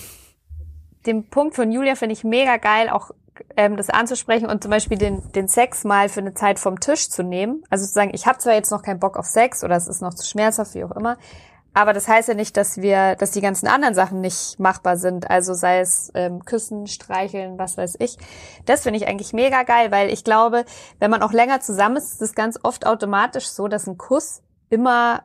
Den 1.06 1.30
Punkt 1.30 1.54
von 1.54 1.70
Julia 1.70 1.94
finde 1.94 2.14
ich 2.14 2.24
mega 2.24 2.56
geil, 2.56 2.88
auch 2.88 3.12
ähm, 3.56 3.76
das 3.76 3.88
anzusprechen 3.88 4.48
und 4.48 4.62
zum 4.62 4.70
Beispiel 4.70 4.98
den, 4.98 5.30
den 5.32 5.46
Sex 5.46 5.84
mal 5.84 6.08
für 6.08 6.20
eine 6.20 6.34
Zeit 6.34 6.58
vom 6.58 6.80
Tisch 6.80 7.08
zu 7.08 7.22
nehmen. 7.22 7.62
Also 7.70 7.86
zu 7.86 7.92
sagen, 7.92 8.10
ich 8.12 8.26
habe 8.26 8.38
zwar 8.38 8.54
jetzt 8.54 8.72
noch 8.72 8.82
keinen 8.82 8.98
Bock 8.98 9.16
auf 9.16 9.26
Sex 9.26 9.62
oder 9.62 9.76
es 9.76 9.86
ist 9.86 10.02
noch 10.02 10.14
zu 10.14 10.26
schmerzhaft, 10.26 10.74
wie 10.74 10.82
auch 10.82 10.90
immer, 10.90 11.18
aber 11.78 11.92
das 11.92 12.08
heißt 12.08 12.26
ja 12.26 12.34
nicht, 12.34 12.56
dass 12.56 12.78
wir, 12.78 13.14
dass 13.14 13.30
die 13.30 13.40
ganzen 13.40 13.68
anderen 13.68 13.94
Sachen 13.94 14.20
nicht 14.20 14.58
machbar 14.58 14.96
sind. 14.96 15.30
Also 15.30 15.54
sei 15.54 15.78
es 15.78 16.10
ähm, 16.14 16.44
Küssen, 16.44 16.88
Streicheln, 16.88 17.56
was 17.56 17.76
weiß 17.76 17.96
ich. 18.00 18.18
Das 18.66 18.82
finde 18.82 18.98
ich 18.98 19.06
eigentlich 19.06 19.32
mega 19.32 19.62
geil, 19.62 19.92
weil 19.92 20.10
ich 20.10 20.24
glaube, 20.24 20.64
wenn 20.98 21.10
man 21.10 21.22
auch 21.22 21.32
länger 21.32 21.60
zusammen 21.60 21.96
ist, 21.96 22.14
ist 22.14 22.22
es 22.22 22.34
ganz 22.34 22.58
oft 22.64 22.84
automatisch 22.84 23.46
so, 23.46 23.68
dass 23.68 23.86
ein 23.86 23.96
Kuss 23.96 24.42
immer 24.70 25.22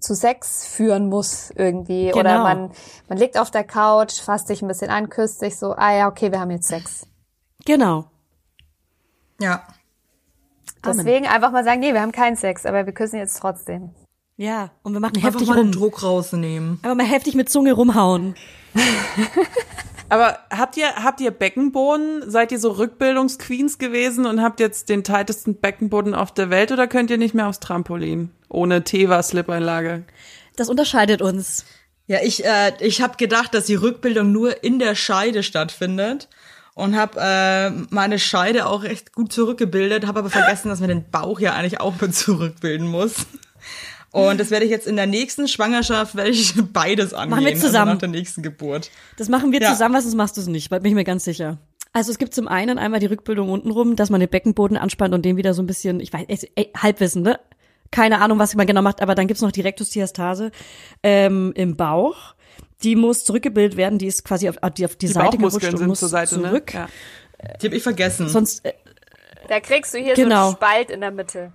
zu 0.00 0.14
Sex 0.14 0.66
führen 0.66 1.08
muss 1.08 1.50
irgendwie. 1.54 2.12
Oder 2.12 2.22
Genau. 2.22 2.42
man, 2.42 2.70
man 3.08 3.18
liegt 3.18 3.38
auf 3.38 3.50
der 3.50 3.64
Couch, 3.64 4.20
fasst 4.20 4.48
sich 4.48 4.62
ein 4.62 4.68
bisschen 4.68 4.90
an, 4.90 5.10
küsst 5.10 5.40
sich 5.40 5.58
so, 5.58 5.72
ah 5.74 5.94
ja, 5.94 6.08
okay, 6.08 6.32
wir 6.32 6.40
haben 6.40 6.50
jetzt 6.50 6.68
Sex. 6.68 7.06
Genau. 7.66 8.06
Ja. 9.40 9.62
Amen. 10.82 10.96
Deswegen 10.96 11.26
einfach 11.26 11.50
mal 11.52 11.64
sagen, 11.64 11.80
nee, 11.80 11.92
wir 11.92 12.00
haben 12.00 12.12
keinen 12.12 12.36
Sex, 12.36 12.64
aber 12.64 12.86
wir 12.86 12.94
küssen 12.94 13.18
jetzt 13.18 13.38
trotzdem. 13.38 13.90
Ja, 14.36 14.70
und 14.82 14.94
wir 14.94 15.00
machen 15.00 15.16
Einfach 15.16 15.32
heftig 15.32 15.48
mal 15.48 15.56
den 15.56 15.66
rum. 15.66 15.72
Druck 15.72 16.02
rausnehmen. 16.02 16.78
Aber 16.82 16.94
mal 16.94 17.04
heftig 17.04 17.34
mit 17.34 17.50
Zunge 17.50 17.72
rumhauen. 17.72 18.34
Aber 20.08 20.38
habt 20.50 20.76
ihr, 20.76 20.88
habt 20.96 21.20
ihr 21.20 21.30
Beckenboden? 21.30 22.28
Seid 22.28 22.50
ihr 22.50 22.58
so 22.58 22.72
Rückbildungsqueens 22.72 23.78
gewesen 23.78 24.26
und 24.26 24.42
habt 24.42 24.58
jetzt 24.58 24.88
den 24.88 25.04
tightesten 25.04 25.60
Beckenboden 25.60 26.16
auf 26.16 26.32
der 26.34 26.50
Welt 26.50 26.72
oder 26.72 26.88
könnt 26.88 27.10
ihr 27.10 27.18
nicht 27.18 27.32
mehr 27.34 27.46
aufs 27.46 27.60
Trampolin? 27.60 28.30
Ohne 28.50 28.84
Teva-Slip-Einlage. 28.84 30.02
Das 30.56 30.68
unterscheidet 30.68 31.22
uns. 31.22 31.64
Ja, 32.06 32.18
ich, 32.22 32.44
äh, 32.44 32.72
ich 32.80 33.00
habe 33.00 33.16
gedacht, 33.16 33.54
dass 33.54 33.64
die 33.66 33.76
Rückbildung 33.76 34.32
nur 34.32 34.62
in 34.64 34.78
der 34.78 34.94
Scheide 34.96 35.42
stattfindet 35.42 36.28
und 36.74 36.96
habe 36.96 37.20
äh, 37.20 37.70
meine 37.90 38.18
Scheide 38.18 38.66
auch 38.66 38.82
recht 38.82 39.12
gut 39.12 39.32
zurückgebildet, 39.32 40.06
habe 40.06 40.18
aber 40.18 40.30
vergessen, 40.30 40.68
dass 40.68 40.80
man 40.80 40.88
den 40.88 41.08
Bauch 41.10 41.38
ja 41.40 41.54
eigentlich 41.54 41.80
auch 41.80 41.94
mit 42.00 42.14
zurückbilden 42.14 42.88
muss. 42.88 43.14
Und 44.12 44.40
das 44.40 44.50
werde 44.50 44.64
ich 44.64 44.72
jetzt 44.72 44.88
in 44.88 44.96
der 44.96 45.06
nächsten 45.06 45.46
Schwangerschaft, 45.46 46.16
werde 46.16 46.30
ich 46.30 46.52
beides 46.72 47.14
angehen. 47.14 47.44
wir 47.44 47.54
zusammen. 47.54 47.76
Also 47.76 47.92
nach 47.92 47.98
der 47.98 48.08
nächsten 48.08 48.42
Geburt. 48.42 48.90
Das 49.16 49.28
machen 49.28 49.52
wir 49.52 49.60
Ja. 49.60 49.70
zusammen, 49.70 49.94
was 49.94 50.02
sonst 50.02 50.16
machst 50.16 50.36
du 50.36 50.40
es 50.40 50.48
nicht, 50.48 50.70
weil 50.72 50.80
bin 50.80 50.90
ich 50.90 50.96
mir 50.96 51.04
ganz 51.04 51.24
sicher. 51.24 51.58
Also 51.92 52.10
es 52.10 52.18
gibt 52.18 52.34
zum 52.34 52.48
einen 52.48 52.78
einmal 52.78 52.98
die 52.98 53.06
Rückbildung 53.06 53.50
untenrum, 53.50 53.94
dass 53.94 54.10
man 54.10 54.20
den 54.20 54.28
Beckenboden 54.28 54.76
anspannt 54.76 55.14
und 55.14 55.24
den 55.24 55.36
wieder 55.36 55.54
so 55.54 55.62
ein 55.62 55.66
bisschen, 55.68 56.00
ich 56.00 56.12
weiß, 56.12 56.24
ey, 56.56 56.70
Halbwissen, 56.76 57.22
ne? 57.22 57.38
Keine 57.92 58.20
Ahnung, 58.20 58.38
was 58.38 58.54
man 58.54 58.66
genau 58.66 58.82
macht, 58.82 59.02
aber 59.02 59.14
dann 59.14 59.26
gibt's 59.26 59.42
noch 59.42 59.52
die 59.52 59.62
Rektusdiastase 59.62 60.50
ähm, 61.02 61.52
im 61.56 61.76
Bauch. 61.76 62.34
Die 62.82 62.96
muss 62.96 63.24
zurückgebildet 63.24 63.76
werden, 63.76 63.98
die 63.98 64.06
ist 64.06 64.24
quasi 64.24 64.48
auf, 64.48 64.56
die, 64.74 64.84
auf 64.84 64.96
die, 64.96 65.06
Die 65.06 65.12
Seite 65.12 65.36
gerutscht 65.36 65.40
Bauchmuskeln 65.42 65.72
und 65.74 65.78
sind 65.78 65.88
muss 65.88 65.98
zur 66.00 66.08
Seite, 66.08 66.34
zurück. 66.36 66.72
ne? 66.72 66.80
Ja. 66.80 66.88
Die 67.60 67.66
habe 67.66 67.76
ich 67.76 67.82
vergessen. 67.82 68.28
Sonst, 68.28 68.64
äh, 68.64 68.72
Da 69.48 69.60
kriegst 69.60 69.92
du 69.92 69.98
hier 69.98 70.14
Genau. 70.14 70.36
so 70.42 70.46
einen 70.48 70.56
Spalt 70.56 70.90
in 70.90 71.00
der 71.00 71.10
Mitte. 71.10 71.52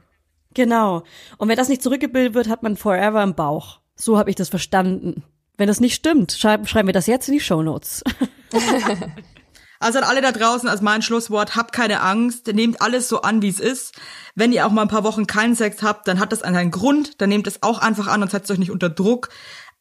genau. 0.53 1.03
Und 1.37 1.47
wenn 1.49 1.55
das 1.57 1.69
nicht 1.69 1.81
zurückgebildet 1.81 2.33
wird, 2.33 2.49
hat 2.49 2.63
man 2.63 2.75
forever 2.77 3.23
im 3.23 3.33
Bauch. 3.33 3.79
So 3.95 4.17
habe 4.17 4.29
ich 4.29 4.35
das 4.35 4.49
verstanden. 4.49 5.23
Wenn 5.57 5.67
das 5.67 5.79
nicht 5.79 5.95
stimmt, 5.95 6.33
schreiben, 6.33 6.67
schreiben 6.67 6.87
wir 6.89 6.93
das 6.93 7.07
jetzt 7.07 7.27
in 7.29 7.33
die 7.33 7.39
Shownotes. 7.39 8.03
Also 9.79 9.99
an 9.99 10.03
alle 10.05 10.21
da 10.21 10.31
draußen 10.31 10.69
als 10.69 10.81
mein 10.81 11.01
Schlusswort, 11.01 11.55
habt 11.55 11.73
keine 11.73 12.01
Angst, 12.01 12.47
nehmt 12.47 12.81
alles 12.81 13.09
so 13.09 13.21
an, 13.21 13.41
wie 13.41 13.49
es 13.49 13.59
ist. 13.59 13.93
Wenn 14.33 14.51
ihr 14.51 14.65
auch 14.65 14.71
mal 14.71 14.83
ein 14.83 14.87
paar 14.87 15.03
Wochen 15.03 15.27
keinen 15.27 15.55
Sex 15.55 15.83
habt, 15.83 16.07
dann 16.07 16.19
hat 16.19 16.31
das 16.31 16.43
einen 16.43 16.71
Grund, 16.71 17.21
dann 17.21 17.29
nehmt 17.29 17.47
es 17.47 17.61
auch 17.63 17.79
einfach 17.79 18.07
an 18.07 18.21
und 18.21 18.31
setzt 18.31 18.49
euch 18.51 18.57
nicht 18.57 18.71
unter 18.71 18.89
Druck. 18.89 19.29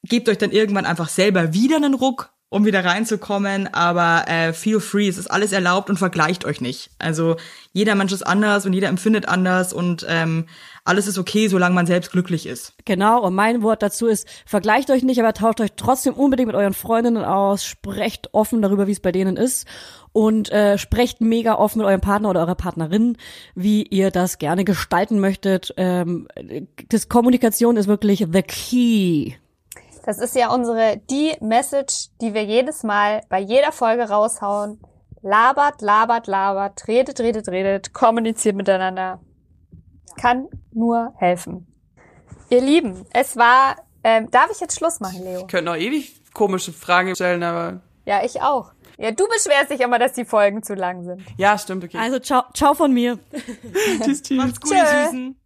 Gebt 0.03 0.28
euch 0.28 0.38
dann 0.38 0.51
irgendwann 0.51 0.84
einfach 0.84 1.09
selber 1.09 1.55
wieder 1.55 1.76
einen 1.76 1.95
Ruck, 1.95 2.34
um 2.49 2.64
wieder 2.64 2.84
reinzukommen, 2.84 3.72
aber 3.72 4.28
äh, 4.28 4.53
feel 4.53 4.78
free, 4.78 5.09
es 5.09 5.18
ist 5.18 5.26
alles 5.26 5.53
erlaubt 5.53 5.90
und 5.90 5.99
vergleicht 5.99 6.45
euch 6.45 6.61
nicht. 6.61 6.90
Also 6.99 7.36
jeder 7.72 7.97
Mensch 7.97 8.12
ist 8.12 8.22
anders 8.22 8.64
und 8.64 8.72
jeder 8.72 8.88
empfindet 8.88 9.28
anders 9.28 9.72
und 9.72 10.07
ähm, 10.09 10.47
alles 10.84 11.07
ist 11.09 11.18
okay, 11.18 11.49
solange 11.49 11.74
man 11.74 11.86
selbst 11.86 12.12
glücklich 12.12 12.47
ist. 12.47 12.74
Genau, 12.84 13.22
und 13.22 13.34
mein 13.34 13.62
Wort 13.62 13.82
dazu 13.82 14.07
ist, 14.07 14.28
vergleicht 14.47 14.90
euch 14.90 15.03
nicht, 15.03 15.18
aber 15.18 15.32
tauscht 15.32 15.61
euch 15.61 15.72
trotzdem 15.76 16.14
unbedingt 16.14 16.47
mit 16.47 16.57
euren 16.57 16.74
Freundinnen 16.74 17.24
aus, 17.24 17.64
sprecht 17.64 18.32
offen 18.32 18.62
darüber, 18.62 18.86
wie 18.86 18.92
es 18.92 19.01
bei 19.01 19.11
denen 19.11 19.36
ist 19.36 19.66
und 20.12 20.53
äh, 20.53 20.78
sprecht 20.78 21.20
mega 21.20 21.57
offen 21.57 21.78
mit 21.78 21.88
eurem 21.88 22.01
Partner 22.01 22.30
oder 22.30 22.40
eurer 22.40 22.55
Partnerin, 22.55 23.16
wie 23.57 23.82
ihr 23.82 24.12
das 24.12 24.38
gerne 24.38 24.64
gestalten 24.64 25.18
möchtet. 25.18 25.74
Ähm, 25.76 26.28
das 26.88 27.09
Kommunikation 27.09 27.76
ist 27.76 27.88
wirklich 27.88 28.26
the 28.30 28.42
key. 28.42 29.32
Das 30.07 30.18
ist 30.18 30.34
ja 30.36 30.52
unsere, 30.52 30.98
die 31.11 31.34
Message, 31.40 32.09
die 32.20 32.34
wir 32.34 32.44
jedes 32.44 32.82
Mal 32.82 33.22
bei 33.30 33.40
jeder 33.40 33.72
Folge 33.72 34.09
raushauen. 34.09 34.80
Labert, 35.22 35.80
labert, 35.80 36.26
labert, 36.26 36.86
redet, 36.86 37.18
redet, 37.20 37.48
redet, 37.48 37.94
kommuniziert 37.94 38.57
miteinander. 38.57 39.20
Kann 40.20 40.48
nur 40.72 41.14
helfen. 41.16 41.66
Ihr 42.50 42.61
Lieben, 42.61 43.07
es 43.14 43.36
war, 43.36 43.76
ähm, 44.05 44.30
darf 44.30 44.50
ich 44.52 44.61
jetzt 44.61 44.78
Schluss 44.78 45.00
machen, 45.00 45.24
Leo? 45.24 45.40
Ich 45.40 45.46
könnte 45.46 45.64
noch 45.70 45.76
ewig 45.76 46.20
komische 46.34 46.72
Fragen 46.72 47.14
stellen, 47.14 47.42
aber 47.42 47.80
Ja, 48.05 48.22
ich 48.22 48.42
auch. 48.42 48.72
Ja, 48.98 49.11
du 49.11 49.26
beschwerst 49.26 49.70
dich 49.70 49.80
immer, 49.80 49.98
dass 49.98 50.12
die 50.12 50.26
Folgen 50.26 50.62
zu 50.62 50.74
lang 50.74 51.02
sind. 51.05 51.22
ja, 51.38 51.57
stimmt, 51.57 51.82
okay. 51.84 51.96
Also 51.98 52.18
ciao, 52.18 52.42
ciao 52.52 52.74
von 52.74 52.92
mir. 52.92 53.18
tschüss, 54.05 54.22
tschüss. 54.22 54.36
Macht's 54.36 54.61
gut, 54.61 54.70
Tschö. 54.72 54.76
ihr 54.76 55.05
Süßen. 55.07 55.40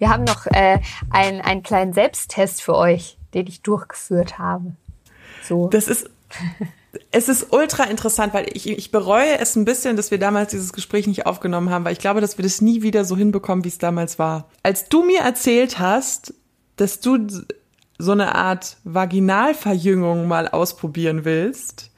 Wir 0.00 0.08
haben 0.08 0.24
noch 0.24 0.46
äh, 0.46 0.78
einen, 1.10 1.42
einen 1.42 1.62
kleinen 1.62 1.92
Selbsttest 1.92 2.62
für 2.62 2.74
euch, 2.74 3.18
den 3.34 3.46
ich 3.46 3.60
durchgeführt 3.60 4.38
habe. 4.38 4.72
So. 5.46 5.68
Das 5.68 5.88
ist, 5.88 6.08
es 7.10 7.28
ist 7.28 7.52
ultra 7.52 7.84
interessant, 7.84 8.32
weil 8.32 8.46
ich, 8.54 8.66
ich 8.66 8.90
bereue 8.90 9.38
es 9.38 9.56
ein 9.56 9.66
bisschen, 9.66 9.96
dass 9.96 10.10
wir 10.10 10.18
damals 10.18 10.52
dieses 10.52 10.72
Gespräch 10.72 11.06
nicht 11.06 11.26
aufgenommen 11.26 11.68
haben, 11.68 11.84
weil 11.84 11.92
ich 11.92 11.98
glaube, 11.98 12.22
dass 12.22 12.38
wir 12.38 12.42
das 12.42 12.62
nie 12.62 12.80
wieder 12.80 13.04
so 13.04 13.14
hinbekommen, 13.14 13.62
wie 13.62 13.68
es 13.68 13.76
damals 13.76 14.18
war. 14.18 14.48
Als 14.62 14.88
du 14.88 15.04
mir 15.04 15.20
erzählt 15.20 15.78
hast, 15.78 16.32
dass 16.76 17.00
du 17.00 17.18
so 17.98 18.12
eine 18.12 18.34
Art 18.34 18.78
Vaginalverjüngung 18.84 20.26
mal 20.26 20.48
ausprobieren 20.48 21.26
willst, 21.26 21.89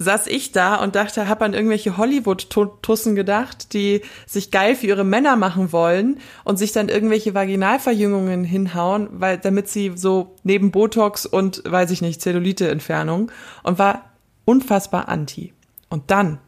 saß 0.00 0.28
ich 0.28 0.50
da 0.50 0.76
und 0.76 0.96
dachte, 0.96 1.28
hab 1.28 1.42
an 1.42 1.52
irgendwelche 1.52 1.98
Hollywood-Tussen 1.98 3.14
gedacht, 3.14 3.74
die 3.74 4.00
sich 4.26 4.50
geil 4.50 4.74
für 4.74 4.86
ihre 4.86 5.04
Männer 5.04 5.36
machen 5.36 5.72
wollen 5.72 6.18
und 6.42 6.56
sich 6.56 6.72
dann 6.72 6.88
irgendwelche 6.88 7.34
Vaginalverjüngungen 7.34 8.42
hinhauen, 8.42 9.08
weil 9.12 9.36
damit 9.36 9.68
sie 9.68 9.92
so 9.96 10.34
neben 10.42 10.70
Botox 10.70 11.26
und 11.26 11.62
weiß 11.66 11.90
ich 11.90 12.00
nicht 12.00 12.22
Zellulite-Entfernung 12.22 13.30
und 13.62 13.78
war 13.78 14.06
unfassbar 14.46 15.08
anti. 15.08 15.52
Und 15.90 16.10
dann 16.10 16.38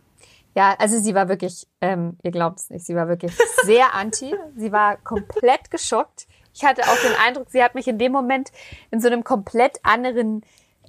Ja, 0.55 0.75
also 0.79 0.99
sie 0.99 1.15
war 1.15 1.29
wirklich, 1.29 1.67
ähm, 1.83 2.17
ihr 2.23 2.31
glaubt 2.31 2.59
es 2.59 2.71
nicht, 2.71 2.87
sie 2.87 2.95
war 2.95 3.09
wirklich 3.09 3.37
sehr 3.65 3.95
anti. 3.95 4.35
Sie 4.57 4.73
war 4.73 4.97
komplett 4.97 5.71
geschockt. 5.71 6.27
Ich 6.55 6.65
hatte 6.65 6.83
auch 6.83 6.97
den 6.97 7.17
Eindruck, 7.27 7.49
sie 7.51 7.63
hat 7.63 7.75
mich 7.75 7.87
in 7.87 7.99
dem 7.99 8.13
Moment 8.13 8.51
in 8.91 9.01
so 9.01 9.09
einem 9.09 9.25
komplett 9.25 9.79
anderen 9.83 10.43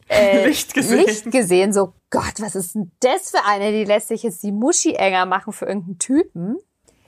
äh, 0.10 0.45
Licht 0.47 0.74
gesehen. 0.74 1.06
Licht 1.06 1.32
gesehen. 1.32 1.74
So, 1.74 1.93
Gott, 2.10 2.39
was 2.39 2.56
ist 2.56 2.76
denn 2.76 2.91
das 2.99 3.32
für 3.32 3.45
eine? 3.45 3.72
Die 3.72 3.86
lässt 3.86 4.08
sich 4.10 4.24
jetzt 4.24 4.43
die 4.43 4.51
Muschi 4.51 4.93
enger 4.95 5.26
machen 5.26 5.54
für 5.54 5.66
irgendeinen 5.66 5.99
Typen. 5.99 6.58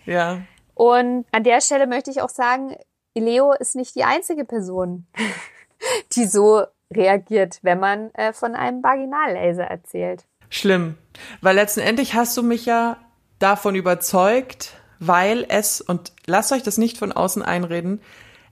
ja, 0.06 0.42
Und 0.74 1.26
an 1.32 1.44
der 1.44 1.62
Stelle 1.62 1.88
möchte 1.88 2.12
ich 2.12 2.22
auch 2.22 2.30
sagen, 2.30 2.76
Leo 3.18 3.54
ist 3.54 3.76
nicht 3.76 3.96
die 3.96 4.04
einzige 4.04 4.46
Person, 4.46 5.08
die 6.14 6.26
so 6.26 6.64
reagiert, 6.94 7.60
wenn 7.62 7.80
man 7.80 8.14
äh, 8.14 8.34
von 8.34 8.56
einem 8.56 8.84
Vaginallaser 8.84 9.64
erzählt. 9.64 10.26
schlimm, 10.50 10.98
weil 11.42 11.56
letztendlich 11.56 12.14
hast 12.14 12.36
du 12.38 12.44
mich 12.44 12.66
ja 12.66 12.98
davon 13.40 13.76
überzeugt, 13.76 14.74
weil 15.00 15.46
es 15.50 15.82
und 15.82 16.14
lasst 16.26 16.52
euch 16.52 16.64
das 16.64 16.78
nicht 16.78 16.98
von 16.98 17.12
außen 17.12 17.42
einreden. 17.42 18.02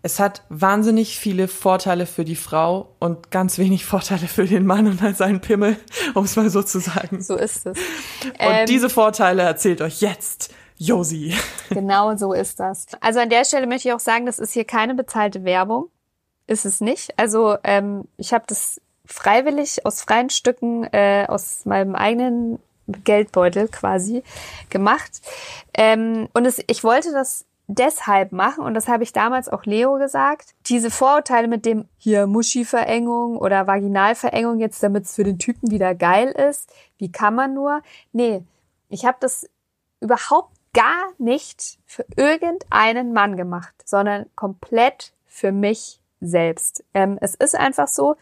Es 0.05 0.19
hat 0.19 0.43
wahnsinnig 0.49 1.17
viele 1.17 1.47
Vorteile 1.47 2.05
für 2.05 2.25
die 2.25 2.35
Frau 2.35 2.93
und 2.99 3.31
ganz 3.31 3.57
wenig 3.57 3.85
Vorteile 3.93 4.27
für 4.27 4.45
den 4.45 4.65
Mann 4.65 4.85
und 4.87 5.01
halt 5.01 5.17
seinen 5.17 5.39
Pimmel, 5.39 5.77
um 6.13 6.25
es 6.25 6.35
mal 6.35 6.49
so 6.49 6.61
zu 6.61 6.79
sagen. 6.79 7.21
So 7.21 7.35
ist 7.35 7.65
es. 7.65 7.77
Und 8.23 8.33
Ähm, 8.37 8.65
diese 8.67 8.89
Vorteile 8.89 9.43
erzählt 9.43 9.81
euch 9.81 10.01
jetzt 10.01 10.53
Josi. 10.77 11.33
Genau 11.69 12.15
so 12.17 12.33
ist 12.33 12.59
das. 12.59 12.85
Also 12.99 13.19
an 13.19 13.29
der 13.29 13.45
Stelle 13.45 13.65
möchte 13.65 13.87
ich 13.87 13.93
auch 13.93 13.99
sagen, 13.99 14.25
das 14.25 14.37
ist 14.37 14.53
hier 14.53 14.65
keine 14.65 14.93
bezahlte 14.93 15.43
Werbung. 15.43 15.89
Ist 16.45 16.65
es 16.65 16.81
nicht. 16.81 17.17
Also 17.17 17.57
ähm, 17.63 18.03
ich 18.17 18.33
habe 18.33 18.43
das 18.47 18.81
freiwillig 19.05 19.85
aus 19.85 20.01
freien 20.01 20.29
Stücken, 20.29 20.83
äh, 20.91 21.25
aus 21.27 21.65
meinem 21.65 21.95
eigenen 21.95 22.59
Geldbeutel 22.87 23.69
quasi 23.69 24.23
gemacht. 24.69 25.21
Ähm, 25.73 26.27
und 26.33 26.45
es, 26.45 26.61
ich 26.67 26.83
wollte 26.83 27.11
das 27.13 27.45
deshalb 27.67 28.31
machen, 28.31 28.63
und 28.63 28.73
das 28.73 28.87
habe 28.87 29.03
ich 29.03 29.13
damals 29.13 29.49
auch 29.49 29.65
Leo 29.65 29.97
gesagt, 29.97 30.53
diese 30.65 30.91
Vorurteile 30.91 31.47
mit 31.47 31.65
dem 31.65 31.87
hier 31.97 32.27
Muschi-Verengung 32.27 33.37
oder 33.37 33.67
Vaginalverengung 33.67 34.59
jetzt, 34.59 34.83
damit 34.83 35.05
es 35.05 35.15
für 35.15 35.23
den 35.23 35.39
Typen 35.39 35.71
wieder 35.71 35.95
geil 35.95 36.29
ist, 36.29 36.71
wie 36.97 37.11
kann 37.11 37.35
man 37.35 37.53
nur? 37.53 37.81
Nee, 38.11 38.43
ich 38.89 39.05
habe 39.05 39.17
das 39.19 39.49
überhaupt 40.01 40.55
gar 40.73 41.11
nicht 41.17 41.77
für 41.85 42.05
irgendeinen 42.15 43.13
Mann 43.13 43.37
gemacht, 43.37 43.75
sondern 43.85 44.25
komplett 44.35 45.13
für 45.25 45.51
mich 45.51 45.99
selbst. 46.19 46.83
Ähm, 46.93 47.17
es 47.21 47.35
ist 47.35 47.55
einfach 47.55 47.87
so, 47.87 48.15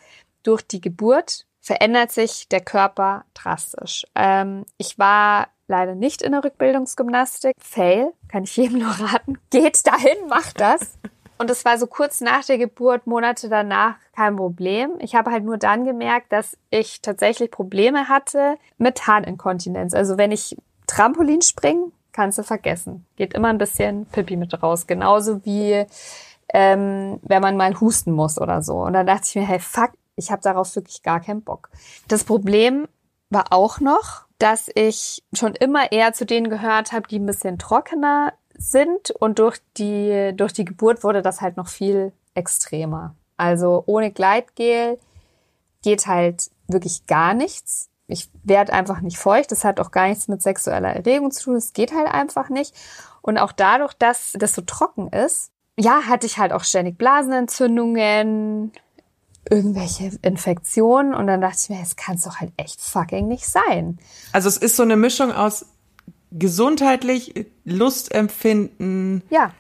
durch 0.44 0.62
die 0.62 0.82
Geburt 0.82 1.46
verändert 1.62 2.12
sich 2.12 2.48
der 2.50 2.62
Körper 2.62 3.26
drastisch. 3.34 4.06
Ähm, 4.16 4.66
ich 4.78 4.98
war 4.98 5.48
leider 5.72 5.96
nicht 5.96 6.22
in 6.22 6.34
der 6.34 6.44
Rückbildungsgymnastik. 6.44 7.56
Fail, 7.60 8.12
kann 8.28 8.44
ich 8.44 8.56
jedem 8.56 8.80
nur 8.80 8.92
raten. 8.92 9.40
Geht 9.50 9.86
dahin, 9.88 10.28
macht 10.30 10.60
das. 10.60 11.00
Und 11.40 11.50
es 11.50 11.66
war 11.66 11.80
so 11.80 11.88
kurz 11.88 12.22
nach 12.22 12.46
der 12.46 12.60
Geburt, 12.60 13.08
Monate 13.08 13.50
danach, 13.50 13.96
kein 14.16 14.36
Problem. 14.36 14.92
Ich 15.00 15.16
habe 15.16 15.32
halt 15.32 15.44
nur 15.44 15.58
dann 15.58 15.86
gemerkt, 15.86 16.32
dass 16.32 16.56
ich 16.70 17.02
tatsächlich 17.02 17.50
Probleme 17.50 18.08
hatte 18.08 18.58
mit 18.78 19.08
Harninkontinenz. 19.08 19.96
Also 19.96 20.20
wenn 20.20 20.32
ich 20.32 20.56
Trampolin 20.86 21.42
springe, 21.42 21.92
kannst 22.12 22.38
du 22.38 22.44
vergessen. 22.44 23.08
Geht 23.16 23.34
immer 23.34 23.48
ein 23.48 23.58
bisschen 23.58 24.06
Pipi 24.06 24.36
mit 24.36 24.62
raus. 24.62 24.86
Genauso 24.86 25.44
wie 25.44 25.88
ähm, 26.54 27.20
wenn 27.24 27.42
man 27.42 27.58
mal 27.58 27.80
husten 27.80 28.12
muss 28.12 28.40
oder 28.40 28.62
so. 28.62 28.76
Und 28.76 28.94
dann 28.94 29.08
dachte 29.08 29.24
ich 29.26 29.36
mir, 29.36 29.48
hey, 29.48 29.60
fuck, 29.60 29.92
ich 30.16 30.32
habe 30.32 30.42
darauf 30.42 30.76
wirklich 30.76 31.02
gar 31.02 31.20
keinen 31.20 31.42
Bock. 31.42 31.70
Das 32.08 32.24
Problem 32.24 32.88
war 33.30 33.46
auch 33.52 33.80
noch, 33.80 34.26
dass 34.42 34.70
ich 34.74 35.24
schon 35.34 35.54
immer 35.54 35.92
eher 35.92 36.14
zu 36.14 36.26
denen 36.26 36.50
gehört 36.50 36.92
habe, 36.92 37.08
die 37.08 37.20
ein 37.20 37.26
bisschen 37.26 37.60
trockener 37.60 38.34
sind 38.58 39.12
und 39.12 39.40
durch 39.40 39.60
die, 39.78 40.34
durch 40.36 40.54
die 40.54 40.66
Geburt 40.66 41.04
wurde 41.04 41.22
das 41.22 41.42
halt 41.42 41.58
noch 41.58 41.68
viel 41.68 42.12
extremer. 42.34 43.16
Also 43.38 43.84
ohne 43.86 44.12
Gleitgel 44.12 44.98
geht 45.84 46.08
halt 46.08 46.50
wirklich 46.68 47.06
gar 47.06 47.34
nichts. 47.34 47.90
Ich 48.08 48.30
werde 48.44 48.74
einfach 48.74 49.02
nicht 49.02 49.18
feucht. 49.18 49.52
Das 49.52 49.64
hat 49.64 49.80
auch 49.80 49.92
gar 49.92 50.08
nichts 50.08 50.28
mit 50.28 50.42
sexueller 50.42 50.94
Erregung 50.94 51.32
zu 51.32 51.46
tun. 51.46 51.56
Es 51.56 51.74
geht 51.74 51.94
halt 51.94 52.08
einfach 52.08 52.50
nicht. 52.50 52.76
Und 53.22 53.38
auch 53.38 53.52
dadurch, 53.52 53.94
dass 53.94 54.34
das 54.38 54.54
so 54.54 54.62
trocken 54.62 55.08
ist, 55.10 55.52
ja, 55.80 56.04
hatte 56.08 56.26
ich 56.28 56.38
halt 56.38 56.52
auch 56.52 56.64
ständig 56.64 56.98
Blasenentzündungen, 56.98 58.72
irgendwelche 59.50 60.12
Infektionen. 60.22 61.14
Und 61.14 61.28
dann 61.28 61.42
dachte 61.42 61.58
ich 61.64 61.70
mir, 61.70 61.82
es 61.82 61.96
kann 61.96 62.16
es 62.16 62.24
doch 62.24 62.38
halt 62.38 62.52
echt 62.58 62.80
fucking 62.82 63.28
nicht 63.28 63.48
sein. 63.48 63.98
Also 64.32 64.48
es 64.48 64.58
ist 64.58 64.76
so 64.76 64.84
eine 64.84 64.96
Mischung 64.96 65.32
aus 65.32 65.66
gesundheitlich, 66.32 67.48
Lustempfinden. 67.66 69.24
Ja, 69.30 69.52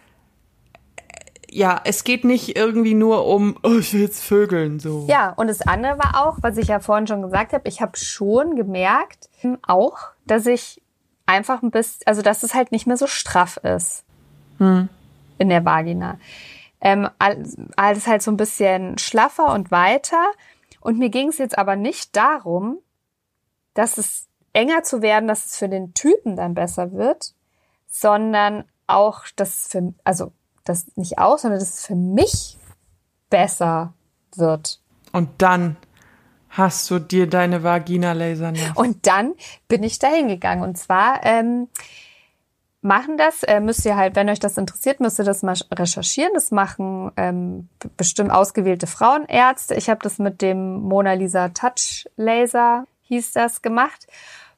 Ja, 1.49 1.82
es 1.84 2.05
geht 2.05 2.23
nicht 2.23 2.55
irgendwie 2.55 2.93
nur 2.93 3.25
um, 3.27 3.57
oh, 3.63 3.77
ich 3.79 3.93
will 3.93 4.01
jetzt 4.01 4.23
vögeln, 4.23 4.79
so. 4.79 5.05
Ja, 5.09 5.32
und 5.32 5.47
das 5.47 5.61
andere 5.61 5.97
war 5.99 6.25
auch, 6.25 6.38
was 6.41 6.55
ich 6.55 6.69
ja 6.69 6.79
vorhin 6.79 7.07
schon 7.07 7.21
gesagt 7.21 7.51
habe, 7.51 7.67
ich 7.67 7.82
habe 7.82 7.97
schon 7.97 8.55
gemerkt, 8.55 9.29
auch, 9.67 9.97
dass 10.25 10.45
ich 10.45 10.82
einfach 11.25 11.61
ein 11.61 11.71
bisschen, 11.71 12.03
also 12.05 12.21
dass 12.21 12.43
es 12.43 12.53
halt 12.53 12.71
nicht 12.71 12.88
mehr 12.88 12.95
so 12.95 13.07
straff 13.07 13.57
ist 13.57 14.05
in 14.59 15.49
der 15.49 15.65
Vagina. 15.65 16.19
Ähm, 16.82 17.09
all- 17.19 17.43
alles 17.75 18.07
halt 18.07 18.21
so 18.21 18.32
ein 18.32 18.38
bisschen 18.38 18.97
schlaffer 18.97 19.53
und 19.53 19.71
weiter. 19.71 20.32
Und 20.79 20.97
mir 20.97 21.09
ging 21.09 21.29
es 21.29 21.38
jetzt 21.38 21.57
aber 21.57 21.75
nicht 21.75 22.15
darum, 22.15 22.79
dass 23.75 23.97
es 23.97 24.27
enger 24.53 24.84
zu 24.84 25.01
werden, 25.01 25.27
dass 25.27 25.45
es 25.45 25.57
für 25.57 25.69
den 25.69 25.93
Typen 25.93 26.36
dann 26.36 26.55
besser 26.55 26.91
wird, 26.91 27.34
sondern 27.88 28.65
auch, 28.88 29.25
dass 29.36 29.49
es 29.49 29.67
für, 29.67 29.93
also 30.03 30.32
das 30.65 30.88
nicht 30.95 31.19
auch, 31.19 31.38
sondern 31.38 31.59
dass 31.59 31.69
es 31.69 31.86
für 31.86 31.95
mich 31.95 32.57
besser 33.29 33.93
wird. 34.36 34.82
Und 35.11 35.29
dann 35.41 35.77
hast 36.49 36.89
du 36.91 36.99
dir 36.99 37.27
deine 37.27 37.63
Vagina 37.63 38.11
lasern 38.11 38.55
lassen. 38.55 38.75
Und 38.75 39.07
dann 39.07 39.34
bin 39.67 39.84
ich 39.84 39.99
da 39.99 40.07
hingegangen. 40.07 40.63
Und 40.63 40.77
zwar 40.77 41.23
ähm, 41.23 41.69
machen 42.82 43.17
das, 43.17 43.43
äh, 43.43 43.59
müsst 43.59 43.86
ihr 43.86 43.95
halt, 43.95 44.15
wenn 44.15 44.29
euch 44.29 44.39
das 44.39 44.57
interessiert, 44.57 44.99
müsst 44.99 45.19
ihr 45.19 45.25
das 45.25 45.43
mal 45.43 45.55
recherchieren. 45.71 46.34
Das 46.34 46.51
machen 46.51 47.11
ähm, 47.15 47.69
bestimmt 47.97 48.32
ausgewählte 48.32 48.88
Frauenärzte. 48.88 49.75
Ich 49.75 49.89
habe 49.89 49.99
das 50.03 50.17
mit 50.17 50.41
dem 50.41 50.82
Mona 50.82 51.13
Lisa 51.13 51.49
Touch 51.49 52.05
Laser, 52.15 52.86
hieß 53.03 53.34
das, 53.34 53.61
gemacht. 53.61 54.07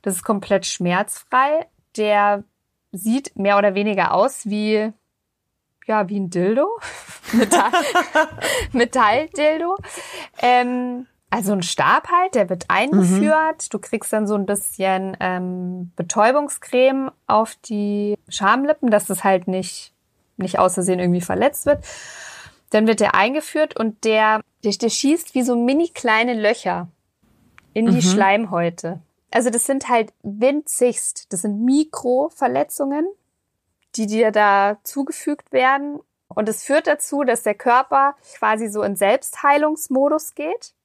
Das 0.01 0.15
ist 0.15 0.23
komplett 0.23 0.65
schmerzfrei. 0.65 1.67
Der 1.97 2.43
sieht 2.91 3.35
mehr 3.35 3.57
oder 3.57 3.75
weniger 3.75 4.13
aus 4.13 4.45
wie 4.45 4.93
ja, 5.85 6.07
wie 6.07 6.19
ein 6.19 6.29
Dildo. 6.29 6.79
Metall, 7.33 7.71
Metalldildo. 8.71 9.77
Ähm, 10.41 11.07
also 11.33 11.53
ein 11.53 11.63
Stab 11.63 12.09
halt, 12.09 12.35
der 12.35 12.47
wird 12.49 12.65
eingeführt. 12.67 13.73
Du 13.73 13.79
kriegst 13.79 14.13
dann 14.13 14.27
so 14.27 14.35
ein 14.35 14.45
bisschen 14.45 15.17
ähm, 15.19 15.91
Betäubungscreme 15.95 17.11
auf 17.25 17.55
die 17.55 18.19
Schamlippen, 18.29 18.91
dass 18.91 19.09
es 19.09 19.23
halt 19.23 19.47
nicht 19.47 19.93
nicht 20.37 20.59
aus 20.59 20.75
Versehen 20.75 20.99
irgendwie 20.99 21.21
verletzt 21.21 21.65
wird. 21.65 21.83
Dann 22.69 22.85
wird 22.85 22.99
der 22.99 23.15
eingeführt 23.15 23.75
und 23.75 24.03
der, 24.03 24.41
der, 24.63 24.73
der 24.73 24.89
schießt 24.89 25.33
wie 25.33 25.41
so 25.41 25.55
mini 25.55 25.89
kleine 25.89 26.35
Löcher 26.35 26.89
in 27.73 27.87
die 27.87 28.03
Schleimhäute. 28.03 29.01
Also 29.31 29.49
das 29.49 29.65
sind 29.65 29.89
halt 29.89 30.13
winzigst, 30.21 31.33
das 31.33 31.41
sind 31.41 31.65
Mikroverletzungen, 31.65 33.07
die 33.95 34.05
dir 34.05 34.31
da 34.31 34.77
zugefügt 34.83 35.51
werden. 35.51 35.99
Und 36.27 36.47
es 36.47 36.63
führt 36.63 36.85
dazu, 36.85 37.23
dass 37.23 37.41
der 37.41 37.55
Körper 37.55 38.15
quasi 38.37 38.67
so 38.67 38.83
in 38.83 38.95
Selbstheilungsmodus 38.95 40.35
geht 40.35 40.75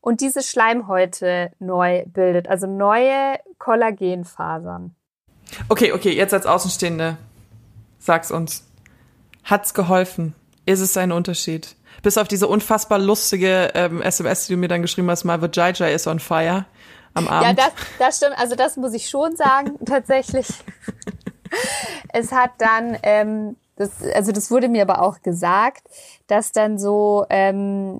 und 0.00 0.20
diese 0.20 0.42
Schleimhäute 0.42 1.52
neu 1.58 2.04
bildet, 2.06 2.48
also 2.48 2.66
neue 2.66 3.38
Kollagenfasern. 3.58 4.94
Okay, 5.68 5.92
okay, 5.92 6.12
jetzt 6.12 6.32
als 6.32 6.46
Außenstehende, 6.46 7.16
sag's 7.98 8.30
uns. 8.30 8.66
Hat's 9.44 9.74
geholfen? 9.74 10.34
Ist 10.66 10.80
es 10.80 10.96
ein 10.96 11.12
Unterschied? 11.12 11.76
Bis 12.02 12.16
auf 12.18 12.28
diese 12.28 12.46
unfassbar 12.46 12.98
lustige 12.98 13.72
ähm, 13.74 14.00
SMS, 14.00 14.46
die 14.46 14.54
du 14.54 14.58
mir 14.58 14.68
dann 14.68 14.82
geschrieben 14.82 15.10
hast, 15.10 15.24
mal 15.24 15.42
Vajayjay 15.42 15.94
is 15.94 16.06
on 16.06 16.20
fire 16.20 16.66
am 17.14 17.28
Abend. 17.28 17.58
Ja, 17.58 17.66
das, 17.66 17.72
das 17.98 18.16
stimmt. 18.18 18.38
Also 18.38 18.54
das 18.54 18.76
muss 18.76 18.94
ich 18.94 19.08
schon 19.08 19.36
sagen, 19.36 19.78
tatsächlich. 19.84 20.46
es 22.12 22.32
hat 22.32 22.52
dann, 22.58 22.96
ähm, 23.02 23.56
das, 23.76 23.90
also 24.14 24.32
das 24.32 24.50
wurde 24.50 24.68
mir 24.68 24.82
aber 24.82 25.02
auch 25.02 25.20
gesagt, 25.22 25.82
dass 26.26 26.52
dann 26.52 26.78
so 26.78 27.26
ähm, 27.28 27.98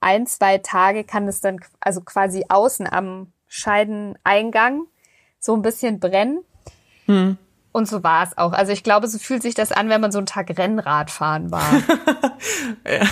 ein, 0.00 0.26
zwei 0.26 0.58
Tage 0.58 1.04
kann 1.04 1.28
es 1.28 1.40
dann, 1.40 1.60
also 1.80 2.00
quasi 2.00 2.44
außen 2.48 2.90
am 2.90 3.32
Scheideneingang 3.48 4.82
so 5.38 5.54
ein 5.54 5.62
bisschen 5.62 6.00
brennen. 6.00 6.40
Und 7.72 7.88
so 7.88 8.02
war 8.04 8.24
es 8.24 8.38
auch. 8.38 8.52
Also 8.52 8.72
ich 8.72 8.84
glaube, 8.84 9.08
so 9.08 9.18
fühlt 9.18 9.42
sich 9.42 9.54
das 9.54 9.72
an, 9.72 9.88
wenn 9.88 10.00
man 10.00 10.12
so 10.12 10.18
einen 10.18 10.26
Tag 10.26 10.56
Rennrad 10.56 11.10
fahren 11.10 11.50
war. 11.50 11.64
Ja, 12.88 13.06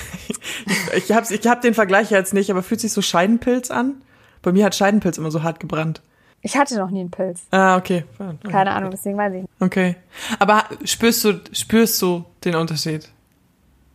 ich 0.96 1.12
habe 1.12 1.26
ich 1.34 1.46
hab 1.46 1.60
den 1.60 1.74
Vergleich 1.74 2.10
jetzt 2.10 2.32
nicht, 2.32 2.50
aber 2.50 2.62
fühlt 2.62 2.80
sich 2.80 2.92
so 2.92 3.02
Scheidenpilz 3.02 3.70
an? 3.70 4.00
Bei 4.40 4.52
mir 4.52 4.64
hat 4.64 4.74
Scheidenpilz 4.74 5.18
immer 5.18 5.30
so 5.30 5.42
hart 5.42 5.60
gebrannt. 5.60 6.00
Ich 6.40 6.56
hatte 6.56 6.76
noch 6.76 6.90
nie 6.90 7.00
einen 7.00 7.10
Pilz. 7.10 7.42
Ah, 7.50 7.76
okay. 7.76 8.04
Keine 8.50 8.70
Ahnung, 8.72 8.90
deswegen 8.90 9.18
weiß 9.18 9.34
ich 9.34 9.42
nicht. 9.42 9.52
Okay. 9.60 9.96
Aber 10.38 10.64
spürst 10.84 11.24
du, 11.24 11.40
spürst 11.52 12.00
du 12.00 12.24
den 12.44 12.54
Unterschied? 12.54 13.08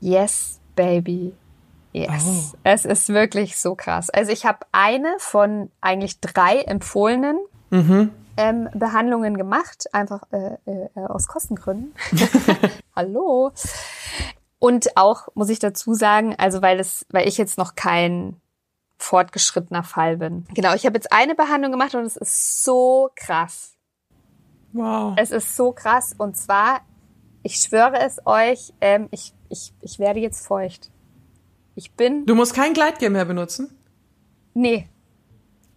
Yes, 0.02 0.60
baby. 0.76 1.34
Yes. 1.94 2.54
Oh. 2.54 2.58
Es 2.64 2.86
ist 2.86 3.10
wirklich 3.10 3.58
so 3.58 3.76
krass. 3.76 4.10
Also 4.10 4.32
ich 4.32 4.46
habe 4.46 4.60
eine 4.72 5.16
von 5.20 5.72
eigentlich 5.80 6.20
drei 6.20 6.62
empfohlenen 6.62 7.38
ähm, 8.36 8.70
Behandlungen 8.74 9.38
gemacht, 9.38 9.86
einfach 9.94 10.24
äh, 10.32 10.58
äh, 10.66 10.89
aus 10.96 11.28
Kostengründen. 11.28 11.94
Hallo. 12.96 13.52
Und 14.60 14.98
auch 14.98 15.28
muss 15.36 15.50
ich 15.50 15.60
dazu 15.60 15.94
sagen, 15.94 16.36
also 16.38 16.62
weil 16.62 16.80
es, 16.80 17.06
weil 17.12 17.28
ich 17.28 17.38
jetzt 17.38 17.58
noch 17.58 17.76
kein 17.76 18.39
fortgeschrittener 18.98 19.84
Fall 19.84 20.18
bin. 20.18 20.46
Genau, 20.54 20.74
ich 20.74 20.86
habe 20.86 20.96
jetzt 20.96 21.12
eine 21.12 21.36
Behandlung 21.36 21.72
gemacht 21.72 21.94
und 21.94 22.06
es 22.06 22.16
ist 22.16 22.64
so 22.64 23.10
krass. 23.16 23.74
Wow. 24.72 25.14
Es 25.18 25.32
ist 25.32 25.56
so 25.56 25.74
krass. 25.74 26.16
Und 26.18 26.38
zwar, 26.38 26.82
ich 27.44 27.58
schwöre 27.58 28.00
es 28.00 28.26
euch, 28.26 28.74
ähm, 28.82 29.10
ich, 29.12 29.34
ich, 29.50 29.74
ich 29.82 30.00
werde 30.00 30.20
jetzt 30.20 30.48
feucht. 30.48 30.93
Ich 31.76 31.91
bin. 31.93 32.26
Du 32.26 32.36
musst 32.36 32.53
kein 32.53 32.74
Gleitgel 32.74 33.09
mehr 33.09 33.26
benutzen? 33.26 33.78
Nee. 34.53 34.88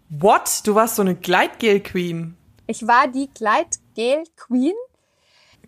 What? 0.09 0.67
Du 0.67 0.75
warst 0.75 0.97
so 0.97 1.03
eine 1.03 1.15
Gleitgel-Queen. 1.17 2.37
Ich 2.67 2.87
war 2.87 3.09
die 3.09 3.29
Gleitgel 3.33 4.25
Queen. 4.37 4.75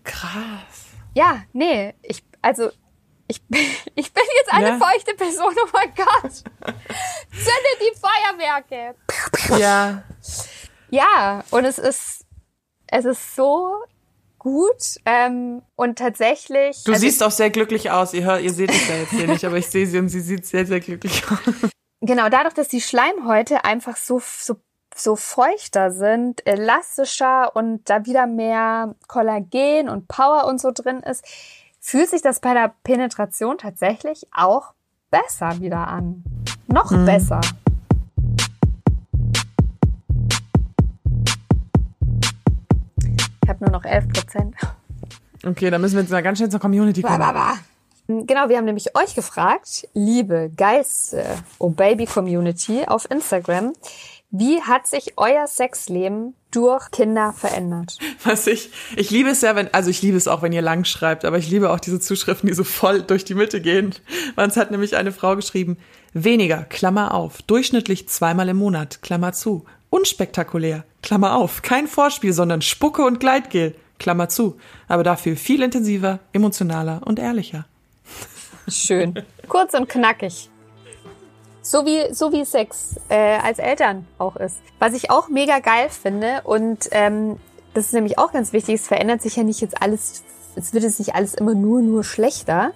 Krass. 0.04 0.86
Ja, 1.14 1.42
nee. 1.52 1.94
Ich, 2.02 2.22
also, 2.42 2.70
ich, 3.26 3.42
bin- 3.46 3.60
ich 3.94 4.12
bin 4.12 4.22
jetzt 4.36 4.52
eine 4.52 4.68
Ja. 4.68 4.78
feuchte 4.78 5.14
Person. 5.14 5.54
Oh 5.64 5.68
mein 5.72 5.92
Gott. 5.94 6.32
Zünde 6.32 7.74
die 7.80 7.94
Feuerwerke. 7.98 8.94
Ja. 9.58 10.02
Ja, 10.90 11.44
und 11.50 11.64
es 11.64 11.78
ist, 11.78 12.24
es 12.86 13.04
ist 13.04 13.34
so 13.36 13.74
gut. 14.38 14.96
Ähm, 15.04 15.62
und 15.76 15.98
tatsächlich. 15.98 16.84
Du 16.84 16.92
also 16.92 17.00
siehst 17.00 17.22
auch 17.22 17.30
sehr 17.30 17.50
glücklich 17.50 17.90
aus. 17.90 18.14
Ihr 18.14 18.24
hört, 18.24 18.42
ihr 18.42 18.52
seht 18.52 18.70
es 18.70 18.88
ja 18.88 18.96
jetzt 18.96 19.10
hier 19.10 19.26
nicht, 19.26 19.44
aber 19.44 19.56
ich 19.56 19.68
sehe 19.68 19.86
sie 19.86 19.98
und 19.98 20.08
sie 20.08 20.20
sieht 20.20 20.46
sehr, 20.46 20.66
sehr 20.66 20.80
glücklich 20.80 21.22
aus. 21.30 21.70
Genau, 22.00 22.28
dadurch, 22.28 22.54
dass 22.54 22.68
die 22.68 22.80
Schleimhäute 22.80 23.64
einfach 23.64 23.96
so, 23.96 24.20
so, 24.20 24.56
so 24.94 25.16
feuchter 25.16 25.90
sind, 25.90 26.46
elastischer 26.46 27.56
und 27.56 27.90
da 27.90 28.06
wieder 28.06 28.26
mehr 28.26 28.94
Kollagen 29.08 29.88
und 29.88 30.06
Power 30.06 30.46
und 30.46 30.60
so 30.60 30.70
drin 30.72 31.00
ist, 31.00 31.24
fühlt 31.80 32.08
sich 32.08 32.22
das 32.22 32.40
bei 32.40 32.54
der 32.54 32.72
Penetration 32.84 33.58
tatsächlich 33.58 34.28
auch 34.32 34.74
besser 35.10 35.60
wieder 35.60 35.88
an. 35.88 36.22
Noch 36.68 36.90
besser. 37.04 37.40
Habe 43.60 43.72
nur 43.72 43.80
noch 43.80 43.84
11 43.84 44.08
Prozent. 44.08 44.54
Okay, 45.44 45.70
dann 45.70 45.80
müssen 45.80 45.94
wir 45.94 46.02
jetzt 46.02 46.10
mal 46.10 46.22
ganz 46.22 46.38
schnell 46.38 46.50
zur 46.50 46.60
Community 46.60 47.02
kommen. 47.02 47.20
Genau, 48.06 48.48
wir 48.48 48.56
haben 48.56 48.64
nämlich 48.64 48.96
euch 48.96 49.14
gefragt, 49.14 49.86
liebe 49.92 50.50
geilste 50.56 51.24
Oh 51.58 51.68
Baby 51.68 52.06
Community 52.06 52.84
auf 52.86 53.10
Instagram, 53.10 53.74
wie 54.30 54.62
hat 54.62 54.86
sich 54.86 55.14
euer 55.16 55.46
Sexleben 55.46 56.34
durch 56.50 56.90
Kinder 56.90 57.34
verändert? 57.34 57.98
Was 58.24 58.46
ich, 58.46 58.70
ich 58.96 59.10
liebe 59.10 59.30
es 59.30 59.42
ja, 59.42 59.56
wenn, 59.56 59.72
also 59.74 59.90
ich 59.90 60.00
liebe 60.00 60.16
es 60.16 60.28
auch, 60.28 60.40
wenn 60.40 60.52
ihr 60.52 60.62
lang 60.62 60.84
schreibt, 60.84 61.24
aber 61.24 61.38
ich 61.38 61.50
liebe 61.50 61.70
auch 61.70 61.80
diese 61.80 62.00
Zuschriften, 62.00 62.46
die 62.46 62.54
so 62.54 62.64
voll 62.64 63.02
durch 63.02 63.24
die 63.24 63.34
Mitte 63.34 63.60
gehen. 63.60 63.94
Weil 64.36 64.48
es 64.48 64.56
hat 64.56 64.70
nämlich 64.70 64.96
eine 64.96 65.12
Frau 65.12 65.34
geschrieben, 65.36 65.76
weniger, 66.14 66.62
Klammer 66.64 67.12
auf, 67.12 67.42
durchschnittlich 67.42 68.08
zweimal 68.08 68.48
im 68.48 68.56
Monat, 68.56 69.02
Klammer 69.02 69.32
zu, 69.32 69.66
unspektakulär, 69.90 70.84
Klammer 71.02 71.36
auf, 71.36 71.62
kein 71.62 71.86
Vorspiel, 71.86 72.32
sondern 72.32 72.62
Spucke 72.62 73.04
und 73.04 73.20
Gleitgel, 73.20 73.74
Klammer 73.98 74.28
zu, 74.28 74.58
aber 74.88 75.02
dafür 75.02 75.36
viel 75.36 75.62
intensiver, 75.62 76.20
emotionaler 76.32 77.00
und 77.04 77.18
ehrlicher. 77.18 77.66
Schön. 78.68 79.22
Kurz 79.48 79.74
und 79.74 79.88
knackig. 79.88 80.50
So 81.62 81.84
wie, 81.84 82.12
so 82.14 82.32
wie 82.32 82.44
Sex 82.44 82.96
äh, 83.08 83.38
als 83.38 83.58
Eltern 83.58 84.06
auch 84.18 84.36
ist. 84.36 84.58
Was 84.78 84.94
ich 84.94 85.10
auch 85.10 85.28
mega 85.28 85.58
geil 85.58 85.88
finde 85.90 86.42
und 86.44 86.88
ähm, 86.92 87.38
das 87.74 87.86
ist 87.86 87.92
nämlich 87.92 88.18
auch 88.18 88.32
ganz 88.32 88.52
wichtig, 88.52 88.76
es 88.76 88.88
verändert 88.88 89.22
sich 89.22 89.36
ja 89.36 89.42
nicht 89.42 89.60
jetzt 89.60 89.80
alles, 89.80 90.24
es 90.58 90.72
wird 90.72 90.84
jetzt 90.84 90.98
nicht 90.98 91.14
alles 91.14 91.34
immer 91.34 91.54
nur, 91.54 91.80
nur 91.80 92.04
schlechter. 92.04 92.72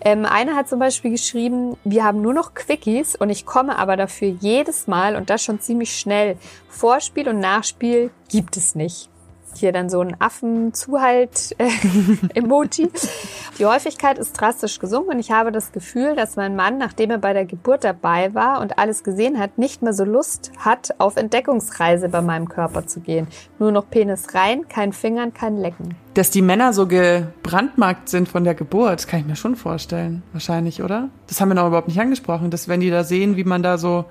Ähm, 0.00 0.24
eine 0.24 0.54
hat 0.54 0.68
zum 0.68 0.78
Beispiel 0.78 1.10
geschrieben, 1.10 1.76
wir 1.84 2.04
haben 2.04 2.22
nur 2.22 2.32
noch 2.32 2.54
Quickies 2.54 3.16
und 3.16 3.30
ich 3.30 3.44
komme 3.44 3.78
aber 3.78 3.96
dafür 3.96 4.28
jedes 4.28 4.86
Mal 4.86 5.16
und 5.16 5.30
das 5.30 5.42
schon 5.42 5.60
ziemlich 5.60 5.96
schnell. 5.96 6.36
Vorspiel 6.68 7.28
und 7.28 7.40
Nachspiel 7.40 8.10
gibt 8.28 8.56
es 8.56 8.74
nicht. 8.74 9.10
Hier 9.56 9.72
dann 9.72 9.88
so 9.88 10.00
ein 10.00 10.16
Affen-Zuhalt-Emoji. 10.18 12.90
Die 13.58 13.66
Häufigkeit 13.66 14.18
ist 14.18 14.32
drastisch 14.32 14.80
gesunken 14.80 15.12
und 15.12 15.20
ich 15.20 15.30
habe 15.30 15.52
das 15.52 15.70
Gefühl, 15.70 16.16
dass 16.16 16.34
mein 16.34 16.56
Mann, 16.56 16.78
nachdem 16.78 17.12
er 17.12 17.18
bei 17.18 17.32
der 17.32 17.44
Geburt 17.44 17.84
dabei 17.84 18.34
war 18.34 18.60
und 18.60 18.78
alles 18.78 19.04
gesehen 19.04 19.38
hat, 19.38 19.58
nicht 19.58 19.80
mehr 19.80 19.92
so 19.92 20.04
Lust 20.04 20.50
hat, 20.58 20.94
auf 20.98 21.16
Entdeckungsreise 21.16 22.08
bei 22.08 22.20
meinem 22.20 22.48
Körper 22.48 22.86
zu 22.86 23.00
gehen. 23.00 23.28
Nur 23.60 23.70
noch 23.70 23.88
Penis 23.88 24.34
rein, 24.34 24.66
kein 24.68 24.92
Fingern, 24.92 25.32
kein 25.32 25.56
Lecken. 25.56 25.94
Dass 26.14 26.30
die 26.30 26.42
Männer 26.42 26.72
so 26.72 26.88
gebrandmarkt 26.88 28.08
sind 28.08 28.28
von 28.28 28.44
der 28.44 28.54
Geburt, 28.54 29.06
kann 29.06 29.20
ich 29.20 29.26
mir 29.26 29.36
schon 29.36 29.54
vorstellen. 29.54 30.24
Wahrscheinlich, 30.32 30.82
oder? 30.82 31.10
Das 31.28 31.40
haben 31.40 31.48
wir 31.48 31.54
noch 31.54 31.68
überhaupt 31.68 31.88
nicht 31.88 32.00
angesprochen, 32.00 32.50
dass 32.50 32.68
wenn 32.68 32.80
die 32.80 32.90
da 32.90 33.04
sehen, 33.04 33.36
wie 33.36 33.44
man 33.44 33.62
da 33.62 33.78
so 33.78 34.06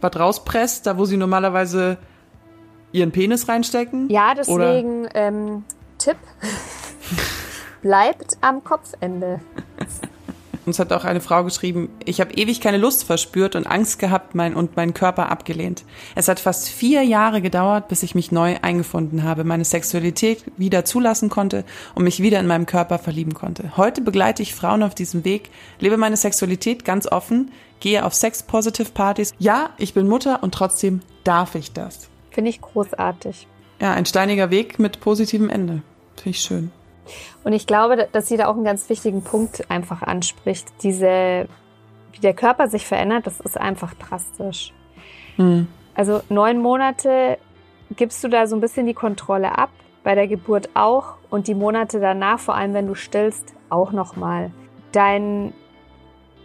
was 0.00 0.18
rauspresst, 0.18 0.86
da 0.86 0.96
wo 0.96 1.04
sie 1.04 1.16
normalerweise 1.16 1.98
ihren 2.92 3.12
Penis 3.12 3.48
reinstecken. 3.48 4.08
Ja, 4.10 4.34
deswegen 4.34 5.08
ähm, 5.14 5.64
Tipp. 5.98 6.16
Bleibt 7.82 8.36
am 8.42 8.62
Kopfende. 8.62 9.40
uns 10.66 10.78
hat 10.78 10.92
auch 10.92 11.04
eine 11.04 11.20
Frau 11.20 11.44
geschrieben, 11.44 11.88
ich 12.04 12.20
habe 12.20 12.34
ewig 12.34 12.60
keine 12.60 12.76
Lust 12.76 13.04
verspürt 13.04 13.56
und 13.56 13.66
Angst 13.66 13.98
gehabt 13.98 14.34
mein, 14.34 14.54
und 14.54 14.76
meinen 14.76 14.92
Körper 14.92 15.30
abgelehnt. 15.30 15.84
Es 16.14 16.28
hat 16.28 16.40
fast 16.40 16.68
vier 16.68 17.02
Jahre 17.02 17.40
gedauert, 17.40 17.88
bis 17.88 18.02
ich 18.02 18.14
mich 18.14 18.32
neu 18.32 18.56
eingefunden 18.60 19.24
habe, 19.24 19.44
meine 19.44 19.64
Sexualität 19.64 20.44
wieder 20.58 20.84
zulassen 20.84 21.30
konnte 21.30 21.64
und 21.94 22.04
mich 22.04 22.20
wieder 22.20 22.38
in 22.38 22.46
meinem 22.46 22.66
Körper 22.66 22.98
verlieben 22.98 23.32
konnte. 23.32 23.76
Heute 23.76 24.02
begleite 24.02 24.42
ich 24.42 24.54
Frauen 24.54 24.82
auf 24.82 24.94
diesem 24.94 25.24
Weg, 25.24 25.50
lebe 25.78 25.96
meine 25.96 26.18
Sexualität 26.18 26.84
ganz 26.84 27.06
offen, 27.06 27.50
gehe 27.80 28.04
auf 28.04 28.14
Sex-Positive-Partys. 28.14 29.32
Ja, 29.38 29.70
ich 29.78 29.94
bin 29.94 30.06
Mutter 30.06 30.42
und 30.42 30.52
trotzdem 30.52 31.00
darf 31.24 31.54
ich 31.54 31.72
das. 31.72 32.09
Finde 32.30 32.50
ich 32.50 32.60
großartig. 32.60 33.46
Ja, 33.80 33.92
ein 33.92 34.06
steiniger 34.06 34.50
Weg 34.50 34.78
mit 34.78 35.00
positivem 35.00 35.50
Ende. 35.50 35.82
Finde 36.16 36.30
ich 36.30 36.40
schön. 36.40 36.70
Und 37.44 37.52
ich 37.52 37.66
glaube, 37.66 38.08
dass 38.12 38.28
sie 38.28 38.36
da 38.36 38.46
auch 38.46 38.54
einen 38.54 38.64
ganz 38.64 38.88
wichtigen 38.88 39.22
Punkt 39.22 39.70
einfach 39.70 40.02
anspricht. 40.02 40.68
Diese, 40.82 41.48
wie 42.12 42.20
der 42.20 42.34
Körper 42.34 42.68
sich 42.68 42.86
verändert, 42.86 43.26
das 43.26 43.40
ist 43.40 43.58
einfach 43.58 43.94
drastisch. 43.94 44.72
Also 45.94 46.20
neun 46.28 46.60
Monate 46.60 47.38
gibst 47.96 48.22
du 48.22 48.28
da 48.28 48.46
so 48.46 48.56
ein 48.56 48.60
bisschen 48.60 48.86
die 48.86 48.94
Kontrolle 48.94 49.56
ab, 49.56 49.70
bei 50.04 50.14
der 50.14 50.28
Geburt 50.28 50.68
auch. 50.74 51.14
und 51.30 51.46
die 51.46 51.54
Monate 51.54 52.00
danach, 52.00 52.38
vor 52.38 52.54
allem 52.54 52.74
wenn 52.74 52.86
du 52.86 52.94
stillst, 52.94 53.54
auch 53.70 53.92
nochmal. 53.92 54.50
Dein 54.92 55.54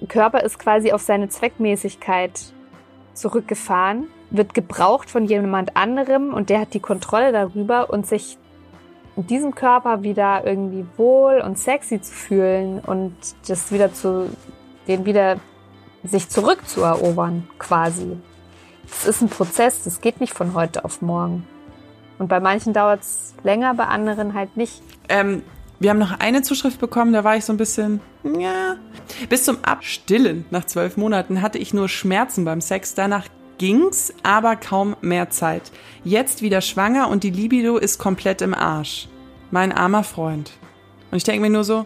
Körper 0.07 0.43
ist 0.43 0.59
quasi 0.59 0.91
auf 0.91 1.01
seine 1.01 1.27
Zweckmäßigkeit 1.29 2.53
zurückgefahren, 3.13 4.07
wird 4.29 4.53
gebraucht 4.53 5.09
von 5.09 5.25
jemand 5.25 5.75
anderem 5.75 6.33
und 6.33 6.49
der 6.49 6.59
hat 6.59 6.73
die 6.73 6.79
Kontrolle 6.79 7.31
darüber 7.31 7.89
und 7.89 8.07
sich 8.07 8.37
in 9.15 9.27
diesem 9.27 9.55
Körper 9.55 10.03
wieder 10.03 10.45
irgendwie 10.45 10.85
wohl 10.97 11.41
und 11.41 11.57
sexy 11.57 12.01
zu 12.01 12.11
fühlen 12.11 12.79
und 12.79 13.15
das 13.47 13.71
wieder 13.71 13.93
zu, 13.93 14.29
den 14.87 15.05
wieder 15.05 15.37
sich 16.03 16.29
zurückzuerobern, 16.29 17.47
quasi. 17.57 18.17
Das 18.87 19.05
ist 19.05 19.21
ein 19.21 19.29
Prozess, 19.29 19.83
das 19.83 20.01
geht 20.01 20.19
nicht 20.19 20.33
von 20.33 20.53
heute 20.53 20.85
auf 20.85 21.01
morgen. 21.01 21.47
Und 22.19 22.27
bei 22.27 22.39
manchen 22.39 22.73
dauert 22.73 23.01
es 23.01 23.33
länger, 23.43 23.73
bei 23.73 23.85
anderen 23.85 24.33
halt 24.33 24.55
nicht. 24.57 24.81
Ähm, 25.09 25.43
wir 25.79 25.89
haben 25.89 25.99
noch 25.99 26.19
eine 26.19 26.41
Zuschrift 26.41 26.79
bekommen, 26.79 27.13
da 27.13 27.23
war 27.23 27.35
ich 27.35 27.45
so 27.45 27.53
ein 27.53 27.57
bisschen, 27.57 27.99
ja. 28.23 28.77
Bis 29.29 29.43
zum 29.43 29.63
Abstillen 29.63 30.45
nach 30.49 30.65
zwölf 30.65 30.97
Monaten 30.97 31.41
hatte 31.41 31.57
ich 31.57 31.73
nur 31.73 31.89
Schmerzen 31.89 32.45
beim 32.45 32.61
Sex. 32.61 32.95
Danach 32.95 33.27
ging's, 33.57 34.13
aber 34.23 34.55
kaum 34.55 34.95
mehr 35.01 35.29
Zeit. 35.29 35.71
Jetzt 36.03 36.41
wieder 36.41 36.61
schwanger 36.61 37.09
und 37.09 37.23
die 37.23 37.29
Libido 37.29 37.77
ist 37.77 37.97
komplett 37.97 38.41
im 38.41 38.53
Arsch. 38.53 39.07
Mein 39.51 39.71
armer 39.71 40.03
Freund. 40.03 40.51
Und 41.11 41.17
ich 41.17 41.23
denke 41.23 41.41
mir 41.41 41.49
nur 41.49 41.63
so, 41.63 41.85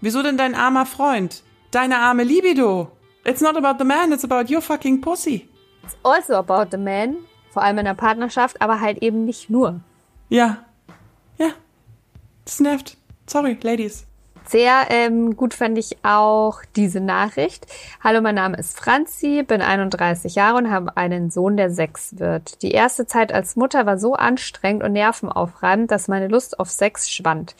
wieso 0.00 0.22
denn 0.22 0.36
dein 0.36 0.54
armer 0.54 0.86
Freund? 0.86 1.42
Deine 1.70 1.98
arme 1.98 2.24
Libido. 2.24 2.90
It's 3.24 3.40
not 3.40 3.56
about 3.56 3.78
the 3.78 3.84
man, 3.84 4.12
it's 4.12 4.24
about 4.24 4.52
your 4.52 4.62
fucking 4.62 5.00
pussy. 5.00 5.48
It's 5.84 5.96
also 6.02 6.34
about 6.34 6.70
the 6.70 6.82
man, 6.82 7.16
vor 7.50 7.62
allem 7.62 7.78
in 7.78 7.84
der 7.84 7.94
Partnerschaft, 7.94 8.60
aber 8.62 8.80
halt 8.80 9.02
eben 9.02 9.24
nicht 9.24 9.50
nur. 9.50 9.80
Ja. 10.28 10.64
Ja. 11.38 11.50
Das 12.44 12.60
nervt. 12.60 12.96
Sorry, 13.26 13.58
Ladies. 13.62 14.07
Sehr 14.48 14.86
ähm, 14.88 15.36
gut 15.36 15.52
fand 15.52 15.76
ich 15.76 15.98
auch 16.04 16.62
diese 16.74 17.00
Nachricht. 17.00 17.66
Hallo, 18.02 18.22
mein 18.22 18.36
Name 18.36 18.56
ist 18.56 18.78
Franzi, 18.78 19.42
bin 19.46 19.60
31 19.60 20.36
Jahre 20.36 20.56
und 20.56 20.70
habe 20.70 20.96
einen 20.96 21.28
Sohn, 21.28 21.58
der 21.58 21.68
sechs 21.68 22.18
wird. 22.18 22.62
Die 22.62 22.70
erste 22.70 23.06
Zeit 23.06 23.30
als 23.30 23.56
Mutter 23.56 23.84
war 23.84 23.98
so 23.98 24.14
anstrengend 24.14 24.82
und 24.84 24.94
nervenaufreibend, 24.94 25.90
dass 25.90 26.08
meine 26.08 26.28
Lust 26.28 26.58
auf 26.60 26.70
Sex 26.70 27.10
schwand. 27.10 27.56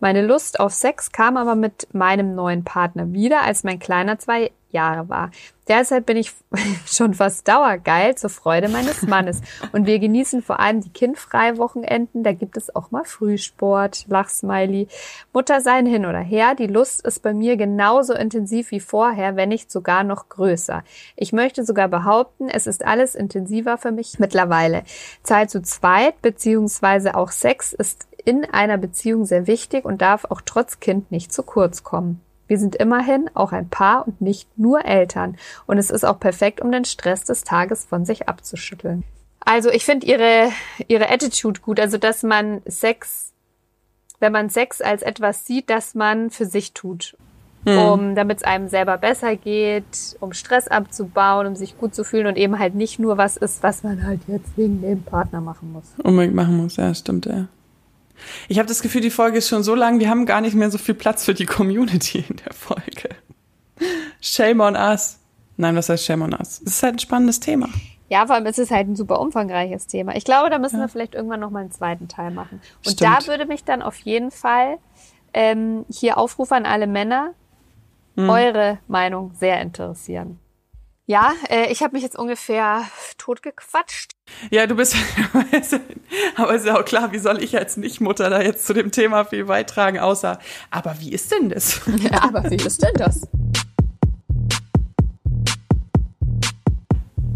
Meine 0.00 0.26
Lust 0.26 0.58
auf 0.58 0.72
Sex 0.72 1.12
kam 1.12 1.36
aber 1.36 1.54
mit 1.54 1.86
meinem 1.94 2.34
neuen 2.34 2.64
Partner 2.64 3.12
wieder, 3.12 3.42
als 3.42 3.62
mein 3.62 3.78
Kleiner 3.78 4.18
zwei 4.18 4.50
Jahre 4.72 5.08
war. 5.08 5.30
Deshalb 5.68 6.06
bin 6.06 6.16
ich 6.16 6.32
schon 6.86 7.14
fast 7.14 7.46
dauergeil 7.46 8.16
zur 8.16 8.30
Freude 8.30 8.68
meines 8.68 9.02
Mannes. 9.02 9.40
Und 9.72 9.86
wir 9.86 9.98
genießen 9.98 10.42
vor 10.42 10.58
allem 10.58 10.80
die 10.80 10.90
kindfreie 10.90 11.56
Wochenenden. 11.56 12.24
Da 12.24 12.32
gibt 12.32 12.56
es 12.56 12.74
auch 12.74 12.90
mal 12.90 13.04
Frühsport, 13.04 14.06
Lachsmiley, 14.08 14.88
Muttersein 15.32 15.86
hin 15.86 16.04
oder 16.04 16.18
her. 16.18 16.54
Die 16.56 16.66
Lust 16.66 17.06
ist 17.06 17.22
bei 17.22 17.32
mir 17.32 17.56
genauso 17.56 18.12
intensiv 18.14 18.72
wie 18.72 18.80
vorher, 18.80 19.36
wenn 19.36 19.50
nicht 19.50 19.70
sogar 19.70 20.02
noch 20.02 20.28
größer. 20.28 20.82
Ich 21.16 21.32
möchte 21.32 21.64
sogar 21.64 21.88
behaupten, 21.88 22.48
es 22.48 22.66
ist 22.66 22.84
alles 22.84 23.14
intensiver 23.14 23.78
für 23.78 23.92
mich 23.92 24.18
mittlerweile. 24.18 24.82
Zeit 25.22 25.50
zu 25.50 25.62
zweit 25.62 26.20
beziehungsweise 26.22 27.14
auch 27.14 27.30
Sex 27.30 27.72
ist 27.72 28.08
in 28.24 28.44
einer 28.44 28.78
Beziehung 28.78 29.24
sehr 29.24 29.46
wichtig 29.46 29.84
und 29.84 30.02
darf 30.02 30.24
auch 30.24 30.40
trotz 30.44 30.80
Kind 30.80 31.10
nicht 31.10 31.32
zu 31.32 31.42
kurz 31.42 31.82
kommen. 31.82 32.20
Wir 32.52 32.58
sind 32.58 32.76
immerhin 32.76 33.30
auch 33.32 33.52
ein 33.52 33.70
Paar 33.70 34.06
und 34.06 34.20
nicht 34.20 34.46
nur 34.58 34.84
Eltern. 34.84 35.38
Und 35.64 35.78
es 35.78 35.88
ist 35.88 36.04
auch 36.04 36.20
perfekt, 36.20 36.60
um 36.60 36.70
den 36.70 36.84
Stress 36.84 37.24
des 37.24 37.44
Tages 37.44 37.86
von 37.86 38.04
sich 38.04 38.28
abzuschütteln. 38.28 39.04
Also 39.40 39.70
ich 39.70 39.86
finde 39.86 40.06
ihre, 40.06 40.50
ihre 40.86 41.08
Attitude 41.08 41.62
gut. 41.62 41.80
Also 41.80 41.96
dass 41.96 42.22
man 42.22 42.60
Sex, 42.66 43.32
wenn 44.20 44.32
man 44.32 44.50
Sex 44.50 44.82
als 44.82 45.00
etwas 45.00 45.46
sieht, 45.46 45.70
das 45.70 45.94
man 45.94 46.28
für 46.28 46.44
sich 46.44 46.74
tut. 46.74 47.16
Hm. 47.64 47.78
Um, 47.78 48.14
damit 48.16 48.40
es 48.40 48.44
einem 48.44 48.68
selber 48.68 48.98
besser 48.98 49.34
geht, 49.36 50.18
um 50.20 50.34
Stress 50.34 50.68
abzubauen, 50.68 51.46
um 51.46 51.56
sich 51.56 51.78
gut 51.78 51.94
zu 51.94 52.04
fühlen 52.04 52.26
und 52.26 52.36
eben 52.36 52.58
halt 52.58 52.74
nicht 52.74 52.98
nur 52.98 53.16
was 53.16 53.38
ist, 53.38 53.62
was 53.62 53.82
man 53.82 54.04
halt 54.04 54.20
jetzt 54.26 54.58
wegen 54.58 54.82
dem 54.82 55.02
Partner 55.04 55.40
machen 55.40 55.72
muss. 55.72 55.84
Unbedingt 56.04 56.34
machen 56.34 56.58
muss, 56.58 56.76
ja, 56.76 56.92
stimmt, 56.92 57.24
ja. 57.24 57.48
Ich 58.48 58.58
habe 58.58 58.68
das 58.68 58.82
Gefühl, 58.82 59.00
die 59.00 59.10
Folge 59.10 59.38
ist 59.38 59.48
schon 59.48 59.62
so 59.62 59.74
lang, 59.74 59.98
wir 60.00 60.08
haben 60.08 60.26
gar 60.26 60.40
nicht 60.40 60.54
mehr 60.54 60.70
so 60.70 60.78
viel 60.78 60.94
Platz 60.94 61.24
für 61.24 61.34
die 61.34 61.46
Community 61.46 62.24
in 62.28 62.36
der 62.36 62.52
Folge. 62.52 63.10
Shame 64.20 64.60
on 64.60 64.76
us. 64.76 65.18
Nein, 65.56 65.76
was 65.76 65.88
heißt 65.88 66.04
Shame 66.04 66.22
on 66.22 66.34
us? 66.34 66.62
Es 66.64 66.74
ist 66.74 66.82
halt 66.82 66.96
ein 66.96 66.98
spannendes 66.98 67.40
Thema. 67.40 67.68
Ja, 68.08 68.26
vor 68.26 68.34
allem 68.34 68.46
ist 68.46 68.58
es 68.58 68.70
halt 68.70 68.88
ein 68.88 68.96
super 68.96 69.20
umfangreiches 69.20 69.86
Thema. 69.86 70.14
Ich 70.16 70.24
glaube, 70.24 70.50
da 70.50 70.58
müssen 70.58 70.76
ja. 70.76 70.82
wir 70.82 70.88
vielleicht 70.88 71.14
irgendwann 71.14 71.40
noch 71.40 71.50
mal 71.50 71.60
einen 71.60 71.70
zweiten 71.70 72.08
Teil 72.08 72.30
machen. 72.30 72.60
Und 72.84 72.92
Stimmt. 72.92 73.00
da 73.00 73.26
würde 73.26 73.46
mich 73.46 73.64
dann 73.64 73.80
auf 73.80 73.96
jeden 74.00 74.30
Fall 74.30 74.78
ähm, 75.32 75.86
hier 75.90 76.18
Aufruf 76.18 76.52
an 76.52 76.66
alle 76.66 76.86
Männer, 76.86 77.32
hm. 78.16 78.28
eure 78.28 78.78
Meinung 78.86 79.32
sehr 79.38 79.62
interessieren. 79.62 80.38
Ja, 81.06 81.32
äh, 81.50 81.72
ich 81.72 81.82
habe 81.82 81.94
mich 81.94 82.04
jetzt 82.04 82.16
ungefähr 82.16 82.84
totgequatscht. 83.18 84.12
Ja, 84.52 84.68
du 84.68 84.76
bist, 84.76 84.94
aber 86.36 86.54
ist 86.54 86.64
ja 86.64 86.78
auch 86.78 86.84
klar, 86.84 87.10
wie 87.10 87.18
soll 87.18 87.42
ich 87.42 87.58
als 87.58 87.76
Nichtmutter 87.76 88.30
da 88.30 88.40
jetzt 88.40 88.66
zu 88.66 88.72
dem 88.72 88.92
Thema 88.92 89.24
viel 89.24 89.46
beitragen, 89.46 89.98
außer, 89.98 90.38
aber 90.70 90.94
wie 91.00 91.12
ist 91.12 91.32
denn 91.32 91.48
das? 91.48 91.80
Ja, 92.02 92.22
aber 92.22 92.48
wie 92.50 92.56
ist 92.56 92.82
denn 92.82 92.94
das? 92.94 93.22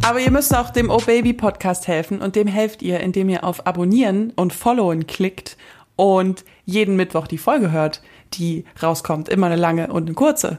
Aber 0.04 0.20
ihr 0.20 0.30
müsst 0.30 0.54
auch 0.54 0.70
dem 0.70 0.88
Oh 0.88 1.02
Baby 1.04 1.32
Podcast 1.32 1.88
helfen 1.88 2.22
und 2.22 2.36
dem 2.36 2.46
helft 2.46 2.82
ihr, 2.82 3.00
indem 3.00 3.28
ihr 3.28 3.42
auf 3.42 3.66
Abonnieren 3.66 4.32
und 4.36 4.52
Followen 4.52 5.08
klickt 5.08 5.56
und 5.96 6.44
jeden 6.64 6.94
Mittwoch 6.94 7.26
die 7.26 7.38
Folge 7.38 7.72
hört, 7.72 8.00
die 8.34 8.64
rauskommt. 8.80 9.28
Immer 9.28 9.46
eine 9.46 9.56
lange 9.56 9.92
und 9.92 10.04
eine 10.06 10.14
kurze. 10.14 10.58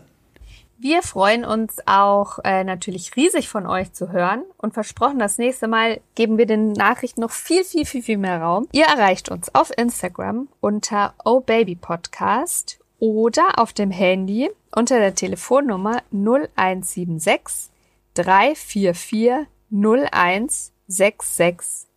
Wir 0.79 1.01
freuen 1.01 1.43
uns 1.43 1.77
auch 1.87 2.37
äh, 2.43 2.63
natürlich 2.63 3.15
riesig 3.15 3.49
von 3.49 3.65
euch 3.65 3.93
zu 3.93 4.11
hören 4.11 4.43
und 4.57 4.75
versprochen, 4.75 5.17
das 5.17 5.39
nächste 5.39 5.67
Mal 5.67 6.01
geben 6.13 6.37
wir 6.37 6.45
den 6.45 6.73
Nachrichten 6.73 7.21
noch 7.21 7.31
viel, 7.31 7.63
viel, 7.63 7.83
viel, 7.83 8.03
viel 8.03 8.19
mehr 8.19 8.39
Raum. 8.39 8.67
Ihr 8.73 8.85
erreicht 8.85 9.29
uns 9.29 9.55
auf 9.55 9.71
Instagram 9.75 10.49
unter 10.59 11.15
ohbabypodcast 11.25 12.79
oder 12.99 13.57
auf 13.57 13.73
dem 13.73 13.89
Handy 13.89 14.51
unter 14.75 14.99
der 14.99 15.15
Telefonnummer 15.15 16.03
0176 16.11 17.71
344 18.13 19.47
01664. 19.71 21.87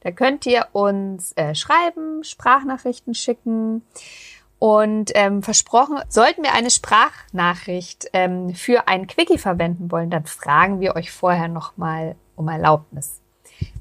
Da 0.00 0.10
könnt 0.10 0.46
ihr 0.46 0.68
uns 0.72 1.34
äh, 1.36 1.54
schreiben, 1.54 2.24
Sprachnachrichten 2.24 3.14
schicken 3.14 3.82
und 4.58 5.10
ähm, 5.14 5.42
versprochen, 5.42 5.98
sollten 6.08 6.42
wir 6.42 6.54
eine 6.54 6.70
Sprachnachricht 6.70 8.06
ähm, 8.12 8.54
für 8.54 8.88
ein 8.88 9.06
Quickie 9.06 9.38
verwenden 9.38 9.90
wollen, 9.90 10.10
dann 10.10 10.24
fragen 10.24 10.80
wir 10.80 10.96
euch 10.96 11.10
vorher 11.10 11.48
nochmal 11.48 12.16
um 12.36 12.48
Erlaubnis. 12.48 13.20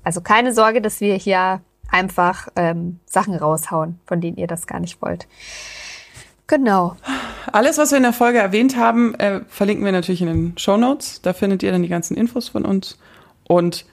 Also 0.04 0.22
keine 0.22 0.54
Sorge, 0.54 0.82
dass 0.82 1.00
wir 1.02 1.16
hier 1.16 1.62
einfach 1.90 2.48
ähm, 2.56 3.00
Sachen 3.06 3.36
raushauen, 3.36 4.00
von 4.06 4.20
denen 4.20 4.38
ihr 4.38 4.48
das 4.48 4.68
gar 4.68 4.80
nicht 4.80 5.02
wollt. 5.02 5.28
Genau. 6.48 6.98
Alles, 7.52 7.78
was 7.78 7.92
wir 7.92 7.98
in 7.98 8.04
der 8.04 8.14
Folge 8.14 8.40
erwähnt 8.40 8.76
haben, 8.76 9.16
äh, 9.16 9.42
verlinken 9.48 9.86
wir 9.86 9.92
natürlich 9.92 10.22
in 10.22 10.28
den 10.28 10.58
Show 10.58 10.78
Notes. 10.78 11.22
Da 11.22 11.34
findet 11.34 11.64
ihr 11.64 11.72
dann 11.72 11.84
die 11.84 11.90
ganzen 11.90 12.18
Infos 12.18 12.50
von 12.50 12.66
uns. 12.66 12.98
Und 13.48 13.86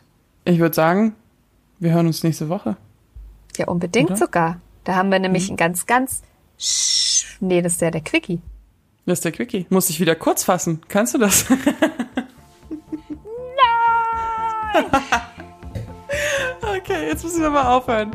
ich 0.44 0.58
würde 0.58 0.74
sagen, 0.74 1.14
wir 1.78 1.92
hören 1.92 2.06
uns 2.06 2.22
nächste 2.22 2.48
Woche. 2.48 2.76
Ja, 3.56 3.68
unbedingt 3.68 4.10
Oder? 4.10 4.18
sogar. 4.18 4.60
Da 4.84 4.96
haben 4.96 5.10
wir 5.10 5.18
nämlich 5.18 5.48
mhm. 5.48 5.54
ein 5.54 5.56
ganz, 5.56 5.86
ganz 5.86 6.22
Sch 6.60 7.38
nee, 7.40 7.62
das 7.62 7.72
ist 7.72 7.80
ja 7.80 7.90
der 7.90 8.02
Quickie. 8.02 8.42
Das 9.06 9.18
ist 9.18 9.24
der 9.24 9.32
Quickie. 9.32 9.66
Muss 9.70 9.88
ich 9.88 9.98
wieder 9.98 10.14
kurz 10.14 10.44
fassen. 10.44 10.82
Kannst 10.88 11.14
du 11.14 11.18
das? 11.18 11.46
Nein! 14.74 14.84
okay, 16.78 17.06
jetzt 17.08 17.24
müssen 17.24 17.40
wir 17.40 17.50
mal 17.50 17.66
aufhören. 17.66 18.14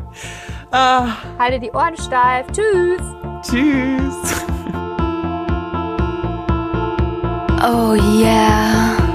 Ah. 0.70 1.08
Halte 1.38 1.58
die 1.58 1.70
Ohren 1.72 1.96
steif. 1.96 2.46
Tschüss. 2.52 3.02
Tschüss. 3.42 4.44
Oh 7.62 7.94
yeah. 7.94 9.05